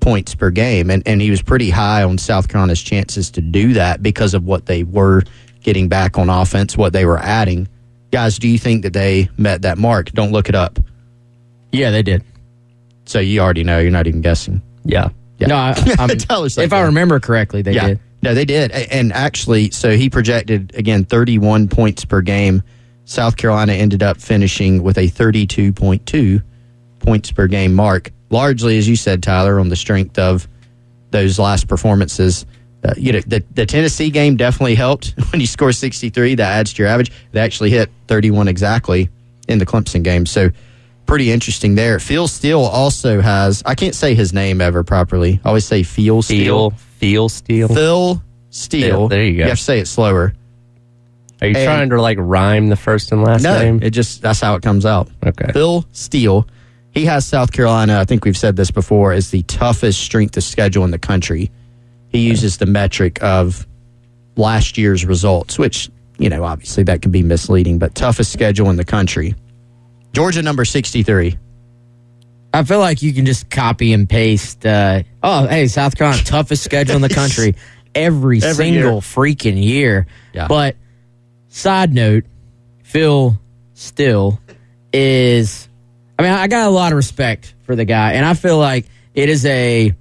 points 0.00 0.34
per 0.34 0.50
game. 0.50 0.90
And, 0.90 1.02
and 1.06 1.22
he 1.22 1.30
was 1.30 1.42
pretty 1.42 1.70
high 1.70 2.02
on 2.02 2.18
South 2.18 2.48
Carolina's 2.48 2.82
chances 2.82 3.30
to 3.32 3.40
do 3.40 3.74
that 3.74 4.02
because 4.02 4.34
of 4.34 4.44
what 4.44 4.66
they 4.66 4.82
were 4.82 5.22
getting 5.62 5.88
back 5.88 6.18
on 6.18 6.28
offense, 6.28 6.76
what 6.76 6.92
they 6.92 7.04
were 7.04 7.18
adding. 7.18 7.68
Guys, 8.10 8.38
do 8.38 8.48
you 8.48 8.58
think 8.58 8.82
that 8.82 8.92
they 8.92 9.28
met 9.36 9.62
that 9.62 9.78
mark? 9.78 10.10
Don't 10.12 10.32
look 10.32 10.48
it 10.48 10.54
up. 10.54 10.78
Yeah, 11.70 11.90
they 11.90 12.02
did. 12.02 12.24
So 13.04 13.18
you 13.18 13.40
already 13.40 13.64
know. 13.64 13.78
You're 13.78 13.90
not 13.90 14.06
even 14.06 14.20
guessing. 14.20 14.62
Yeah. 14.84 15.08
Yeah. 15.38 15.46
No, 15.48 15.56
I, 15.56 15.74
I'm, 15.98 16.08
Tyler's 16.18 16.56
like 16.56 16.66
if 16.66 16.72
I 16.72 16.82
remember 16.82 17.18
correctly, 17.20 17.62
they 17.62 17.72
yeah. 17.72 17.88
did. 17.88 18.00
No, 18.22 18.34
they 18.34 18.44
did. 18.44 18.70
And 18.70 19.12
actually, 19.12 19.70
so 19.70 19.96
he 19.96 20.08
projected, 20.08 20.74
again, 20.76 21.04
31 21.04 21.68
points 21.68 22.04
per 22.04 22.20
game 22.20 22.62
South 23.04 23.36
Carolina 23.36 23.72
ended 23.72 24.02
up 24.02 24.20
finishing 24.20 24.82
with 24.82 24.96
a 24.96 25.08
32.2 25.08 26.42
points 27.00 27.32
per 27.32 27.46
game 27.46 27.74
mark, 27.74 28.12
largely, 28.30 28.78
as 28.78 28.88
you 28.88 28.96
said, 28.96 29.22
Tyler, 29.22 29.58
on 29.58 29.68
the 29.68 29.76
strength 29.76 30.18
of 30.18 30.48
those 31.10 31.38
last 31.38 31.68
performances. 31.68 32.46
Uh, 32.84 32.94
you 32.96 33.12
know, 33.12 33.20
the, 33.20 33.44
the 33.54 33.64
Tennessee 33.64 34.10
game 34.10 34.36
definitely 34.36 34.74
helped 34.74 35.14
when 35.30 35.40
you 35.40 35.46
score 35.46 35.72
63. 35.72 36.34
That 36.36 36.50
adds 36.52 36.72
to 36.74 36.82
your 36.82 36.88
average. 36.88 37.12
They 37.32 37.40
actually 37.40 37.70
hit 37.70 37.90
31 38.08 38.48
exactly 38.48 39.08
in 39.48 39.58
the 39.58 39.66
Clemson 39.66 40.02
game. 40.02 40.26
So, 40.26 40.50
pretty 41.06 41.30
interesting 41.30 41.74
there. 41.74 41.98
Phil 41.98 42.26
Steele 42.28 42.60
also 42.60 43.20
has, 43.20 43.62
I 43.66 43.74
can't 43.74 43.94
say 43.94 44.14
his 44.14 44.32
name 44.32 44.60
ever 44.60 44.82
properly. 44.82 45.40
I 45.44 45.48
always 45.48 45.64
say 45.64 45.82
Phil 45.82 46.22
Steele. 46.22 46.70
Phil 46.98 47.28
Steele. 47.28 47.68
Phil 47.68 48.22
Steele. 48.50 49.08
There 49.08 49.22
you 49.24 49.32
go. 49.38 49.44
You 49.44 49.48
have 49.50 49.58
to 49.58 49.64
say 49.64 49.78
it 49.78 49.86
slower. 49.86 50.32
Are 51.40 51.46
you 51.48 51.56
and- 51.56 51.64
trying 51.64 51.90
to 51.90 52.00
like 52.00 52.18
rhyme 52.20 52.68
the 52.68 52.76
first 52.76 53.12
and 53.12 53.22
last 53.22 53.42
No, 53.42 53.58
name? 53.58 53.80
it 53.82 53.90
just, 53.90 54.22
that's 54.22 54.40
how 54.40 54.54
it 54.54 54.62
comes 54.62 54.86
out. 54.86 55.08
Okay. 55.24 55.52
Phil 55.52 55.84
Steele. 55.92 56.46
He 56.92 57.04
has 57.06 57.24
South 57.26 57.52
Carolina, 57.52 57.98
I 57.98 58.04
think 58.04 58.24
we've 58.24 58.36
said 58.36 58.54
this 58.56 58.70
before, 58.70 59.12
is 59.14 59.30
the 59.30 59.42
toughest 59.44 60.00
strength 60.00 60.36
of 60.36 60.44
schedule 60.44 60.84
in 60.84 60.90
the 60.90 60.98
country. 60.98 61.50
He 62.12 62.20
uses 62.20 62.58
the 62.58 62.66
metric 62.66 63.22
of 63.22 63.66
last 64.36 64.76
year's 64.78 65.04
results, 65.04 65.58
which, 65.58 65.90
you 66.18 66.28
know, 66.28 66.44
obviously 66.44 66.82
that 66.84 67.02
can 67.02 67.10
be 67.10 67.22
misleading, 67.22 67.78
but 67.78 67.94
toughest 67.94 68.32
schedule 68.32 68.70
in 68.70 68.76
the 68.76 68.84
country. 68.84 69.34
Georgia 70.12 70.42
number 70.42 70.64
63. 70.64 71.38
I 72.54 72.64
feel 72.64 72.80
like 72.80 73.00
you 73.00 73.14
can 73.14 73.24
just 73.24 73.48
copy 73.48 73.94
and 73.94 74.08
paste. 74.08 74.64
Uh, 74.66 75.04
oh, 75.22 75.46
hey, 75.46 75.68
South 75.68 75.96
Carolina, 75.96 76.22
toughest 76.24 76.62
schedule 76.62 76.96
in 76.96 77.02
the 77.02 77.08
country 77.08 77.54
every, 77.94 78.42
Every 78.42 78.52
single 78.52 78.92
year. 78.92 79.00
freaking 79.00 79.62
year. 79.62 80.06
Yeah. 80.34 80.48
But 80.48 80.76
side 81.48 81.94
note, 81.94 82.24
Phil 82.82 83.38
Still 83.74 84.38
is. 84.92 85.66
I 86.18 86.22
mean, 86.22 86.32
I 86.32 86.46
got 86.46 86.66
a 86.66 86.70
lot 86.70 86.92
of 86.92 86.96
respect 86.96 87.54
for 87.62 87.74
the 87.74 87.84
guy, 87.86 88.12
and 88.12 88.24
I 88.24 88.34
feel 88.34 88.58
like 88.58 88.86
it 89.14 89.28
is 89.30 89.44
a 89.46 89.94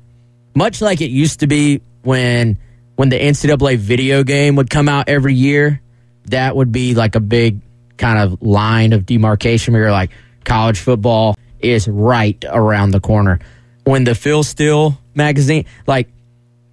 much 0.53 0.81
like 0.81 0.99
it 1.01 1.09
used 1.09 1.39
to 1.39 1.47
be 1.47 1.81
when 2.03 2.57
when 2.95 3.09
the 3.09 3.19
NCAA 3.19 3.77
video 3.77 4.23
game 4.23 4.55
would 4.57 4.69
come 4.69 4.87
out 4.87 5.09
every 5.09 5.33
year. 5.33 5.81
That 6.25 6.55
would 6.55 6.71
be 6.71 6.93
like 6.93 7.15
a 7.15 7.19
big 7.19 7.61
kind 7.97 8.19
of 8.19 8.41
line 8.43 8.93
of 8.93 9.05
demarcation 9.05 9.73
where 9.73 9.83
you're 9.83 9.91
like, 9.91 10.11
college 10.43 10.79
football 10.79 11.35
is 11.59 11.87
right 11.87 12.43
around 12.47 12.91
the 12.91 12.99
corner. 12.99 13.39
When 13.85 14.03
the 14.03 14.13
Phil 14.13 14.43
Steele 14.43 14.99
magazine, 15.15 15.65
like, 15.87 16.09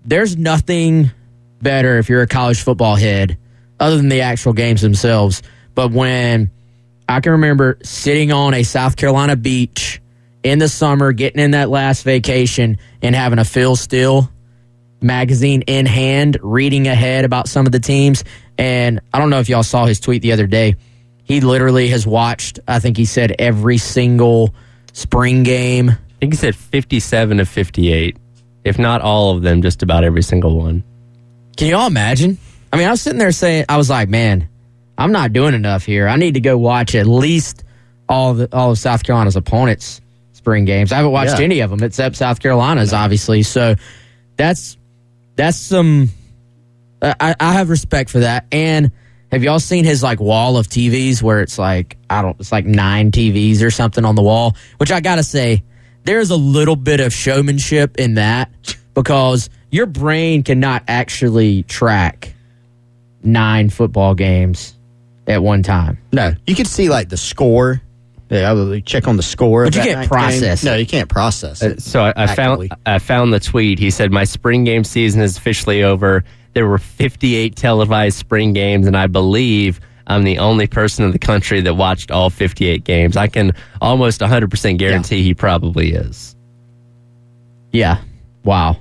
there's 0.04 0.36
nothing 0.36 1.10
better 1.62 1.98
if 1.98 2.08
you're 2.08 2.22
a 2.22 2.26
college 2.26 2.62
football 2.62 2.96
head 2.96 3.38
other 3.80 3.96
than 3.96 4.08
the 4.08 4.20
actual 4.20 4.52
games 4.52 4.82
themselves. 4.82 5.42
But 5.74 5.92
when 5.92 6.50
I 7.08 7.20
can 7.20 7.32
remember 7.32 7.78
sitting 7.82 8.32
on 8.32 8.52
a 8.52 8.64
South 8.64 8.96
Carolina 8.96 9.34
beach 9.34 10.02
in 10.42 10.58
the 10.58 10.68
summer, 10.68 11.12
getting 11.12 11.40
in 11.40 11.52
that 11.52 11.70
last 11.70 12.02
vacation, 12.02 12.78
and 13.00 13.14
having 13.14 13.38
a 13.38 13.44
Phil 13.44 13.76
Steele 13.76 14.30
magazine 15.00 15.62
in 15.62 15.86
hand, 15.86 16.38
reading 16.42 16.88
ahead 16.88 17.24
about 17.24 17.48
some 17.48 17.66
of 17.66 17.72
the 17.72 17.80
teams. 17.80 18.24
And 18.56 19.00
I 19.12 19.18
don't 19.18 19.30
know 19.30 19.38
if 19.40 19.48
y'all 19.48 19.62
saw 19.62 19.86
his 19.86 20.00
tweet 20.00 20.22
the 20.22 20.32
other 20.32 20.46
day. 20.46 20.76
He 21.24 21.40
literally 21.40 21.88
has 21.88 22.06
watched, 22.06 22.58
I 22.66 22.78
think 22.78 22.96
he 22.96 23.04
said, 23.04 23.34
every 23.38 23.78
single 23.78 24.54
spring 24.92 25.42
game. 25.42 25.90
I 25.90 25.96
think 26.20 26.32
he 26.32 26.36
said 26.38 26.56
57 26.56 27.38
of 27.40 27.48
58. 27.48 28.16
If 28.64 28.78
not 28.78 29.02
all 29.02 29.36
of 29.36 29.42
them, 29.42 29.62
just 29.62 29.82
about 29.82 30.04
every 30.04 30.22
single 30.22 30.56
one. 30.56 30.82
Can 31.56 31.68
you 31.68 31.76
all 31.76 31.86
imagine? 31.86 32.38
I 32.72 32.76
mean, 32.76 32.88
I 32.88 32.90
was 32.90 33.00
sitting 33.02 33.18
there 33.18 33.30
saying, 33.32 33.66
I 33.68 33.76
was 33.76 33.88
like, 33.90 34.08
man, 34.08 34.48
I'm 34.96 35.12
not 35.12 35.32
doing 35.32 35.54
enough 35.54 35.84
here. 35.84 36.08
I 36.08 36.16
need 36.16 36.34
to 36.34 36.40
go 36.40 36.56
watch 36.58 36.94
at 36.94 37.06
least 37.06 37.62
all 38.08 38.30
of 38.32 38.38
the, 38.38 38.48
all 38.56 38.70
of 38.70 38.78
South 38.78 39.04
Carolina's 39.04 39.36
opponents' 39.36 40.00
spring 40.32 40.64
games. 40.64 40.92
I 40.92 40.96
haven't 40.96 41.12
watched 41.12 41.38
Yeah. 41.38 41.44
any 41.44 41.60
of 41.60 41.70
them 41.70 41.82
except 41.82 42.16
South 42.16 42.40
Carolina's, 42.40 42.92
obviously. 42.94 43.42
So 43.42 43.76
that's 44.36 44.77
that's 45.38 45.56
some. 45.56 46.10
I, 47.00 47.36
I 47.38 47.52
have 47.52 47.70
respect 47.70 48.10
for 48.10 48.18
that. 48.18 48.46
And 48.50 48.90
have 49.30 49.44
y'all 49.44 49.60
seen 49.60 49.84
his 49.84 50.02
like 50.02 50.18
wall 50.18 50.56
of 50.56 50.66
TVs 50.66 51.22
where 51.22 51.40
it's 51.40 51.58
like 51.58 51.96
I 52.10 52.22
don't, 52.22 52.38
it's 52.40 52.50
like 52.50 52.66
nine 52.66 53.12
TVs 53.12 53.62
or 53.62 53.70
something 53.70 54.04
on 54.04 54.16
the 54.16 54.22
wall? 54.22 54.56
Which 54.78 54.90
I 54.90 55.00
gotta 55.00 55.22
say, 55.22 55.62
there's 56.02 56.30
a 56.30 56.36
little 56.36 56.74
bit 56.74 56.98
of 56.98 57.12
showmanship 57.12 57.98
in 57.98 58.14
that 58.14 58.50
because 58.94 59.48
your 59.70 59.86
brain 59.86 60.42
cannot 60.42 60.82
actually 60.88 61.62
track 61.62 62.34
nine 63.22 63.70
football 63.70 64.16
games 64.16 64.74
at 65.28 65.40
one 65.40 65.62
time. 65.62 65.98
No, 66.12 66.34
you 66.48 66.56
can 66.56 66.64
see 66.64 66.88
like 66.88 67.10
the 67.10 67.16
score. 67.16 67.80
Yeah, 68.30 68.50
I 68.50 68.52
would 68.52 68.84
check 68.84 69.08
on 69.08 69.16
the 69.16 69.22
score. 69.22 69.64
But 69.64 69.76
of 69.76 69.84
you 69.84 69.90
that 69.90 69.96
can't 69.96 70.10
process 70.10 70.62
game. 70.62 70.72
No, 70.72 70.76
you 70.76 70.86
can't 70.86 71.08
process 71.08 71.62
uh, 71.62 71.68
it. 71.70 71.82
So 71.82 72.02
I, 72.02 72.12
I 72.16 72.34
found 72.34 72.68
I 72.84 72.98
found 72.98 73.32
the 73.32 73.40
tweet. 73.40 73.78
He 73.78 73.90
said, 73.90 74.12
"My 74.12 74.24
spring 74.24 74.64
game 74.64 74.84
season 74.84 75.22
is 75.22 75.38
officially 75.38 75.82
over. 75.82 76.24
There 76.52 76.66
were 76.66 76.78
58 76.78 77.56
televised 77.56 78.18
spring 78.18 78.52
games, 78.52 78.86
and 78.86 78.96
I 78.96 79.06
believe 79.06 79.80
I'm 80.06 80.24
the 80.24 80.38
only 80.38 80.66
person 80.66 81.04
in 81.04 81.12
the 81.12 81.18
country 81.18 81.60
that 81.62 81.74
watched 81.74 82.10
all 82.10 82.30
58 82.30 82.84
games. 82.84 83.16
I 83.16 83.28
can 83.28 83.52
almost 83.80 84.20
100 84.20 84.50
percent 84.50 84.78
guarantee 84.78 85.22
he 85.22 85.34
probably 85.34 85.92
is." 85.92 86.36
Yeah. 87.72 88.02
Wow. 88.44 88.76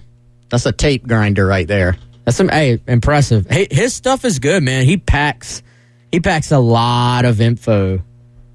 That's 0.49 0.65
a 0.65 0.71
tape 0.71 1.07
grinder 1.07 1.45
right 1.45 1.67
there. 1.67 1.97
That's 2.25 2.37
some 2.37 2.49
hey, 2.49 2.81
impressive. 2.87 3.47
Hey, 3.49 3.67
his 3.71 3.93
stuff 3.93 4.25
is 4.25 4.39
good, 4.39 4.63
man. 4.63 4.85
He 4.85 4.97
packs 4.97 5.63
he 6.11 6.19
packs 6.19 6.51
a 6.51 6.59
lot 6.59 7.25
of 7.25 7.41
info 7.41 8.01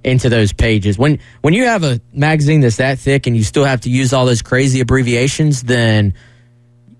into 0.05 0.28
those 0.28 0.53
pages. 0.53 0.98
When 0.98 1.18
when 1.40 1.55
you 1.55 1.64
have 1.64 1.84
a 1.84 2.00
magazine 2.12 2.61
that's 2.61 2.76
that 2.76 2.98
thick 2.98 3.26
and 3.26 3.36
you 3.36 3.44
still 3.44 3.64
have 3.64 3.82
to 3.82 3.90
use 3.90 4.12
all 4.12 4.26
those 4.26 4.42
crazy 4.42 4.80
abbreviations, 4.80 5.62
then 5.62 6.14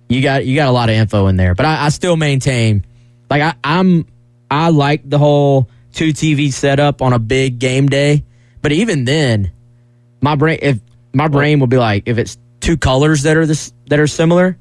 you 0.09 0.23
got 0.23 0.47
you 0.47 0.55
got 0.57 0.69
a 0.69 0.73
lot 0.73 0.89
of 0.89 0.95
info 0.95 1.27
in 1.27 1.37
there. 1.37 1.55
But 1.55 1.67
I, 1.67 1.87
I 1.87 1.89
still 1.89 2.17
maintain 2.17 2.85
like 3.31 3.43
I, 3.43 3.55
I'm 3.65 4.07
I 4.51 4.71
like 4.71 5.09
the 5.09 5.19
whole 5.19 5.69
two 5.93 6.13
TV 6.13 6.53
setup 6.53 7.03
on 7.03 7.13
a 7.13 7.19
big 7.19 7.59
game 7.59 7.89
day. 7.89 8.25
But 8.61 8.73
even 8.73 9.05
then, 9.05 9.53
my 10.21 10.37
brain 10.37 10.59
if 10.63 10.79
my 11.13 11.29
brain 11.29 11.61
will 11.61 11.67
be 11.67 11.79
like 11.79 12.05
if 12.07 12.19
it's 12.19 12.39
two 12.61 12.77
colors 12.77 13.23
that 13.23 13.37
are 13.37 13.47
this 13.47 13.73
that 13.87 13.99
are 13.99 14.07
similar, 14.07 14.57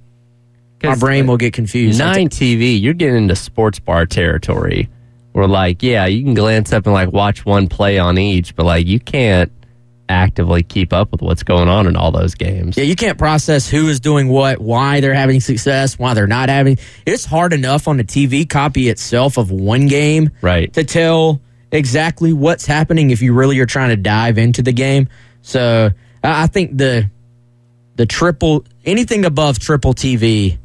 my 0.83 0.95
brain 0.95 1.27
will 1.27 1.37
get 1.37 1.53
confused. 1.53 1.99
Nine 1.99 2.29
TV, 2.29 2.81
you're 2.81 2.93
getting 2.93 3.15
into 3.17 3.35
sports 3.35 3.79
bar 3.79 4.05
territory. 4.05 4.89
Where 5.33 5.47
like, 5.47 5.81
yeah, 5.81 6.05
you 6.07 6.23
can 6.23 6.33
glance 6.33 6.73
up 6.73 6.85
and 6.85 6.93
like 6.93 7.11
watch 7.11 7.45
one 7.45 7.67
play 7.67 7.97
on 7.97 8.17
each, 8.17 8.55
but 8.55 8.65
like 8.65 8.85
you 8.85 8.99
can't 8.99 9.51
actively 10.09 10.61
keep 10.61 10.91
up 10.91 11.09
with 11.11 11.21
what's 11.21 11.41
going 11.43 11.69
on 11.69 11.87
in 11.87 11.95
all 11.95 12.11
those 12.11 12.35
games. 12.35 12.75
Yeah, 12.77 12.83
you 12.83 12.97
can't 12.97 13.17
process 13.17 13.69
who 13.69 13.87
is 13.87 14.01
doing 14.01 14.27
what, 14.27 14.59
why 14.59 14.99
they're 14.99 15.13
having 15.13 15.39
success, 15.39 15.97
why 15.97 16.13
they're 16.13 16.27
not 16.27 16.49
having. 16.49 16.77
It's 17.05 17.23
hard 17.23 17.53
enough 17.53 17.87
on 17.87 17.95
the 17.95 18.03
TV 18.03 18.47
copy 18.49 18.89
itself 18.89 19.37
of 19.37 19.51
one 19.51 19.87
game 19.87 20.31
Right. 20.41 20.71
to 20.73 20.83
tell 20.83 21.39
exactly 21.71 22.33
what's 22.33 22.65
happening 22.65 23.11
if 23.11 23.21
you 23.21 23.33
really 23.33 23.57
are 23.59 23.65
trying 23.65 23.89
to 23.91 23.95
dive 23.95 24.37
into 24.37 24.61
the 24.61 24.73
game. 24.73 25.07
So 25.43 25.91
I 26.23 26.43
I 26.43 26.47
think 26.47 26.77
the 26.77 27.09
the 27.95 28.05
triple 28.05 28.65
anything 28.83 29.23
above 29.23 29.59
triple 29.59 29.93
TV 29.93 30.57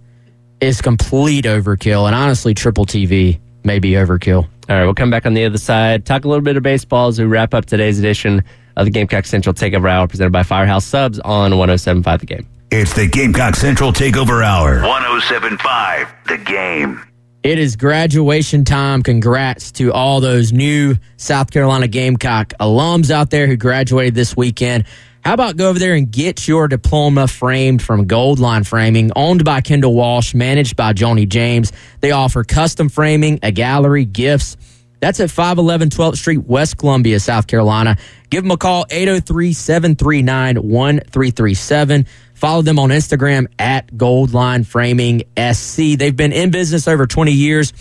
is 0.60 0.80
complete 0.80 1.44
overkill, 1.44 2.06
and 2.06 2.14
honestly, 2.16 2.52
triple 2.54 2.84
TV 2.86 3.38
may 3.66 3.78
be 3.78 3.92
overkill. 3.92 4.44
All 4.68 4.76
right, 4.76 4.84
we'll 4.84 4.94
come 4.94 5.10
back 5.10 5.26
on 5.26 5.34
the 5.34 5.44
other 5.44 5.58
side, 5.58 6.06
talk 6.06 6.24
a 6.24 6.28
little 6.28 6.42
bit 6.42 6.56
of 6.56 6.62
baseball 6.62 7.08
as 7.08 7.18
we 7.18 7.24
wrap 7.26 7.52
up 7.52 7.66
today's 7.66 7.98
edition 7.98 8.42
of 8.76 8.86
the 8.86 8.90
Gamecock 8.90 9.26
Central 9.26 9.54
Takeover 9.54 9.90
Hour 9.90 10.08
presented 10.08 10.32
by 10.32 10.42
Firehouse 10.42 10.84
Subs 10.84 11.18
on 11.20 11.56
1075 11.56 12.20
The 12.20 12.26
Game. 12.26 12.48
It's 12.70 12.94
the 12.94 13.06
Gamecock 13.06 13.54
Central 13.54 13.92
Takeover 13.92 14.44
Hour. 14.44 14.80
1075 14.82 16.14
The 16.26 16.38
Game. 16.38 17.02
It 17.42 17.60
is 17.60 17.76
graduation 17.76 18.64
time. 18.64 19.04
Congrats 19.04 19.70
to 19.72 19.92
all 19.92 20.20
those 20.20 20.52
new 20.52 20.96
South 21.16 21.52
Carolina 21.52 21.86
Gamecock 21.86 22.52
alums 22.58 23.10
out 23.12 23.30
there 23.30 23.46
who 23.46 23.56
graduated 23.56 24.16
this 24.16 24.36
weekend. 24.36 24.84
How 25.26 25.34
about 25.34 25.56
go 25.56 25.68
over 25.68 25.80
there 25.80 25.96
and 25.96 26.08
get 26.08 26.46
your 26.46 26.68
diploma 26.68 27.26
framed 27.26 27.82
from 27.82 28.06
Gold 28.06 28.38
Line 28.38 28.62
Framing, 28.62 29.10
owned 29.16 29.44
by 29.44 29.60
Kendall 29.60 29.92
Walsh, 29.92 30.34
managed 30.34 30.76
by 30.76 30.92
Joni 30.92 31.28
James. 31.28 31.72
They 32.00 32.12
offer 32.12 32.44
custom 32.44 32.88
framing, 32.88 33.40
a 33.42 33.50
gallery, 33.50 34.04
gifts. 34.04 34.56
That's 35.00 35.18
at 35.18 35.32
511 35.32 35.88
12th 35.88 36.18
Street, 36.18 36.44
West 36.44 36.78
Columbia, 36.78 37.18
South 37.18 37.48
Carolina. 37.48 37.96
Give 38.30 38.44
them 38.44 38.52
a 38.52 38.56
call, 38.56 38.86
803 38.88 39.52
739 39.52 40.58
1337. 40.58 42.06
Follow 42.34 42.62
them 42.62 42.78
on 42.78 42.90
Instagram 42.90 43.48
at 43.58 43.88
Goldline 43.88 44.64
Framing 44.64 45.22
SC. 45.36 45.98
They've 45.98 46.14
been 46.14 46.32
in 46.32 46.52
business 46.52 46.86
over 46.86 47.04
20 47.04 47.32
years, 47.32 47.72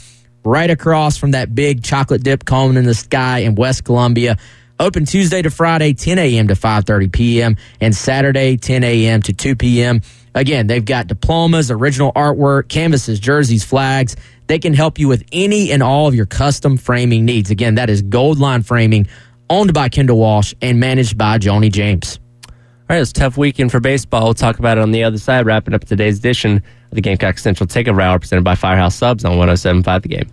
right 0.43 0.71
across 0.71 1.17
from 1.17 1.29
that 1.31 1.53
big 1.53 1.83
chocolate 1.83 2.23
dip 2.23 2.43
cone 2.43 2.75
in 2.75 2.85
the 2.85 2.95
sky 2.95 3.41
in 3.41 3.53
West 3.53 3.83
Columbia. 3.83 4.39
Open 4.79 5.05
Tuesday 5.05 5.41
to 5.41 5.49
Friday, 5.49 5.93
10 5.93 6.19
a.m. 6.19 6.47
to 6.49 6.53
5:30 6.53 7.11
p.m. 7.11 7.57
and 7.79 7.95
Saturday, 7.95 8.57
10 8.57 8.83
a.m. 8.83 9.21
to 9.21 9.31
2 9.33 9.55
p.m. 9.55 10.01
Again, 10.33 10.67
they've 10.67 10.83
got 10.83 11.07
diplomas, 11.07 11.71
original 11.71 12.11
artwork, 12.11 12.67
canvases, 12.67 13.19
jerseys, 13.19 13.63
flags. 13.63 14.17
They 14.47 14.59
can 14.59 14.73
help 14.73 14.99
you 14.99 15.07
with 15.07 15.23
any 15.31 15.71
and 15.71 15.81
all 15.81 16.07
of 16.07 16.15
your 16.15 16.25
custom 16.25 16.75
framing 16.75 17.23
needs. 17.23 17.51
Again, 17.51 17.75
that 17.75 17.89
is 17.89 18.01
Gold 18.01 18.37
Line 18.37 18.63
Framing, 18.63 19.07
owned 19.49 19.73
by 19.73 19.87
Kendall 19.87 20.17
Walsh 20.17 20.53
and 20.61 20.77
managed 20.79 21.17
by 21.17 21.37
Joni 21.39 21.71
James. 21.71 22.19
All 22.47 22.53
right, 22.89 23.01
it's 23.01 23.11
a 23.11 23.13
tough 23.13 23.37
weekend 23.37 23.71
for 23.71 23.79
baseball. 23.79 24.25
We'll 24.25 24.33
talk 24.33 24.59
about 24.59 24.77
it 24.77 24.81
on 24.81 24.91
the 24.91 25.05
other 25.05 25.17
side, 25.17 25.45
wrapping 25.45 25.73
up 25.73 25.85
today's 25.85 26.19
edition 26.19 26.57
of 26.57 26.63
the 26.91 27.01
Gamecock 27.01 27.37
Central 27.39 27.65
Takeover 27.65 28.03
Hour 28.03 28.19
presented 28.19 28.43
by 28.43 28.55
Firehouse 28.55 28.95
Subs 28.95 29.23
on 29.23 29.37
1075 29.37 30.01
The 30.03 30.07
Game. 30.09 30.29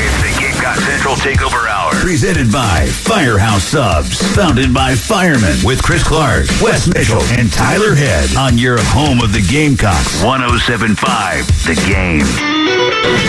It's 0.00 0.22
the 0.22 0.40
Gamecock 0.40 0.76
Central 0.78 1.14
Takeover 1.16 1.67
Hour. 1.88 2.00
Presented 2.00 2.52
by 2.52 2.86
Firehouse 2.86 3.64
Subs. 3.64 4.20
Founded 4.34 4.74
by 4.74 4.94
firemen 4.94 5.56
with 5.64 5.82
Chris 5.82 6.02
Clark, 6.02 6.46
Wes 6.60 6.86
Mitchell, 6.86 7.22
and 7.38 7.52
Tyler 7.52 7.94
Head 7.94 8.36
on 8.36 8.58
your 8.58 8.78
home 8.80 9.20
of 9.20 9.32
the 9.32 9.40
Gamecocks. 9.40 10.22
1075 10.22 11.46
The 11.64 11.74
Game. 11.88 12.26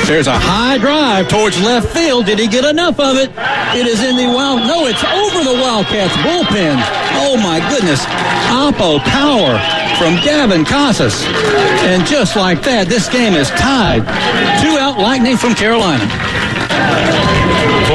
There's 0.08 0.28
a 0.28 0.38
high 0.38 0.78
drive 0.78 1.28
towards 1.28 1.62
left 1.62 1.94
field. 1.94 2.26
Did 2.26 2.40
he 2.40 2.48
get 2.48 2.66
enough 2.66 3.00
of 3.00 3.18
it? 3.18 3.32
It 3.76 3.88
is 3.88 4.04
in 4.04 4.18
the 4.18 4.28
wild. 4.28 4.62
No, 4.68 4.88
it's 4.88 5.04
over 5.04 5.44
the 5.44 5.56
Wildcats 5.62 6.16
bullpen. 6.18 6.76
Oh 7.24 7.38
my 7.38 7.60
goodness. 7.70 8.04
Oppo 8.52 9.00
power 9.00 9.56
from 9.98 10.16
Gavin 10.24 10.66
Casas. 10.66 11.24
And 11.88 12.06
just 12.06 12.36
like 12.36 12.62
that, 12.64 12.88
this 12.88 13.08
game 13.08 13.36
is 13.36 13.50
tied. 13.52 14.04
Two 14.62 14.78
out 14.78 15.00
lightning 15.00 15.38
from 15.38 15.56
Carolina. 15.56 16.08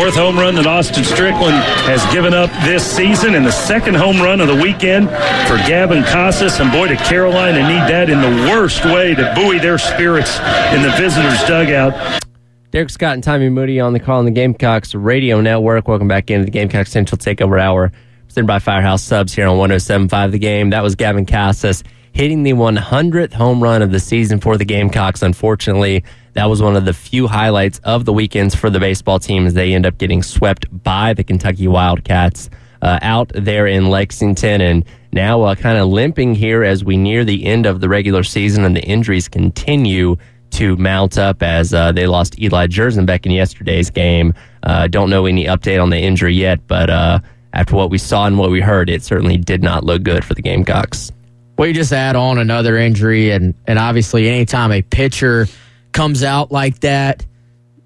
Fourth 0.04 0.16
home 0.16 0.38
run 0.38 0.54
that 0.56 0.66
Austin 0.66 1.02
Strickland 1.02 1.56
has 1.88 2.04
given 2.12 2.34
up 2.34 2.50
this 2.62 2.84
season, 2.84 3.34
and 3.34 3.46
the 3.46 3.50
second 3.50 3.94
home 3.94 4.18
run 4.18 4.38
of 4.38 4.48
the 4.48 4.54
weekend 4.54 5.08
for 5.48 5.56
Gavin 5.66 6.02
Casas. 6.02 6.60
And 6.60 6.70
boy, 6.70 6.88
did 6.88 6.98
Carolina 6.98 7.60
need 7.60 7.88
that 7.90 8.10
in 8.10 8.20
the 8.20 8.50
worst 8.50 8.84
way 8.84 9.14
to 9.14 9.32
buoy 9.34 9.58
their 9.58 9.78
spirits 9.78 10.38
in 10.74 10.82
the 10.82 10.92
visitors' 10.98 11.42
dugout. 11.48 12.22
Derek 12.70 12.90
Scott 12.90 13.14
and 13.14 13.24
Tommy 13.24 13.48
Moody 13.48 13.80
on 13.80 13.94
the 13.94 13.98
call 13.98 14.18
on 14.18 14.26
the 14.26 14.30
Gamecocks 14.30 14.94
Radio 14.94 15.40
Network. 15.40 15.88
Welcome 15.88 16.08
back 16.08 16.30
into 16.30 16.44
the 16.44 16.50
Gamecock 16.50 16.86
Central 16.86 17.16
Takeover 17.16 17.58
Hour, 17.58 17.90
presented 18.26 18.46
by 18.46 18.58
Firehouse 18.58 19.02
Subs 19.02 19.32
here 19.32 19.48
on 19.48 19.56
107.5 19.56 20.32
The 20.32 20.38
Game. 20.38 20.68
That 20.68 20.82
was 20.82 20.96
Gavin 20.96 21.24
Casas 21.24 21.82
hitting 22.14 22.44
the 22.44 22.52
100th 22.52 23.32
home 23.32 23.60
run 23.60 23.82
of 23.82 23.90
the 23.90 23.98
season 23.98 24.40
for 24.40 24.56
the 24.56 24.64
Gamecocks. 24.64 25.20
Unfortunately, 25.20 26.04
that 26.34 26.46
was 26.46 26.62
one 26.62 26.76
of 26.76 26.84
the 26.84 26.94
few 26.94 27.26
highlights 27.26 27.80
of 27.80 28.04
the 28.04 28.12
weekends 28.12 28.54
for 28.54 28.70
the 28.70 28.78
baseball 28.78 29.18
team 29.18 29.46
as 29.46 29.54
they 29.54 29.74
end 29.74 29.84
up 29.84 29.98
getting 29.98 30.22
swept 30.22 30.66
by 30.84 31.12
the 31.12 31.24
Kentucky 31.24 31.66
Wildcats 31.66 32.48
uh, 32.82 33.00
out 33.02 33.32
there 33.34 33.66
in 33.66 33.88
Lexington 33.88 34.60
and 34.60 34.84
now 35.12 35.42
uh, 35.42 35.56
kind 35.56 35.76
of 35.76 35.88
limping 35.88 36.36
here 36.36 36.62
as 36.62 36.84
we 36.84 36.96
near 36.96 37.24
the 37.24 37.44
end 37.44 37.66
of 37.66 37.80
the 37.80 37.88
regular 37.88 38.22
season 38.22 38.64
and 38.64 38.76
the 38.76 38.84
injuries 38.84 39.28
continue 39.28 40.16
to 40.50 40.76
mount 40.76 41.18
up 41.18 41.42
as 41.42 41.74
uh, 41.74 41.90
they 41.90 42.06
lost 42.06 42.40
Eli 42.40 42.68
Jerzembeck 42.68 43.26
in 43.26 43.32
yesterday's 43.32 43.90
game. 43.90 44.34
Uh, 44.62 44.86
don't 44.86 45.10
know 45.10 45.26
any 45.26 45.46
update 45.46 45.82
on 45.82 45.90
the 45.90 45.98
injury 45.98 46.34
yet, 46.34 46.64
but 46.68 46.90
uh, 46.90 47.18
after 47.52 47.74
what 47.74 47.90
we 47.90 47.98
saw 47.98 48.26
and 48.26 48.38
what 48.38 48.52
we 48.52 48.60
heard, 48.60 48.88
it 48.88 49.02
certainly 49.02 49.36
did 49.36 49.64
not 49.64 49.82
look 49.82 50.04
good 50.04 50.24
for 50.24 50.34
the 50.34 50.42
Gamecocks. 50.42 51.10
You 51.58 51.72
just 51.72 51.92
add 51.92 52.14
on 52.16 52.38
another 52.38 52.76
injury, 52.76 53.30
and, 53.30 53.54
and 53.66 53.78
obviously, 53.78 54.28
anytime 54.28 54.70
a 54.70 54.82
pitcher 54.82 55.46
comes 55.92 56.22
out 56.22 56.52
like 56.52 56.80
that, 56.80 57.24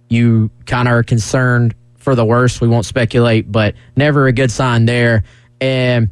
you 0.08 0.50
kind 0.66 0.88
of 0.88 0.94
are 0.94 1.02
concerned 1.02 1.74
for 1.96 2.14
the 2.14 2.24
worst. 2.24 2.60
We 2.60 2.68
won't 2.68 2.86
speculate, 2.86 3.50
but 3.50 3.74
never 3.94 4.26
a 4.26 4.32
good 4.32 4.50
sign 4.50 4.86
there. 4.86 5.24
And, 5.60 6.10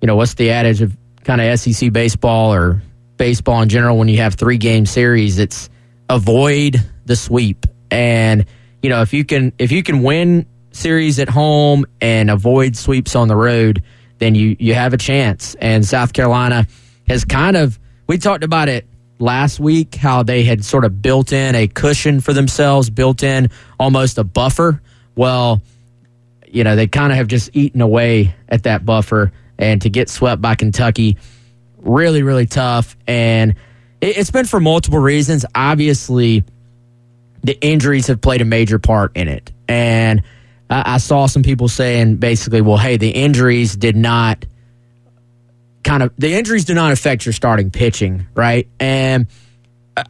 you 0.00 0.06
know, 0.06 0.16
what's 0.16 0.34
the 0.34 0.50
adage 0.50 0.80
of 0.80 0.96
kind 1.24 1.40
of 1.40 1.60
SEC 1.60 1.92
baseball 1.92 2.52
or 2.54 2.82
baseball 3.18 3.60
in 3.62 3.68
general 3.68 3.98
when 3.98 4.08
you 4.08 4.16
have 4.18 4.34
three 4.34 4.58
game 4.58 4.86
series? 4.86 5.38
It's 5.38 5.68
avoid 6.08 6.82
the 7.04 7.16
sweep. 7.16 7.66
And, 7.90 8.46
you 8.82 8.88
know, 8.88 9.02
if 9.02 9.12
you 9.12 9.24
can 9.24 9.52
if 9.58 9.72
you 9.72 9.82
can 9.82 10.02
win 10.02 10.46
series 10.72 11.18
at 11.18 11.28
home 11.28 11.84
and 12.00 12.30
avoid 12.30 12.76
sweeps 12.76 13.14
on 13.14 13.28
the 13.28 13.36
road, 13.36 13.82
then 14.20 14.36
you 14.36 14.56
you 14.58 14.74
have 14.74 14.92
a 14.94 14.96
chance. 14.96 15.56
And 15.56 15.84
South 15.84 16.12
Carolina 16.12 16.66
has 17.08 17.24
kind 17.24 17.56
of 17.56 17.78
we 18.06 18.18
talked 18.18 18.44
about 18.44 18.68
it 18.68 18.86
last 19.18 19.58
week 19.58 19.96
how 19.96 20.22
they 20.22 20.44
had 20.44 20.64
sort 20.64 20.84
of 20.84 21.02
built 21.02 21.32
in 21.32 21.54
a 21.54 21.66
cushion 21.66 22.20
for 22.20 22.32
themselves, 22.32 22.88
built 22.88 23.22
in 23.22 23.50
almost 23.78 24.18
a 24.18 24.24
buffer. 24.24 24.80
Well, 25.16 25.60
you 26.46 26.62
know, 26.62 26.76
they 26.76 26.86
kind 26.86 27.12
of 27.12 27.18
have 27.18 27.26
just 27.26 27.50
eaten 27.52 27.80
away 27.80 28.34
at 28.48 28.62
that 28.62 28.86
buffer 28.86 29.32
and 29.58 29.82
to 29.82 29.90
get 29.90 30.08
swept 30.08 30.40
by 30.40 30.54
Kentucky 30.54 31.18
really 31.82 32.22
really 32.22 32.46
tough 32.46 32.94
and 33.06 33.54
it, 34.00 34.18
it's 34.18 34.30
been 34.30 34.46
for 34.46 34.60
multiple 34.60 34.98
reasons. 34.98 35.44
Obviously, 35.54 36.44
the 37.42 37.58
injuries 37.60 38.06
have 38.08 38.20
played 38.20 38.40
a 38.40 38.44
major 38.44 38.78
part 38.78 39.16
in 39.16 39.28
it. 39.28 39.52
And 39.68 40.22
I, 40.70 40.94
I 40.94 40.98
saw 40.98 41.26
some 41.26 41.42
people 41.42 41.68
saying 41.68 42.16
basically, 42.16 42.62
well, 42.62 42.78
hey, 42.78 42.96
the 42.96 43.10
injuries 43.10 43.76
did 43.76 43.96
not 43.96 44.46
kind 45.82 46.02
of 46.02 46.12
the 46.16 46.34
injuries 46.34 46.64
do 46.64 46.74
not 46.74 46.92
affect 46.92 47.26
your 47.26 47.32
starting 47.32 47.70
pitching, 47.70 48.26
right? 48.34 48.68
And 48.78 49.26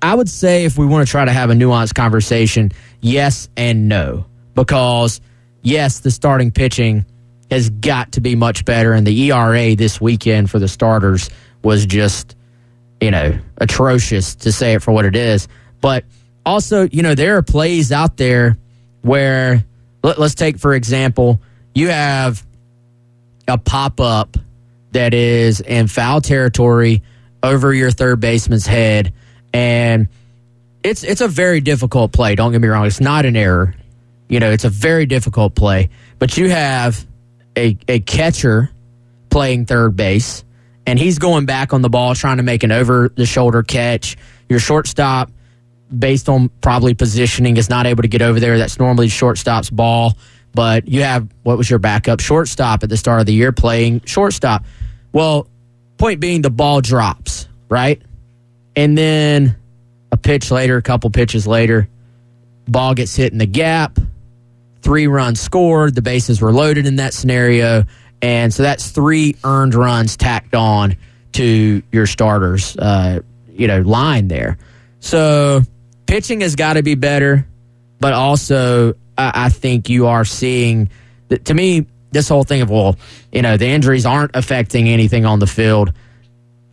I 0.02 0.14
would 0.14 0.28
say 0.28 0.64
if 0.64 0.76
we 0.76 0.86
want 0.86 1.06
to 1.06 1.10
try 1.10 1.24
to 1.24 1.32
have 1.32 1.50
a 1.50 1.54
nuanced 1.54 1.94
conversation, 1.94 2.72
yes 3.00 3.48
and 3.56 3.88
no, 3.88 4.26
because 4.54 5.20
yes, 5.62 6.00
the 6.00 6.10
starting 6.10 6.50
pitching 6.50 7.06
has 7.50 7.70
got 7.70 8.12
to 8.12 8.20
be 8.20 8.36
much 8.36 8.64
better, 8.64 8.92
and 8.92 9.06
the 9.06 9.30
ERA 9.30 9.74
this 9.74 10.00
weekend 10.00 10.50
for 10.50 10.58
the 10.58 10.68
starters 10.68 11.30
was 11.62 11.86
just 11.86 12.36
you 13.00 13.10
know 13.10 13.38
atrocious 13.58 14.34
to 14.36 14.52
say 14.52 14.74
it 14.74 14.82
for 14.82 14.92
what 14.92 15.04
it 15.04 15.16
is. 15.16 15.48
But 15.80 16.04
also, 16.44 16.88
you 16.88 17.02
know, 17.02 17.14
there 17.14 17.36
are 17.36 17.42
plays 17.42 17.90
out 17.92 18.16
there 18.16 18.58
where 19.02 19.64
let, 20.02 20.18
us 20.18 20.34
take 20.34 20.58
for 20.58 20.74
example, 20.74 21.40
you 21.74 21.88
have 21.88 22.44
a 23.48 23.58
pop 23.58 24.00
up 24.00 24.36
that 24.92 25.14
is 25.14 25.60
in 25.60 25.86
foul 25.86 26.20
territory 26.20 27.02
over 27.42 27.72
your 27.72 27.90
third 27.90 28.20
baseman's 28.20 28.66
head 28.66 29.12
and 29.52 30.08
it's 30.82 31.02
it's 31.02 31.20
a 31.20 31.28
very 31.28 31.60
difficult 31.60 32.12
play. 32.12 32.34
Don't 32.34 32.52
get 32.52 32.60
me 32.60 32.68
wrong. 32.68 32.86
It's 32.86 33.00
not 33.00 33.26
an 33.26 33.36
error. 33.36 33.74
You 34.28 34.40
know 34.40 34.50
it's 34.50 34.64
a 34.64 34.70
very 34.70 35.06
difficult 35.06 35.54
play. 35.54 35.90
But 36.18 36.36
you 36.36 36.48
have 36.50 37.06
a 37.56 37.76
a 37.88 38.00
catcher 38.00 38.70
playing 39.28 39.66
third 39.66 39.96
base 39.96 40.44
and 40.86 40.98
he's 40.98 41.18
going 41.18 41.46
back 41.46 41.72
on 41.72 41.82
the 41.82 41.90
ball 41.90 42.14
trying 42.14 42.38
to 42.38 42.42
make 42.42 42.62
an 42.62 42.72
over 42.72 43.10
the 43.14 43.26
shoulder 43.26 43.62
catch. 43.62 44.16
Your 44.48 44.58
shortstop 44.58 45.30
based 45.96 46.28
on 46.28 46.48
probably 46.60 46.94
positioning 46.94 47.56
is 47.56 47.68
not 47.68 47.86
able 47.86 48.02
to 48.02 48.08
get 48.08 48.22
over 48.22 48.38
there 48.38 48.58
that's 48.58 48.78
normally 48.78 49.08
shortstop's 49.08 49.70
ball 49.70 50.16
but 50.54 50.88
you 50.88 51.02
have 51.02 51.28
what 51.42 51.58
was 51.58 51.68
your 51.68 51.78
backup 51.78 52.20
shortstop 52.20 52.82
at 52.82 52.88
the 52.88 52.96
start 52.96 53.20
of 53.20 53.26
the 53.26 53.32
year 53.32 53.52
playing 53.52 54.00
shortstop 54.04 54.64
well, 55.12 55.48
point 55.98 56.20
being, 56.20 56.42
the 56.42 56.50
ball 56.50 56.80
drops, 56.80 57.48
right? 57.68 58.00
And 58.76 58.96
then 58.96 59.56
a 60.12 60.16
pitch 60.16 60.50
later, 60.50 60.76
a 60.76 60.82
couple 60.82 61.10
pitches 61.10 61.46
later, 61.46 61.88
ball 62.66 62.94
gets 62.94 63.16
hit 63.16 63.32
in 63.32 63.38
the 63.38 63.46
gap, 63.46 63.98
three 64.82 65.06
runs 65.06 65.40
scored, 65.40 65.94
the 65.94 66.02
bases 66.02 66.40
were 66.40 66.52
loaded 66.52 66.86
in 66.86 66.96
that 66.96 67.12
scenario. 67.12 67.84
And 68.22 68.52
so 68.52 68.62
that's 68.62 68.90
three 68.90 69.36
earned 69.44 69.74
runs 69.74 70.16
tacked 70.16 70.54
on 70.54 70.96
to 71.32 71.82
your 71.90 72.06
starters, 72.06 72.76
uh, 72.76 73.20
you 73.48 73.66
know, 73.66 73.80
line 73.80 74.28
there. 74.28 74.58
So 75.00 75.62
pitching 76.10 76.40
has 76.40 76.56
got 76.56 76.72
to 76.72 76.82
be 76.82 76.96
better, 76.96 77.46
but 78.00 78.12
also 78.12 78.94
I, 79.16 79.46
I 79.46 79.48
think 79.48 79.88
you 79.88 80.08
are 80.08 80.24
seeing, 80.24 80.90
that, 81.28 81.44
to 81.44 81.54
me, 81.54 81.86
this 82.10 82.28
whole 82.28 82.42
thing 82.42 82.62
of 82.62 82.68
well, 82.68 82.96
you 83.30 83.42
know, 83.42 83.56
the 83.56 83.68
injuries 83.68 84.04
aren't 84.04 84.34
affecting 84.34 84.88
anything 84.88 85.24
on 85.24 85.38
the 85.38 85.46
field. 85.46 85.92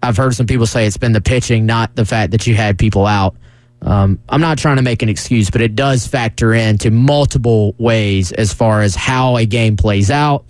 I've 0.01 0.17
heard 0.17 0.33
some 0.33 0.47
people 0.47 0.65
say 0.65 0.88
it's 0.88 0.97
been 0.97 1.11
the 1.11 1.21
pitching, 1.21 1.67
not 1.67 1.95
the 1.95 2.03
fact 2.03 2.31
that 2.31 2.47
you 2.47 2.55
had 2.55 2.79
people 2.79 3.05
out. 3.05 3.35
Um, 3.83 4.17
I'm 4.27 4.41
not 4.41 4.57
trying 4.57 4.77
to 4.77 4.81
make 4.81 5.03
an 5.03 5.09
excuse, 5.09 5.51
but 5.51 5.61
it 5.61 5.75
does 5.75 6.07
factor 6.07 6.51
into 6.51 6.89
multiple 6.89 7.75
ways 7.77 8.31
as 8.31 8.51
far 8.51 8.81
as 8.81 8.95
how 8.95 9.38
a 9.38 9.45
game 9.45 9.77
plays 9.77 10.09
out. 10.09 10.45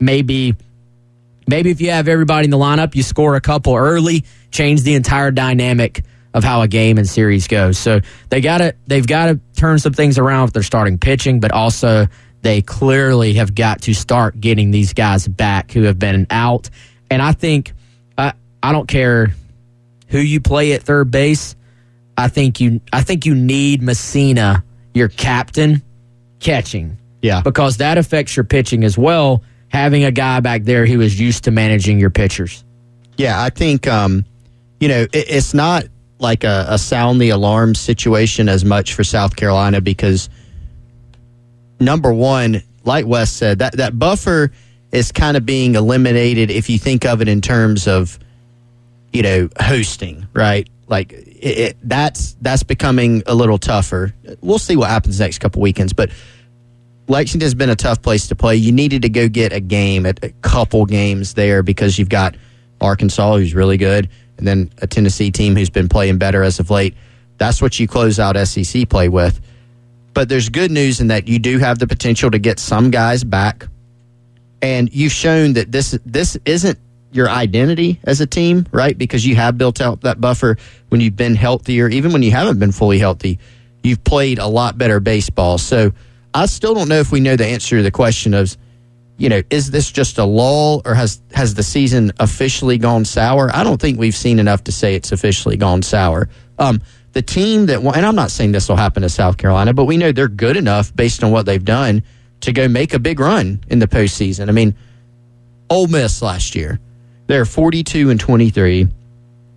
Maybe, 0.00 0.56
maybe 1.46 1.70
if 1.70 1.80
you 1.80 1.92
have 1.92 2.08
everybody 2.08 2.46
in 2.46 2.50
the 2.50 2.58
lineup, 2.58 2.96
you 2.96 3.04
score 3.04 3.36
a 3.36 3.40
couple 3.40 3.76
early, 3.76 4.24
change 4.50 4.82
the 4.82 4.94
entire 4.94 5.30
dynamic 5.30 6.02
of 6.36 6.44
how 6.44 6.60
a 6.60 6.68
game 6.68 6.98
and 6.98 7.08
series 7.08 7.48
goes. 7.48 7.78
So 7.78 8.00
they 8.28 8.42
got 8.42 8.58
to, 8.58 8.74
they've 8.86 9.06
got 9.06 9.26
to 9.26 9.40
turn 9.56 9.78
some 9.78 9.94
things 9.94 10.18
around 10.18 10.44
with 10.44 10.52
their 10.52 10.62
starting 10.62 10.98
pitching, 10.98 11.40
but 11.40 11.50
also 11.50 12.08
they 12.42 12.60
clearly 12.60 13.34
have 13.34 13.54
got 13.54 13.80
to 13.82 13.94
start 13.94 14.38
getting 14.38 14.70
these 14.70 14.92
guys 14.92 15.26
back 15.26 15.72
who 15.72 15.84
have 15.84 15.98
been 15.98 16.26
out. 16.28 16.68
And 17.10 17.22
I 17.22 17.32
think 17.32 17.72
I 18.18 18.34
I 18.62 18.72
don't 18.72 18.86
care 18.86 19.34
who 20.08 20.18
you 20.18 20.40
play 20.40 20.74
at 20.74 20.82
third 20.82 21.10
base. 21.10 21.56
I 22.18 22.28
think 22.28 22.60
you 22.60 22.82
I 22.92 23.00
think 23.00 23.24
you 23.24 23.34
need 23.34 23.80
Messina, 23.80 24.62
your 24.92 25.08
captain, 25.08 25.82
catching. 26.38 26.98
Yeah. 27.22 27.40
Because 27.40 27.78
that 27.78 27.96
affects 27.96 28.36
your 28.36 28.44
pitching 28.44 28.84
as 28.84 28.98
well, 28.98 29.42
having 29.68 30.04
a 30.04 30.12
guy 30.12 30.40
back 30.40 30.64
there 30.64 30.84
who 30.84 31.00
is 31.00 31.18
used 31.18 31.44
to 31.44 31.50
managing 31.50 31.98
your 31.98 32.10
pitchers. 32.10 32.62
Yeah, 33.16 33.42
I 33.42 33.48
think 33.48 33.86
um, 33.86 34.26
you 34.78 34.88
know 34.88 35.02
it, 35.02 35.30
it's 35.30 35.54
not 35.54 35.86
like 36.18 36.44
a, 36.44 36.66
a 36.68 36.78
sound 36.78 37.20
the 37.20 37.30
alarm 37.30 37.74
situation 37.74 38.48
as 38.48 38.64
much 38.64 38.94
for 38.94 39.04
South 39.04 39.36
Carolina 39.36 39.80
because 39.80 40.28
number 41.78 42.12
one, 42.12 42.62
like 42.84 43.06
Wes 43.06 43.30
said, 43.30 43.58
that 43.58 43.74
that 43.74 43.98
buffer 43.98 44.52
is 44.92 45.12
kind 45.12 45.36
of 45.36 45.44
being 45.44 45.74
eliminated 45.74 46.50
if 46.50 46.70
you 46.70 46.78
think 46.78 47.04
of 47.04 47.20
it 47.20 47.28
in 47.28 47.40
terms 47.40 47.86
of 47.86 48.18
you 49.12 49.22
know 49.22 49.48
hosting, 49.60 50.26
right? 50.32 50.68
Like 50.88 51.12
it, 51.12 51.58
it, 51.58 51.76
that's 51.82 52.36
that's 52.40 52.62
becoming 52.62 53.22
a 53.26 53.34
little 53.34 53.58
tougher. 53.58 54.14
We'll 54.40 54.58
see 54.58 54.76
what 54.76 54.88
happens 54.88 55.20
next 55.20 55.38
couple 55.38 55.60
weekends, 55.60 55.92
but 55.92 56.10
Lexington's 57.08 57.54
been 57.54 57.70
a 57.70 57.76
tough 57.76 58.02
place 58.02 58.28
to 58.28 58.36
play. 58.36 58.56
You 58.56 58.72
needed 58.72 59.02
to 59.02 59.08
go 59.08 59.28
get 59.28 59.52
a 59.52 59.60
game, 59.60 60.06
a, 60.06 60.14
a 60.22 60.30
couple 60.42 60.86
games 60.86 61.34
there 61.34 61.62
because 61.62 61.98
you've 61.98 62.08
got 62.08 62.36
Arkansas, 62.80 63.36
who's 63.36 63.54
really 63.54 63.76
good, 63.76 64.08
and 64.38 64.46
then 64.46 64.70
a 64.82 64.86
Tennessee 64.86 65.30
team 65.30 65.56
who's 65.56 65.70
been 65.70 65.88
playing 65.88 66.18
better 66.18 66.42
as 66.42 66.60
of 66.60 66.70
late. 66.70 66.94
That's 67.38 67.60
what 67.60 67.78
you 67.78 67.86
close 67.86 68.18
out 68.18 68.36
SEC 68.46 68.88
play 68.88 69.08
with. 69.08 69.40
But 70.14 70.28
there's 70.28 70.48
good 70.48 70.70
news 70.70 71.00
in 71.00 71.08
that 71.08 71.28
you 71.28 71.38
do 71.38 71.58
have 71.58 71.78
the 71.78 71.86
potential 71.86 72.30
to 72.30 72.38
get 72.38 72.58
some 72.58 72.90
guys 72.90 73.22
back, 73.22 73.66
and 74.62 74.92
you've 74.92 75.12
shown 75.12 75.52
that 75.54 75.70
this 75.70 75.98
this 76.06 76.38
isn't 76.46 76.78
your 77.12 77.28
identity 77.28 78.00
as 78.04 78.20
a 78.20 78.26
team, 78.26 78.66
right? 78.72 78.96
Because 78.96 79.26
you 79.26 79.36
have 79.36 79.58
built 79.58 79.80
out 79.80 80.02
that 80.02 80.20
buffer 80.20 80.56
when 80.88 81.00
you've 81.00 81.16
been 81.16 81.34
healthier, 81.34 81.88
even 81.88 82.12
when 82.12 82.22
you 82.22 82.30
haven't 82.30 82.58
been 82.58 82.72
fully 82.72 82.98
healthy. 82.98 83.38
You've 83.82 84.04
played 84.04 84.38
a 84.38 84.46
lot 84.46 84.76
better 84.76 85.00
baseball. 85.00 85.58
So 85.58 85.92
I 86.34 86.46
still 86.46 86.74
don't 86.74 86.88
know 86.88 86.98
if 86.98 87.12
we 87.12 87.20
know 87.20 87.36
the 87.36 87.46
answer 87.46 87.76
to 87.76 87.82
the 87.82 87.90
question 87.90 88.34
of, 88.34 88.56
you 89.18 89.28
know, 89.28 89.42
is 89.50 89.70
this 89.70 89.90
just 89.90 90.18
a 90.18 90.24
lull 90.24 90.82
or 90.84 90.94
has 90.94 91.20
has 91.32 91.54
the 91.54 91.62
season 91.62 92.12
officially 92.18 92.78
gone 92.78 93.04
sour? 93.04 93.50
I 93.54 93.64
don't 93.64 93.80
think 93.80 93.98
we've 93.98 94.16
seen 94.16 94.38
enough 94.38 94.64
to 94.64 94.72
say 94.72 94.94
it's 94.94 95.12
officially 95.12 95.56
gone 95.56 95.82
sour. 95.82 96.28
Um, 96.58 96.82
the 97.12 97.22
team 97.22 97.66
that, 97.66 97.80
and 97.80 98.06
I'm 98.06 98.14
not 98.14 98.30
saying 98.30 98.52
this 98.52 98.68
will 98.68 98.76
happen 98.76 99.02
to 99.02 99.08
South 99.08 99.38
Carolina, 99.38 99.72
but 99.72 99.86
we 99.86 99.96
know 99.96 100.12
they're 100.12 100.28
good 100.28 100.56
enough 100.56 100.94
based 100.94 101.24
on 101.24 101.30
what 101.30 101.46
they've 101.46 101.64
done 101.64 102.02
to 102.40 102.52
go 102.52 102.68
make 102.68 102.92
a 102.92 102.98
big 102.98 103.18
run 103.20 103.60
in 103.68 103.78
the 103.78 103.86
postseason. 103.86 104.50
I 104.50 104.52
mean, 104.52 104.74
Ole 105.70 105.86
Miss 105.86 106.20
last 106.20 106.54
year, 106.54 106.78
they're 107.26 107.46
42 107.46 108.10
and 108.10 108.20
23. 108.20 108.84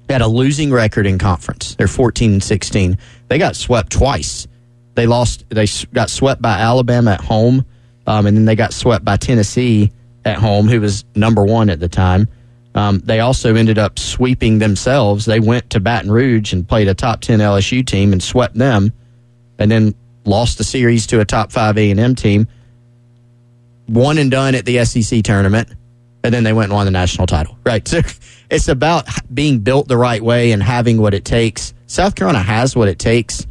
They 0.07 0.13
had 0.13 0.21
a 0.21 0.27
losing 0.27 0.71
record 0.71 1.05
in 1.05 1.17
conference. 1.17 1.75
They're 1.75 1.87
14 1.87 2.33
and 2.33 2.43
16. 2.43 2.97
They 3.27 3.37
got 3.37 3.57
swept 3.57 3.91
twice. 3.91 4.47
They 4.95 5.05
lost. 5.05 5.45
They 5.49 5.67
got 5.93 6.09
swept 6.09 6.41
by 6.41 6.59
Alabama 6.59 7.11
at 7.11 7.21
home, 7.21 7.65
um, 8.09 8.25
and 8.25 8.35
then 8.35 8.45
they 8.45 8.55
got 8.55 8.73
swept 8.73 9.05
by 9.05 9.17
Tennessee 9.17 9.91
at 10.25 10.37
home, 10.39 10.67
who 10.67 10.81
was 10.81 11.05
number 11.15 11.45
one 11.45 11.69
at 11.69 11.79
the 11.79 11.87
time. 11.87 12.27
Um, 12.73 12.99
they 13.05 13.19
also 13.19 13.55
ended 13.55 13.77
up 13.77 13.99
sweeping 13.99 14.57
themselves. 14.57 15.25
They 15.25 15.39
went 15.39 15.69
to 15.69 15.79
Baton 15.79 16.11
Rouge 16.11 16.51
and 16.51 16.67
played 16.67 16.87
a 16.87 16.95
top 16.95 17.21
ten 17.21 17.37
LSU 17.37 17.85
team 17.85 18.11
and 18.11 18.21
swept 18.21 18.55
them, 18.55 18.91
and 19.59 19.69
then 19.69 19.93
lost 20.25 20.57
the 20.57 20.63
series 20.63 21.05
to 21.07 21.19
a 21.19 21.25
top 21.25 21.51
five 21.51 21.77
A 21.77 21.91
and 21.91 21.99
M 21.99 22.15
team. 22.15 22.47
One 23.85 24.17
and 24.17 24.31
done 24.31 24.55
at 24.55 24.65
the 24.65 24.83
SEC 24.85 25.23
tournament, 25.23 25.69
and 26.23 26.33
then 26.33 26.43
they 26.43 26.53
went 26.53 26.69
and 26.69 26.73
won 26.73 26.85
the 26.85 26.91
national 26.91 27.27
title. 27.27 27.59
Right. 27.63 27.87
So 27.87 28.01
it's 28.49 28.69
about 28.69 29.07
being 29.31 29.59
built 29.59 29.87
the 29.87 29.97
right 29.97 30.21
way 30.21 30.51
and 30.51 30.63
having 30.63 30.99
what 30.99 31.13
it 31.13 31.25
takes. 31.25 31.75
South 31.85 32.15
Carolina 32.15 32.41
has 32.41 32.75
what 32.75 32.87
it 32.87 32.97
takes, 32.97 33.45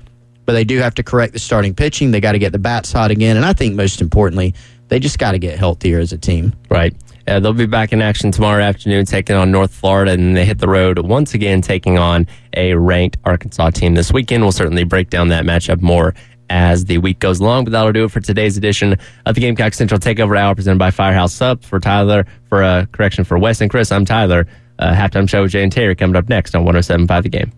but 0.49 0.55
they 0.55 0.65
do 0.65 0.79
have 0.79 0.95
to 0.95 1.03
correct 1.03 1.35
the 1.35 1.39
starting 1.39 1.75
pitching. 1.75 2.11
They 2.11 2.21
got 2.21 2.33
to 2.33 2.39
get 2.39 2.53
the 2.53 2.59
bats 2.59 2.91
hot 2.91 3.11
again, 3.11 3.37
and 3.37 3.45
I 3.45 3.53
think 3.53 3.75
most 3.75 4.01
importantly, 4.01 4.55
they 4.89 4.99
just 4.99 5.19
got 5.19 5.33
to 5.33 5.39
get 5.39 5.59
healthier 5.59 5.99
as 5.99 6.11
a 6.11 6.17
team. 6.17 6.55
Right. 6.71 6.97
Uh, 7.27 7.39
they'll 7.39 7.53
be 7.53 7.67
back 7.67 7.93
in 7.93 8.01
action 8.01 8.33
tomorrow 8.33 8.63
afternoon, 8.63 9.05
taking 9.05 9.37
on 9.37 9.51
North 9.51 9.75
Florida, 9.75 10.13
and 10.13 10.35
they 10.35 10.47
hit 10.47 10.59
the 10.59 10.67
road 10.67 11.01
once 11.01 11.35
again, 11.35 11.61
taking 11.61 11.99
on 11.99 12.27
a 12.57 12.73
ranked 12.73 13.19
Arkansas 13.27 13.69
team 13.73 13.95
this 13.95 14.11
weekend. 14.11 14.43
We'll 14.43 14.53
certainly 14.53 14.85
break 14.85 15.11
down 15.11 15.29
that 15.29 15.45
matchup 15.45 15.83
more 15.83 16.15
as 16.49 16.87
the 16.87 16.97
week 16.97 17.19
goes 17.19 17.41
along. 17.41 17.65
But 17.65 17.73
that'll 17.73 17.93
do 17.93 18.05
it 18.05 18.11
for 18.11 18.21
today's 18.21 18.57
edition 18.57 18.97
of 19.27 19.35
the 19.35 19.43
Gamecock 19.43 19.75
Central 19.75 20.01
Takeover 20.01 20.39
Hour, 20.39 20.55
presented 20.55 20.79
by 20.79 20.91
Firehouse 20.91 21.35
Subs. 21.35 21.69
For 21.69 21.79
Tyler, 21.79 22.25
for 22.49 22.63
a 22.63 22.67
uh, 22.67 22.87
correction 22.87 23.25
for 23.25 23.37
Wes 23.37 23.61
and 23.61 23.71
Chris, 23.71 23.93
I'm 23.93 24.07
Tyler. 24.07 24.47
Uh, 24.79 24.95
halftime 24.95 25.29
show 25.29 25.43
with 25.43 25.51
Jay 25.51 25.63
and 25.63 25.71
Terry 25.71 25.95
coming 25.95 26.17
up 26.17 26.31
next 26.31 26.55
on 26.55 26.65
107.5 26.65 27.23
The 27.25 27.29
Game. 27.29 27.53